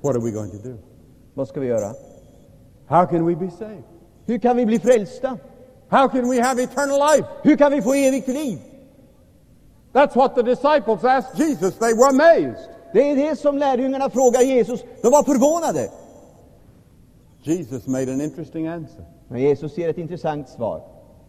What 0.00 0.16
are 0.16 0.24
we 0.24 0.30
going 0.30 0.50
to 0.50 0.68
do? 0.68 0.74
Vad 1.34 1.48
ska 1.48 1.60
vi 1.60 1.66
göra? 1.66 1.94
How 2.86 3.06
can 3.06 3.26
we 3.26 3.36
be 3.36 3.50
saved? 3.50 3.82
Hur 4.26 4.38
kan 4.38 4.56
vi 4.56 4.66
bli 4.66 4.78
frälsta? 4.78 5.38
How 5.88 6.08
can 6.08 6.30
we 6.30 6.42
have 6.42 6.62
eternal 6.62 6.98
life? 6.98 7.28
Hur 7.42 7.56
kan 7.56 7.72
vi 7.72 7.82
få 7.82 7.94
evigt 7.94 8.28
liv? 8.28 8.58
That's 9.94 10.16
what 10.16 10.34
the 10.34 10.42
disciples 10.42 11.04
asked 11.04 11.38
Jesus. 11.38 11.78
They 11.78 11.94
were 11.94 12.08
amazed. 12.08 12.68
Det 12.92 13.10
är 13.10 13.16
det 13.16 13.36
som 13.36 13.58
lärjungarna 13.58 14.10
frågar 14.10 14.40
Jesus. 14.42 14.84
De 15.02 15.10
var 15.10 15.22
förvånade. 15.22 15.90
Jesus 17.42 17.86
made 17.86 18.12
an 18.12 18.20
interesting 18.20 18.66
answer. 18.66 19.04
Men 19.28 19.40
Jesus 19.40 19.78
ger 19.78 19.88
ett 19.88 19.98
intressant 19.98 20.48
svar. 20.48 20.82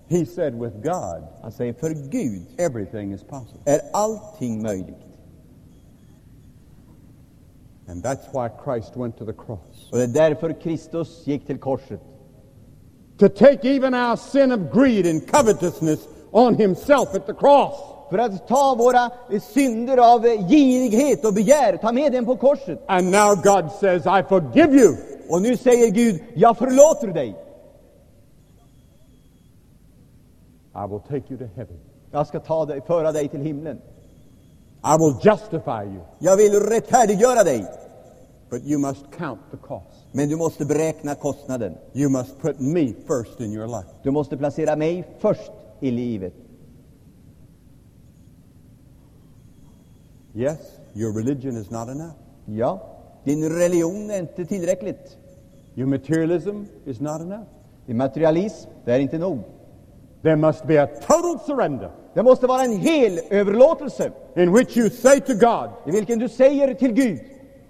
He 0.07 0.25
said, 0.25 0.53
With 0.61 0.75
God, 0.83 1.23
Han 1.41 1.51
säger, 1.51 1.73
för 1.73 1.89
Gud 1.89 2.45
everything 2.57 3.13
is 3.13 3.23
possible. 3.23 3.61
är 3.65 3.81
allting 3.93 4.61
möjligt. 4.63 5.05
And 7.87 8.03
that's 8.03 8.27
why 8.33 8.49
Christ 8.63 8.95
went 8.95 9.17
to 9.17 9.25
the 9.25 9.33
cross. 9.33 9.91
Och 9.91 9.97
det 9.97 10.03
är 10.03 10.07
därför 10.07 10.61
Kristus 10.61 11.27
gick 11.27 11.47
till 11.47 11.57
korset. 11.57 12.01
To 13.17 13.29
take 13.29 13.75
even 13.75 13.93
our 13.93 14.15
sin 14.15 14.51
of 14.51 14.59
greed 14.73 15.05
and 15.05 15.27
covetousness 15.31 16.07
on 16.31 16.55
himself 16.55 17.15
at 17.15 17.25
the 17.27 17.33
cross. 17.33 17.94
För 18.09 18.17
att 18.17 18.47
ta 18.47 18.75
våra 18.75 19.11
synder 19.53 20.15
av 20.15 20.21
girighet 20.49 21.25
och 21.25 21.33
begär, 21.33 21.77
ta 21.77 21.91
med 21.91 22.11
den 22.11 22.25
på 22.25 22.35
korset. 22.35 22.83
And 22.87 23.11
now 23.11 23.35
God 23.35 23.71
says, 23.71 24.05
I 24.05 24.23
forgive 24.29 24.77
you. 24.77 24.95
Och 25.29 25.41
nu 25.41 25.57
säger 25.57 25.91
Gud, 25.91 26.23
jag 26.33 26.57
förlåter 26.57 27.07
dig. 27.07 27.35
I 30.75 30.87
will 30.89 30.99
take 30.99 31.33
you 31.33 31.37
to 31.37 31.45
heaven. 31.55 31.79
Jag 32.11 32.27
ska 32.27 32.39
ta 32.39 32.65
dig, 32.65 32.81
föra 32.81 33.11
dig 33.11 33.27
till 33.27 33.41
himlen. 33.41 33.81
I 34.83 34.97
will 34.99 35.15
justify 35.21 35.83
you. 35.83 36.01
Jag 36.19 36.37
vill 36.37 36.53
rättfärdiggöra 36.53 37.43
dig. 37.43 37.65
But 38.49 38.63
you 38.63 38.79
must 38.79 39.05
count 39.17 39.39
the 39.51 39.57
cost. 39.57 40.05
Men 40.11 40.29
du 40.29 40.35
måste 40.35 40.65
beräkna 40.65 41.15
kostnaden. 41.15 41.73
You 41.93 42.09
must 42.09 42.41
put 42.41 42.59
me 42.59 42.93
first 43.07 43.39
in 43.39 43.51
your 43.53 43.67
life. 43.67 43.89
Du 44.03 44.11
måste 44.11 44.37
placera 44.37 44.75
mig 44.75 45.07
först 45.19 45.51
i 45.79 45.91
livet. 45.91 46.33
Yes, 50.35 50.57
your 50.93 51.13
religion 51.13 51.57
is 51.57 51.71
not 51.71 51.89
enough. 51.89 52.15
Ja, 52.45 52.79
din 53.23 53.49
religion 53.49 54.11
er 54.11 54.15
är 54.15 54.19
inte 54.19 54.45
tillräckligt. 54.45 55.17
Your 55.75 55.87
materialism 55.87 56.63
is 56.85 56.99
not 57.01 57.21
enough. 57.21 57.47
Din 57.85 57.97
materialism, 57.97 58.69
det 58.85 58.91
er 58.91 58.95
är 58.95 58.99
inte 58.99 59.17
nog. 59.17 59.39
There 60.23 60.35
must 60.35 60.65
be 60.67 60.81
a 60.81 60.87
total 60.87 61.39
surrender 61.45 61.91
Det 62.15 62.23
måste 62.23 62.47
vara 62.47 62.63
en 62.63 62.77
hel 62.77 63.19
överlåtelse 63.29 64.11
in 64.35 64.53
which 64.53 64.77
you 64.77 64.89
say 64.89 65.19
to 65.19 65.33
God, 65.33 65.69
i 65.85 65.91
vilken 65.91 66.19
du 66.19 66.29
säger 66.29 66.73
till 66.73 66.93
Gud, 66.93 67.19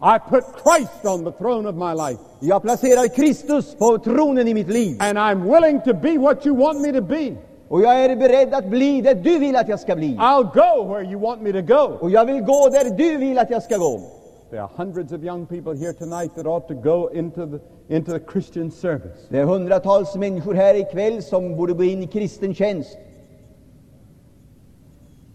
I 0.02 0.20
put 0.30 0.44
Christ 0.64 1.06
on 1.06 1.24
the 1.24 1.32
throne 1.32 1.70
of 1.70 1.76
my 1.76 1.94
life, 1.94 2.22
jag 2.40 2.62
placerar 2.62 3.08
Kristus 3.08 3.76
på 3.76 3.98
tronen 3.98 4.48
i 4.48 4.54
mitt 4.54 4.68
liv 4.68 4.98
and 5.00 5.18
I'm 5.18 5.44
willing 5.44 5.82
to 5.82 5.94
be 5.94 6.18
what 6.18 6.46
you 6.46 6.56
want 6.56 6.82
me 6.82 6.94
to 6.94 7.02
be. 7.02 7.36
Och 7.68 7.82
jag 7.82 8.06
är 8.06 8.16
beredd 8.16 8.54
att 8.54 8.66
bli 8.66 9.02
det 9.02 9.14
du 9.14 9.40
vill 9.40 9.56
att 9.56 9.70
jag 9.70 9.80
ska 9.80 9.96
bli. 9.96 10.16
I'll 10.16 10.44
go 10.44 10.94
where 10.94 11.04
you 11.04 11.20
want 11.20 11.42
me 11.42 11.52
to 11.52 11.62
go. 11.62 11.98
Och 12.00 12.10
jag 12.10 12.26
vill 12.26 12.42
gå 12.42 12.70
där 12.70 12.98
du 12.98 13.18
vill 13.18 13.40
att 13.40 13.50
jag 13.50 13.64
ska 13.64 13.78
gå. 13.78 14.02
There 14.50 14.62
are 14.62 14.70
hundreds 14.76 15.12
of 15.12 15.24
young 15.24 15.46
people 15.46 15.76
here 15.76 15.94
tonight 15.94 16.36
that 16.36 16.46
ought 16.46 16.68
to 16.68 16.74
go 16.74 17.10
into 17.14 17.46
the, 17.46 17.60
into 17.96 18.12
the 18.12 18.32
Christian 18.32 18.72
service. 18.72 19.28
Det 19.30 19.40
är 19.40 19.46
hundratals 19.46 20.16
människor 20.16 20.54
här 20.54 20.76
ikväll 20.76 21.24
som 21.24 21.56
borde 21.56 21.74
gå 21.74 21.84
in 21.84 22.04
i 22.04 22.08
kristen 22.08 22.54
tjänst. 22.56 22.98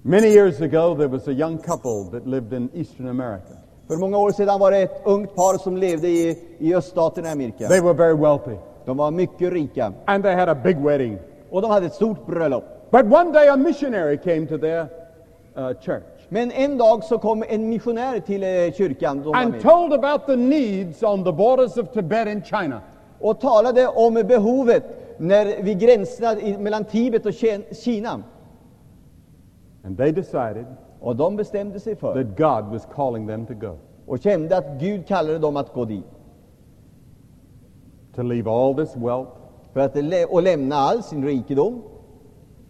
Many 0.02 0.28
years 0.28 0.60
ago, 0.60 0.94
there 0.96 1.08
was 1.08 1.28
a 1.28 1.32
young 1.32 1.58
couple 1.58 2.04
that 2.12 2.26
lived 2.26 2.52
in 2.52 2.70
Eastern 2.74 3.08
America. 3.08 3.54
För 3.88 3.96
många 3.96 4.18
år 4.18 4.32
sedan 4.32 4.60
var 4.60 4.70
det 4.70 4.78
ett 4.78 5.02
ungt 5.04 5.34
par 5.34 5.58
som 5.58 5.76
levde 5.76 6.08
i, 6.08 6.38
i 6.58 6.74
öststaterna 6.74 7.28
i 7.28 7.32
Amerika. 7.32 7.68
They 7.68 7.80
were 7.80 7.92
very 7.92 8.14
wealthy, 8.14 8.56
De 8.84 8.96
var 8.96 9.10
mycket 9.10 9.52
rika 9.52 9.92
and 10.04 10.24
they 10.24 10.34
had 10.34 10.48
a 10.48 10.54
big 10.64 10.78
wedding. 10.78 11.18
Och 11.50 11.62
de 11.62 11.70
hade 11.70 11.86
ett 11.86 11.94
stort 11.94 12.26
bröllop. 12.26 12.64
But 12.90 13.04
one 13.04 13.32
day, 13.32 13.48
a 13.48 13.56
missionary 13.56 14.16
came 14.18 14.46
to 14.46 14.58
their 14.58 14.80
uh, 15.58 15.80
church 15.80 16.04
Men 16.28 16.50
en 16.52 16.78
dag 16.78 17.04
så 17.04 17.18
kom 17.18 17.44
en 17.48 17.68
missionär 17.68 18.20
till 18.20 18.42
eh, 18.42 18.72
kyrkan 18.72 19.18
de 19.18 19.24
var 19.28 19.36
and 19.36 19.50
med, 19.50 19.62
told 19.62 19.92
about 19.92 20.26
the 20.26 20.36
needs 20.36 21.02
on 21.02 21.24
the 21.24 21.32
borders 21.32 21.76
of 21.76 21.88
Tibet 21.92 22.28
and 22.28 22.46
China. 22.46 22.80
och 23.20 23.40
talade 23.40 23.86
om 23.88 24.14
behovet 24.14 24.84
när, 25.18 25.62
vid 25.62 25.78
gränserna 25.80 26.40
i- 26.40 26.58
mellan 26.58 26.84
Tibet 26.84 27.26
och 27.26 27.32
Ki- 27.32 27.74
Kina. 27.74 28.22
And 29.84 29.96
they 29.98 30.12
decided 30.12 30.66
Och 31.00 31.16
de 31.16 31.36
bestämde 31.36 31.80
sig 31.80 31.96
för 31.96 32.14
that 32.24 32.36
God 32.38 32.72
was 32.72 32.88
calling 32.94 33.26
them 33.26 33.46
to 33.46 33.54
go, 33.54 33.76
och 34.06 34.18
kände 34.18 34.56
att 34.56 34.66
Gud 34.80 35.06
kallade 35.06 35.38
dem 35.38 35.56
att 35.56 35.72
gå 35.74 35.84
dit. 35.84 36.04
to 38.14 38.22
leave 38.22 38.50
all 38.50 38.74
this 38.74 38.96
wealth, 38.96 39.30
För 39.72 39.80
att 39.80 39.96
lä- 39.96 40.24
och 40.24 40.42
lämna 40.42 40.76
all 40.76 41.02
sin 41.02 41.24
rikedom 41.24 41.82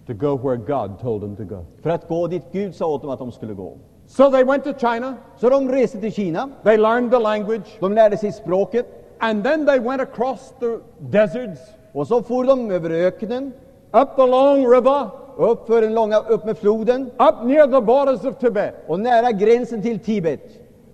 to 0.07 0.13
go 0.15 0.37
where 0.37 0.57
God 0.57 0.99
told 1.01 1.23
them 1.23 1.37
to 1.37 1.45
go. 1.55 1.65
för 1.83 1.91
att 1.91 2.09
gå 2.09 2.27
dit 2.27 2.43
Gud 2.53 2.75
sa 2.75 2.87
åt 2.87 3.03
dem 3.03 3.11
att 3.11 3.19
de 3.19 3.33
skulle 3.33 3.55
gå. 3.55 3.77
So 4.07 4.31
they 4.31 4.45
went 4.45 4.65
to 4.65 4.73
China, 4.79 5.15
Så 5.37 5.51
de 5.51 5.69
reste 5.69 6.01
till 6.01 6.13
Kina, 6.13 6.49
they 6.65 6.77
learned 6.77 7.11
the 7.11 7.19
language, 7.19 7.79
de 7.81 7.93
lärde 7.95 8.17
sig 8.17 8.33
språket 8.33 8.87
and 9.19 9.45
then 9.45 9.67
they 9.67 9.79
went 9.79 10.03
across 10.03 10.55
the 10.61 10.79
deserts, 10.99 11.61
och 11.93 12.07
så 12.07 12.23
for 12.23 12.45
de 12.45 12.71
över 12.71 12.91
öknen, 12.91 13.53
up 13.93 14.09
the 14.17 14.27
long 14.27 14.67
river, 14.67 15.09
upp, 15.37 15.67
för 15.67 15.83
den 15.83 15.95
långa, 15.95 16.19
upp 16.19 16.45
med 16.45 16.59
floden 16.59 17.03
up 17.07 17.45
near 17.45 17.67
the 17.67 17.81
borders 17.81 18.25
of 18.25 18.39
Tibet. 18.39 18.75
och 18.87 19.01
nära 19.01 19.33
gränsen 19.33 19.83
till 19.83 19.99
Tibet. 19.99 20.41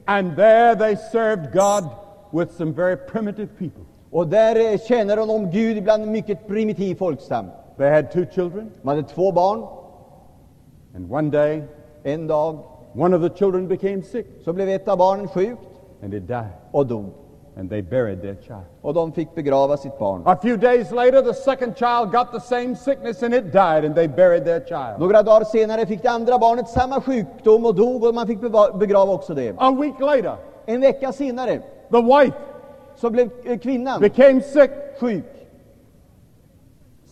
And 0.05 0.37
there 0.37 0.75
they 0.77 0.97
served 0.97 1.53
God 1.53 1.85
with 2.31 2.53
some 2.57 2.73
very 2.73 2.97
primitive 2.97 3.49
people. 3.59 3.83
Och 4.17 4.27
där 4.27 4.73
eh, 4.73 4.79
tjänade 4.79 5.27
de 5.27 5.51
Gud 5.51 5.77
ibland 5.77 6.03
en 6.03 6.13
mycket 6.13 6.47
primitiv 6.47 6.95
folkstam. 6.95 7.47
They 7.77 7.91
had 7.91 8.11
two 8.11 8.25
children, 8.33 8.71
De 8.83 8.89
hade 8.89 9.03
två 9.03 9.33
barn 9.33 9.67
And 10.95 11.13
one 11.13 11.31
day, 11.31 11.63
En 12.05 12.27
dag 12.27 12.59
one 12.95 13.17
of 13.17 13.23
the 13.23 13.39
children 13.39 13.69
became 13.69 14.03
sick 14.03 14.27
så 14.45 14.53
blev 14.53 14.69
ett 14.69 14.89
av 14.89 14.99
barnen 14.99 15.29
sjukt 15.29 15.61
and 16.03 16.15
it 16.15 16.27
died. 16.29 16.49
och 16.71 16.87
dog. 16.87 17.05
And 17.59 17.71
they 17.71 17.83
buried 17.83 18.23
their 18.23 18.35
child. 18.35 18.65
Och 18.81 18.95
de 18.95 19.13
fick 19.13 19.35
begrava 19.35 19.77
sitt 19.77 19.99
barn. 19.99 20.23
A 20.25 20.39
few 20.43 20.57
days 20.57 20.91
later, 20.91 21.23
the 21.23 21.35
second 21.35 21.77
child 21.77 22.13
got 22.13 22.33
the 22.33 22.41
same 22.41 22.77
sickness 22.77 23.23
and 23.23 23.35
it 23.35 23.45
died, 23.45 23.85
and 23.85 23.95
they 23.95 24.09
buried 24.09 24.45
their 24.45 24.61
child. 24.61 25.01
Några 25.01 25.23
dagar 25.23 25.45
senare 25.45 25.87
fick 25.87 26.03
det 26.03 26.11
andra 26.11 26.39
barnet 26.39 26.69
samma 26.69 27.01
sjukdom 27.01 27.67
och 27.67 27.75
dog 27.75 28.05
och 28.05 28.15
man 28.15 28.27
fick 28.27 28.41
begrava 28.79 29.13
också 29.13 29.35
det. 29.35 29.55
A 29.59 29.77
week 29.81 30.01
later, 30.01 30.37
En 30.67 30.81
vecka 30.81 31.13
senare 31.13 31.63
the 31.91 32.03
wife 32.03 32.37
så 32.97 33.11
blev 33.11 33.31
eh, 33.45 33.59
kvinnan 33.59 34.01
became 34.01 34.43
sick, 34.43 34.71
sjuk. 35.01 35.25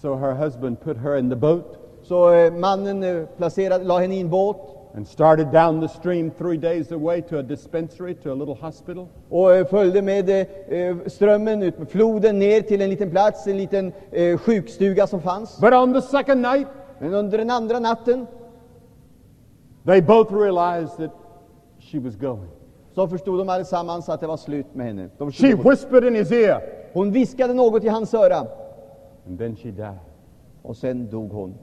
so 0.02 0.16
her 0.16 0.34
husband 0.34 0.76
put 0.76 0.96
her 0.96 1.16
in 1.16 1.30
the 1.30 1.36
boat 1.36 1.78
Så 2.02 2.34
eh, 2.34 2.52
mannen 2.52 3.02
eh, 3.02 3.24
placerade, 3.36 3.84
la 3.84 3.98
henne 3.98 4.16
i 4.16 4.20
en 4.20 4.30
båt 4.30 4.56
and 4.96 5.06
started 5.06 5.46
down 5.52 5.80
the 5.80 5.88
stream 5.88 6.30
three 6.30 6.56
days 6.56 6.92
away 6.92 7.20
to 7.20 7.38
a 7.38 7.42
dispensary, 7.42 8.14
to 8.14 8.32
a 8.32 8.34
little 8.34 8.54
hospital. 8.54 9.06
och 9.30 9.68
följde 9.70 10.02
med 10.02 10.46
strömmen 11.06 11.62
ut 11.62 11.78
med 11.78 11.88
floden 11.88 12.38
ner 12.38 12.60
till 12.60 12.80
en 12.82 12.90
liten 12.90 13.10
plats, 13.10 13.46
en 13.46 13.56
liten 13.56 13.92
sjukstuga 14.38 15.06
som 15.06 15.20
fanns. 15.20 15.60
But 15.60 15.72
on 15.72 15.94
the 15.94 16.02
second 16.02 16.42
night, 16.42 16.68
Men 17.00 17.14
under 17.14 17.38
den 17.38 17.50
andra 17.50 17.78
natten 17.78 18.26
they 19.84 20.00
both 20.00 20.32
realized 20.32 20.96
that 20.98 21.10
she 21.78 21.98
was 21.98 22.16
going. 22.16 22.48
Så 22.94 23.08
förstod 23.08 23.38
de 23.38 23.48
allesammans 23.48 24.08
att 24.08 24.20
det 24.20 24.26
var 24.26 24.36
slut 24.36 24.66
med 24.74 24.86
henne. 24.86 25.08
She 25.32 25.54
whispered 25.54 26.04
in 26.04 26.14
his 26.14 26.32
ear, 26.32 26.62
Hon 26.92 27.10
viskade 27.10 27.54
något 27.54 27.84
i 27.84 27.88
hans 27.88 28.14
öra 28.14 28.46
and 29.26 29.38
then 29.38 29.56
she 29.56 29.70
died. 29.70 29.98
och 30.62 30.76
sen 30.76 31.10
dog 31.10 31.30
hon. 31.32 31.54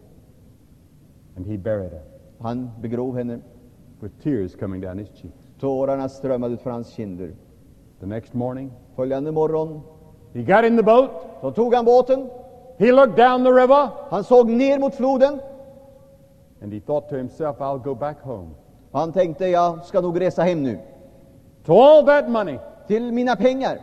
And 1.38 1.46
he 1.48 1.58
buried 1.58 1.92
her 1.92 2.02
Han 2.40 2.72
begrov 2.82 3.18
henne. 3.18 3.40
with 4.00 4.16
tears 4.24 4.56
coming 4.56 4.82
down 4.82 4.98
his 4.98 5.08
cheeks. 5.10 5.36
Tårarna 5.60 6.10
strömmade 6.10 6.54
ut 6.54 6.62
för 6.62 6.70
hans 6.70 6.90
kinder. 6.90 7.32
The 8.00 8.06
next 8.06 8.34
morning, 8.34 8.72
Följande 8.96 9.32
morgon 9.32 9.82
he 10.34 10.42
got 10.42 10.66
in 10.66 10.78
the 10.78 10.84
boat, 10.84 11.10
så 11.42 11.52
tog 11.52 11.74
han 11.74 11.86
båten, 11.86 12.30
he 12.78 12.92
looked 12.92 13.16
down 13.16 13.44
the 13.44 13.52
river, 13.52 13.90
han 14.10 14.24
såg 14.24 14.50
ner 14.50 14.80
mot 14.80 14.96
floden 14.96 15.40
and 16.62 16.74
he 16.74 16.80
thought 16.80 17.10
to 17.10 17.16
himself, 17.16 17.58
I'll 17.58 17.84
go 17.84 17.96
back 17.96 18.18
home. 18.22 18.50
han 18.92 19.12
tänkte 19.14 19.48
jag 19.48 19.86
ska 19.86 20.02
nog 20.02 20.22
resa 20.22 20.42
hem 20.44 20.64
nu. 20.64 20.80
To 21.66 21.74
all 21.74 22.06
that 22.06 22.30
money, 22.30 22.60
Till 22.88 23.12
mina 23.12 23.36
pengar, 23.36 23.78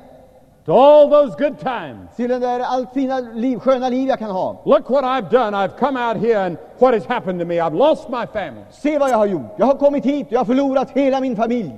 to 0.64 0.72
all 0.72 1.08
those 1.10 1.34
good 1.38 1.58
times. 1.58 2.16
till 2.16 2.28
det 2.30 2.38
där 2.38 2.60
allt 2.60 2.92
fina 2.92 3.20
liv, 3.20 3.58
sköna 3.58 3.88
liv 3.88 4.08
jag 4.08 4.18
kan 4.18 4.30
ha. 4.30 4.62
Look 4.64 4.90
what 4.90 5.04
I've 5.04 5.30
done. 5.30 5.56
I've 5.56 5.78
come 5.78 5.96
out 5.96 6.16
here, 6.16 6.38
and 6.46 6.56
what 6.78 6.94
has 6.94 7.06
happened 7.06 7.40
to 7.40 7.46
me? 7.46 7.54
I've 7.60 7.74
lost 7.74 8.08
my 8.08 8.26
family. 8.32 8.64
Se 8.70 8.98
vad 8.98 9.10
jag 9.10 9.16
har 9.16 9.26
gjort. 9.26 9.54
Jag 9.56 9.66
har 9.66 9.74
kommit 9.74 10.04
hit 10.04 10.26
jag 10.30 10.40
har 10.40 10.44
förlorat 10.44 10.90
hela 10.90 11.20
min 11.20 11.36
familj. 11.36 11.72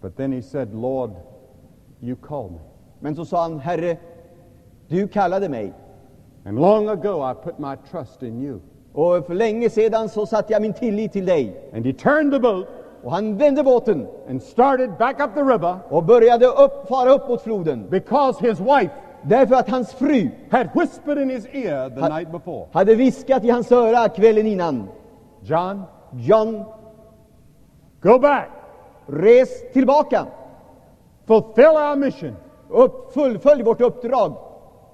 But 0.00 0.16
then 0.16 0.32
he 0.32 0.42
said, 0.42 0.74
Lord, 0.74 1.10
you 2.00 2.16
called 2.16 2.52
me. 2.52 2.58
Men 3.00 3.16
så 3.16 3.24
sa 3.24 3.42
han, 3.42 3.58
Herre, 3.58 3.96
du 4.88 5.08
kallade 5.08 5.48
mig. 5.48 5.72
And 6.46 6.58
long 6.60 6.88
ago 6.88 7.30
I 7.30 7.34
put 7.34 7.58
my 7.58 7.76
trust 7.90 8.22
in 8.22 8.42
you. 8.42 8.60
Och 8.92 9.26
för 9.26 9.34
länge 9.34 9.70
sedan 9.70 10.08
så 10.08 10.26
satte 10.26 10.52
jag 10.52 10.62
min 10.62 10.72
tillit 10.72 11.12
till 11.12 11.26
dig. 11.26 11.70
And 11.74 11.86
he 11.86 11.92
turned 11.92 12.32
the 12.32 12.38
boat 12.38 12.66
Och 13.04 13.12
han 13.12 13.36
vände 13.36 13.62
båten 13.62 14.06
and 14.28 14.42
started 14.42 14.90
back 14.98 15.20
up 15.20 15.34
the 15.34 15.40
river 15.42 15.78
och 15.88 16.04
började 16.04 16.46
upp, 16.46 16.88
fara 16.88 17.10
upp 17.10 17.28
mot 17.28 17.42
floden. 17.42 17.88
because 17.90 18.48
his 18.48 18.60
wife 18.60 18.90
Därför 19.26 19.54
att 19.54 19.70
hans 19.70 19.92
fru 19.92 20.30
had 20.50 20.68
whispered 20.74 21.18
in 21.18 21.30
his 21.30 21.46
ear 21.46 21.90
the 21.90 22.08
night 22.08 22.32
before 22.32 22.66
hade 22.72 22.94
viskat 22.94 23.44
i 23.44 23.50
hans 23.50 23.72
öra 23.72 24.08
kvällen 24.08 24.46
innan. 24.46 24.88
John, 25.42 25.82
John, 26.12 26.64
go 28.00 28.18
back, 28.18 28.50
res 29.06 29.72
tillbaka. 29.72 30.26
fulfill 31.26 31.64
our 31.64 31.96
mission. 31.96 32.36
Upp, 32.68 33.12
fullfölj 33.12 33.62
vårt 33.62 33.80
uppdrag. 33.80 34.36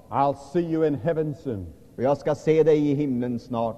I'll 0.09 0.35
see 0.53 0.71
you 0.71 0.87
in 0.87 0.95
heaven 0.95 1.35
soon. 1.35 1.67
Och 1.97 2.03
jag 2.03 2.17
ska 2.17 2.35
se 2.35 2.63
dig 2.63 2.91
i 2.91 2.93
himlen 2.93 3.39
snart. 3.39 3.77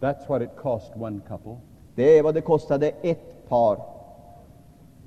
That's 0.00 0.28
what 0.28 0.42
it 0.42 0.50
cost 0.56 0.92
one 0.96 1.20
couple. 1.28 1.56
Det 1.94 2.18
är 2.18 2.22
vad 2.22 2.34
det 2.34 2.40
kostade 2.40 2.92
ett 3.02 3.48
par. 3.48 3.78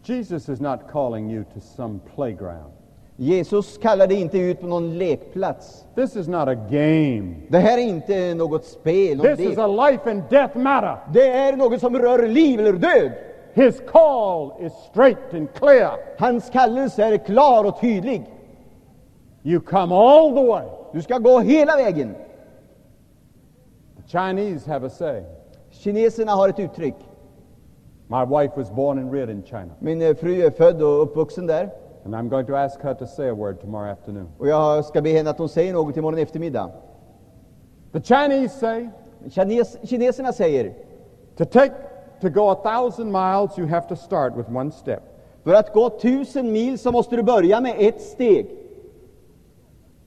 Jesus 0.05 0.49
is 0.49 0.59
not 0.61 0.79
calling 0.91 1.31
you 1.31 1.43
to 1.53 1.59
some 1.59 1.99
playground. 2.15 2.71
Jesus 3.15 3.77
kallade 3.77 4.15
inte 4.15 4.37
ut 4.37 4.61
på 4.61 4.67
någon 4.67 4.97
lekplats. 4.97 5.85
This 5.95 6.15
is 6.15 6.27
not 6.27 6.47
a 6.47 6.55
game. 6.55 7.35
Det 7.49 7.57
här 7.57 7.77
är 7.77 7.81
inte 7.81 8.33
något 8.35 8.65
spel, 8.65 9.17
någon 9.17 9.25
This 9.25 9.39
is 9.39 9.49
lek. 9.49 9.57
a 9.57 9.67
life 9.67 10.11
and 10.11 10.23
death 10.29 10.57
matter. 10.57 10.97
Det 11.13 11.27
är 11.27 11.55
något 11.57 11.79
som 11.79 11.97
rör 11.97 12.27
liv 12.27 12.59
eller 12.59 12.73
död. 12.73 13.11
His 13.53 13.81
call 13.91 14.51
is 14.59 14.73
straight 14.91 15.33
and 15.33 15.53
clear. 15.53 15.91
Hans 16.19 16.49
kallelse 16.49 17.03
är 17.03 17.17
klar 17.17 17.63
och 17.63 17.81
tydlig. 17.81 18.25
You 19.43 19.61
come 19.61 19.95
all 19.95 20.35
the 20.35 20.43
way. 20.47 20.67
Du 20.93 21.01
ska 21.01 21.17
gå 21.17 21.39
hela 21.39 21.75
vägen. 21.75 22.15
The 23.95 24.17
Chinese 24.17 24.71
have 24.71 24.87
a 24.87 24.89
saying. 24.89 25.25
Kineserna 25.83 26.31
har 26.31 26.49
ett 26.49 26.59
uttryck. 26.59 26.95
My 28.07 28.25
wife 28.25 28.53
was 28.57 28.71
born 28.71 28.99
and 28.99 29.13
reared 29.13 29.29
in 29.29 29.43
China, 29.43 29.69
Min 29.79 30.01
eh, 30.01 30.15
fru 30.15 30.41
är 30.45 30.51
född 30.51 30.81
och 30.81 31.01
uppvuxen 31.03 31.47
där. 31.47 31.69
and 32.05 32.15
I'm 32.15 32.29
going 32.29 32.45
to 32.45 32.55
ask 32.55 32.81
her 32.81 32.93
to 32.93 33.07
say 33.07 33.29
a 33.29 33.33
word 33.33 33.61
tomorrow 33.61 33.91
afternoon. 33.91 34.27
Och 34.37 34.47
jag 34.47 34.85
ska 34.85 35.01
be 35.01 35.09
henne 35.09 35.29
att 35.29 35.37
hon 35.37 35.49
säger 35.49 35.73
något 35.73 35.97
imorgon 35.97 36.19
eftermiddag. 36.19 36.71
The 37.91 38.01
Chinese 38.01 38.59
say 38.59 38.89
Kines, 39.29 39.77
kineserna 39.83 40.33
säger, 40.33 40.73
to 41.37 41.45
take 41.45 41.73
to 42.21 42.29
go 42.29 42.49
a 42.49 42.55
thousand 42.55 43.11
miles, 43.11 43.57
you 43.59 43.67
have 43.67 43.87
to 43.87 43.95
start 43.95 44.33
with 44.37 44.49
one 44.55 44.71
step. 44.71 45.01
för 45.43 45.53
att 45.53 45.73
gå 45.73 45.89
tusen 45.89 46.51
mil 46.51 46.79
så 46.79 46.91
måste 46.91 47.15
du 47.15 47.23
börja 47.23 47.61
med 47.61 47.75
ett 47.77 48.01
steg. 48.01 48.47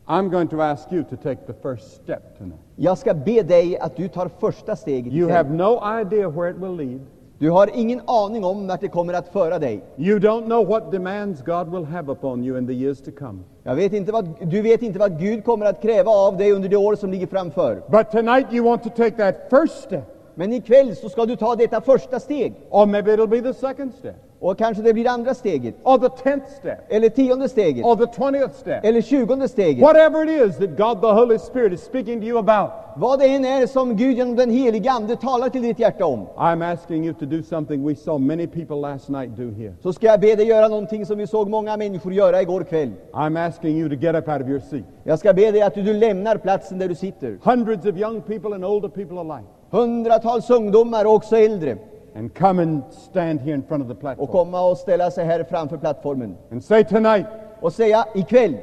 I'm 0.09 0.31
going 0.31 0.49
to 0.49 0.63
ask 0.63 0.93
you 0.93 1.05
to 1.05 1.17
take 1.17 1.47
the 1.47 1.53
first 1.63 2.03
step 2.03 2.39
tonight. 2.39 2.61
Jag 2.77 2.99
ska 2.99 3.15
be 3.15 3.43
dig 3.43 3.79
att 3.79 3.97
du 3.97 4.09
tar 4.09 4.31
första 4.41 4.77
steget. 4.77 5.13
You 5.13 5.31
have 5.31 5.51
no 5.51 5.81
idea 6.01 6.29
where 6.29 6.51
it 6.51 6.57
will 6.57 6.77
lead. 6.77 7.01
Du 7.39 7.51
har 7.51 7.71
ingen 7.75 8.01
aning 8.07 8.45
om 8.45 8.67
vart 8.67 8.81
det 8.81 8.89
kommer 8.89 9.13
att 9.15 9.29
föra 9.29 9.59
dig. 9.59 9.83
You 9.97 10.19
don't 10.19 10.45
know 10.47 10.67
what 10.67 10.93
demands 10.93 11.43
God 11.43 11.69
will 11.71 11.85
have 11.85 12.13
upon 12.13 12.45
you 12.45 12.59
in 12.59 12.67
the 12.67 12.73
years 12.73 13.01
to 13.03 13.11
come. 13.19 13.39
Jag 13.63 13.75
vet 13.75 13.93
inte 13.93 14.13
vad, 14.13 14.29
du 14.41 14.63
vet 14.63 14.83
inte 14.83 14.99
vad 14.99 15.19
Gud 15.19 15.45
kommer 15.45 15.67
att 15.67 15.83
kräva 15.83 16.11
av 16.11 16.37
dig 16.37 16.53
under 16.53 16.69
det 16.69 16.77
år 16.77 16.95
som 16.97 17.11
ligger 17.11 17.27
framför. 17.27 17.83
But 17.89 18.11
tonight 18.11 18.47
you 18.53 18.65
want 18.65 18.83
to 18.83 18.89
take 18.89 19.11
that 19.17 19.35
first 19.51 19.83
step, 19.83 20.05
Men 20.35 20.53
ikväll 20.53 20.97
så 20.97 21.09
ska 21.09 21.27
du 21.27 21.37
ta 21.37 21.57
detta 21.57 21.81
första 21.81 22.21
steg. 22.21 22.55
or 22.71 22.87
maybe 22.87 23.15
it'll 23.17 23.27
be 23.29 23.41
the 23.43 23.55
second 23.55 23.95
step, 23.95 24.17
Och 24.41 24.59
kanske 24.59 24.83
det 24.83 24.93
blir 24.93 25.09
andra 25.09 25.35
steget. 25.35 25.75
or 25.83 25.99
the 25.99 26.23
tenth 26.23 26.47
step, 26.61 26.79
Eller 26.89 27.09
tionde 27.09 27.49
steget. 27.49 27.85
or 27.85 27.97
the 27.97 28.07
twentieth 28.07 28.55
step. 28.55 28.85
Eller 28.85 29.01
tjugonde 29.03 29.49
steget. 29.49 29.83
Whatever 29.83 30.25
it 30.25 30.51
is 30.51 30.57
that 30.57 30.77
God 30.77 31.01
the 31.01 31.21
Holy 31.21 31.39
Spirit 31.39 31.73
is 31.73 31.81
speaking 31.85 32.21
to 32.21 32.27
you 32.27 32.39
about, 32.39 32.71
Vad 32.97 33.19
det 33.19 33.27
än 33.27 33.45
är 33.45 33.67
som 33.67 33.97
Gud 33.97 34.17
genom 34.17 34.37
den 34.37 34.51
helige 34.51 34.91
Ande 34.93 35.17
talar 35.17 35.49
till 35.49 35.63
ditt 35.63 35.79
hjärta 35.79 36.07
om. 36.07 36.27
I'm 36.37 36.73
asking 36.73 37.05
you 37.05 37.15
to 37.15 37.25
do 37.27 37.43
something 37.43 37.89
we 37.89 37.95
saw 37.95 38.27
many 38.27 38.47
people 38.47 38.77
last 38.77 39.09
night 39.09 39.37
do 39.37 39.51
here. 39.51 39.73
Så 39.83 39.93
ska 39.93 40.07
jag 40.07 40.21
be 40.21 40.35
dig 40.35 40.47
göra 40.47 40.69
någonting 40.69 41.07
som 41.07 41.19
vi 41.19 41.27
såg 41.27 41.49
många 41.51 41.77
människor 41.77 42.13
göra 42.13 42.43
igår 42.43 42.65
kväll. 42.65 42.91
I'm 43.13 43.47
asking 43.49 43.79
you 43.79 43.89
to 43.89 43.95
get 43.95 44.15
up 44.15 44.29
out 44.29 44.43
of 44.43 44.49
your 44.49 44.61
seat. 44.61 44.85
Jag 45.05 45.19
ska 45.19 45.33
be 45.33 45.51
dig 45.51 45.63
att 45.63 45.75
du 45.75 45.93
lämnar 45.95 46.37
platsen 46.37 46.79
där 46.79 46.89
du 46.89 46.95
sitter. 46.95 47.39
Hundreds 47.43 47.87
of 47.87 47.97
young 47.97 48.21
people 48.21 48.55
and 48.55 48.65
older 48.65 48.89
people 48.89 49.21
alike. 49.21 49.49
Hundratals 49.71 50.51
ungdomar 50.51 51.05
och 51.05 51.15
också 51.15 51.37
äldre. 51.37 51.77
And 52.17 52.35
come 52.35 52.63
and 52.63 52.83
stand 52.93 53.41
here 53.41 53.55
in 53.55 53.63
front 53.63 53.83
of 53.83 53.89
the 53.89 53.95
Och 53.95 54.01
platform. 54.01 54.27
komma 54.29 54.61
och 54.71 54.77
ställa 54.79 55.11
sig 55.11 55.25
här 55.25 55.45
framför 55.45 55.77
plattformen. 55.77 56.37
And 56.53 56.65
say 56.65 56.85
tonight, 56.85 57.27
Och 57.61 57.73
säga 57.73 58.05
ikväll 58.15 58.57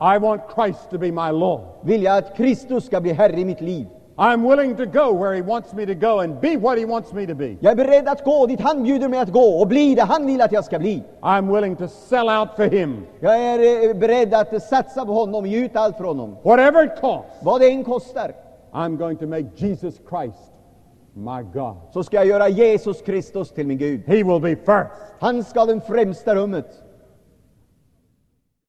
I 0.00 0.18
want 0.18 0.42
Christ 0.54 0.90
to 0.90 0.98
be 0.98 1.12
my 1.12 1.30
Lord. 1.32 1.60
vill 1.82 2.02
jag 2.02 2.16
att 2.18 2.36
Kristus 2.36 2.84
ska 2.86 3.00
bli 3.00 3.12
Herre 3.12 3.40
i 3.40 3.44
mitt 3.44 3.60
liv. 3.60 3.86
I'm 4.16 4.48
willing 4.50 4.74
to 4.76 4.84
go 4.86 5.12
where 5.22 5.34
He 5.36 5.42
wants 5.42 5.72
me 5.72 5.86
to 5.86 5.94
go 5.94 6.18
and 6.20 6.40
be 6.40 6.56
what 6.56 6.78
He 6.78 6.84
wants 6.86 7.12
me 7.12 7.26
to 7.26 7.34
be. 7.34 7.56
Jag 7.60 7.72
är 7.72 7.76
beredd 7.76 8.08
att 8.08 8.24
gå 8.24 8.46
dit 8.46 8.60
han 8.60 8.82
bjuder 8.82 9.08
mig 9.08 9.20
att 9.20 9.32
gå 9.32 9.60
och 9.60 9.66
bli 9.68 9.94
det 9.94 10.02
han 10.02 10.26
vill 10.26 10.40
att 10.40 10.52
jag 10.52 10.64
ska 10.64 10.78
bli. 10.78 11.02
I'm 11.20 11.54
willing 11.54 11.76
to 11.76 11.88
sell 11.88 12.28
out 12.28 12.48
for 12.56 12.64
Him, 12.64 13.06
Jag 13.20 13.36
är 13.42 13.88
eh, 13.90 13.96
beredd 13.96 14.34
att 14.34 14.62
satsa 14.62 15.06
på 15.06 15.12
honom, 15.12 15.46
ge 15.46 15.64
ut 15.64 15.76
allt 15.76 15.96
för 15.96 16.04
honom. 16.04 16.36
whatever 16.42 16.84
it 16.84 17.00
costs. 17.00 17.42
Vad 17.42 17.60
det 17.60 17.70
än 17.70 17.84
kostar, 17.84 18.32
I'm 18.72 18.96
going 18.96 19.16
to 19.16 19.26
make 19.26 19.44
Jesus 19.56 19.94
Christ 20.10 20.52
my 21.18 21.42
God. 21.52 21.76
så 21.92 22.02
ska 22.04 22.16
jag 22.16 22.26
göra 22.26 22.48
Jesus 22.48 23.02
Kristus 23.02 23.50
till 23.50 23.66
min 23.66 23.78
Gud. 23.78 24.02
He 24.06 24.24
will 24.24 24.40
be 24.40 24.56
first. 24.56 24.90
Han 25.20 25.44
ska 25.44 25.66
den 25.66 25.80
främsta 25.80 26.34
rummet. 26.34 26.82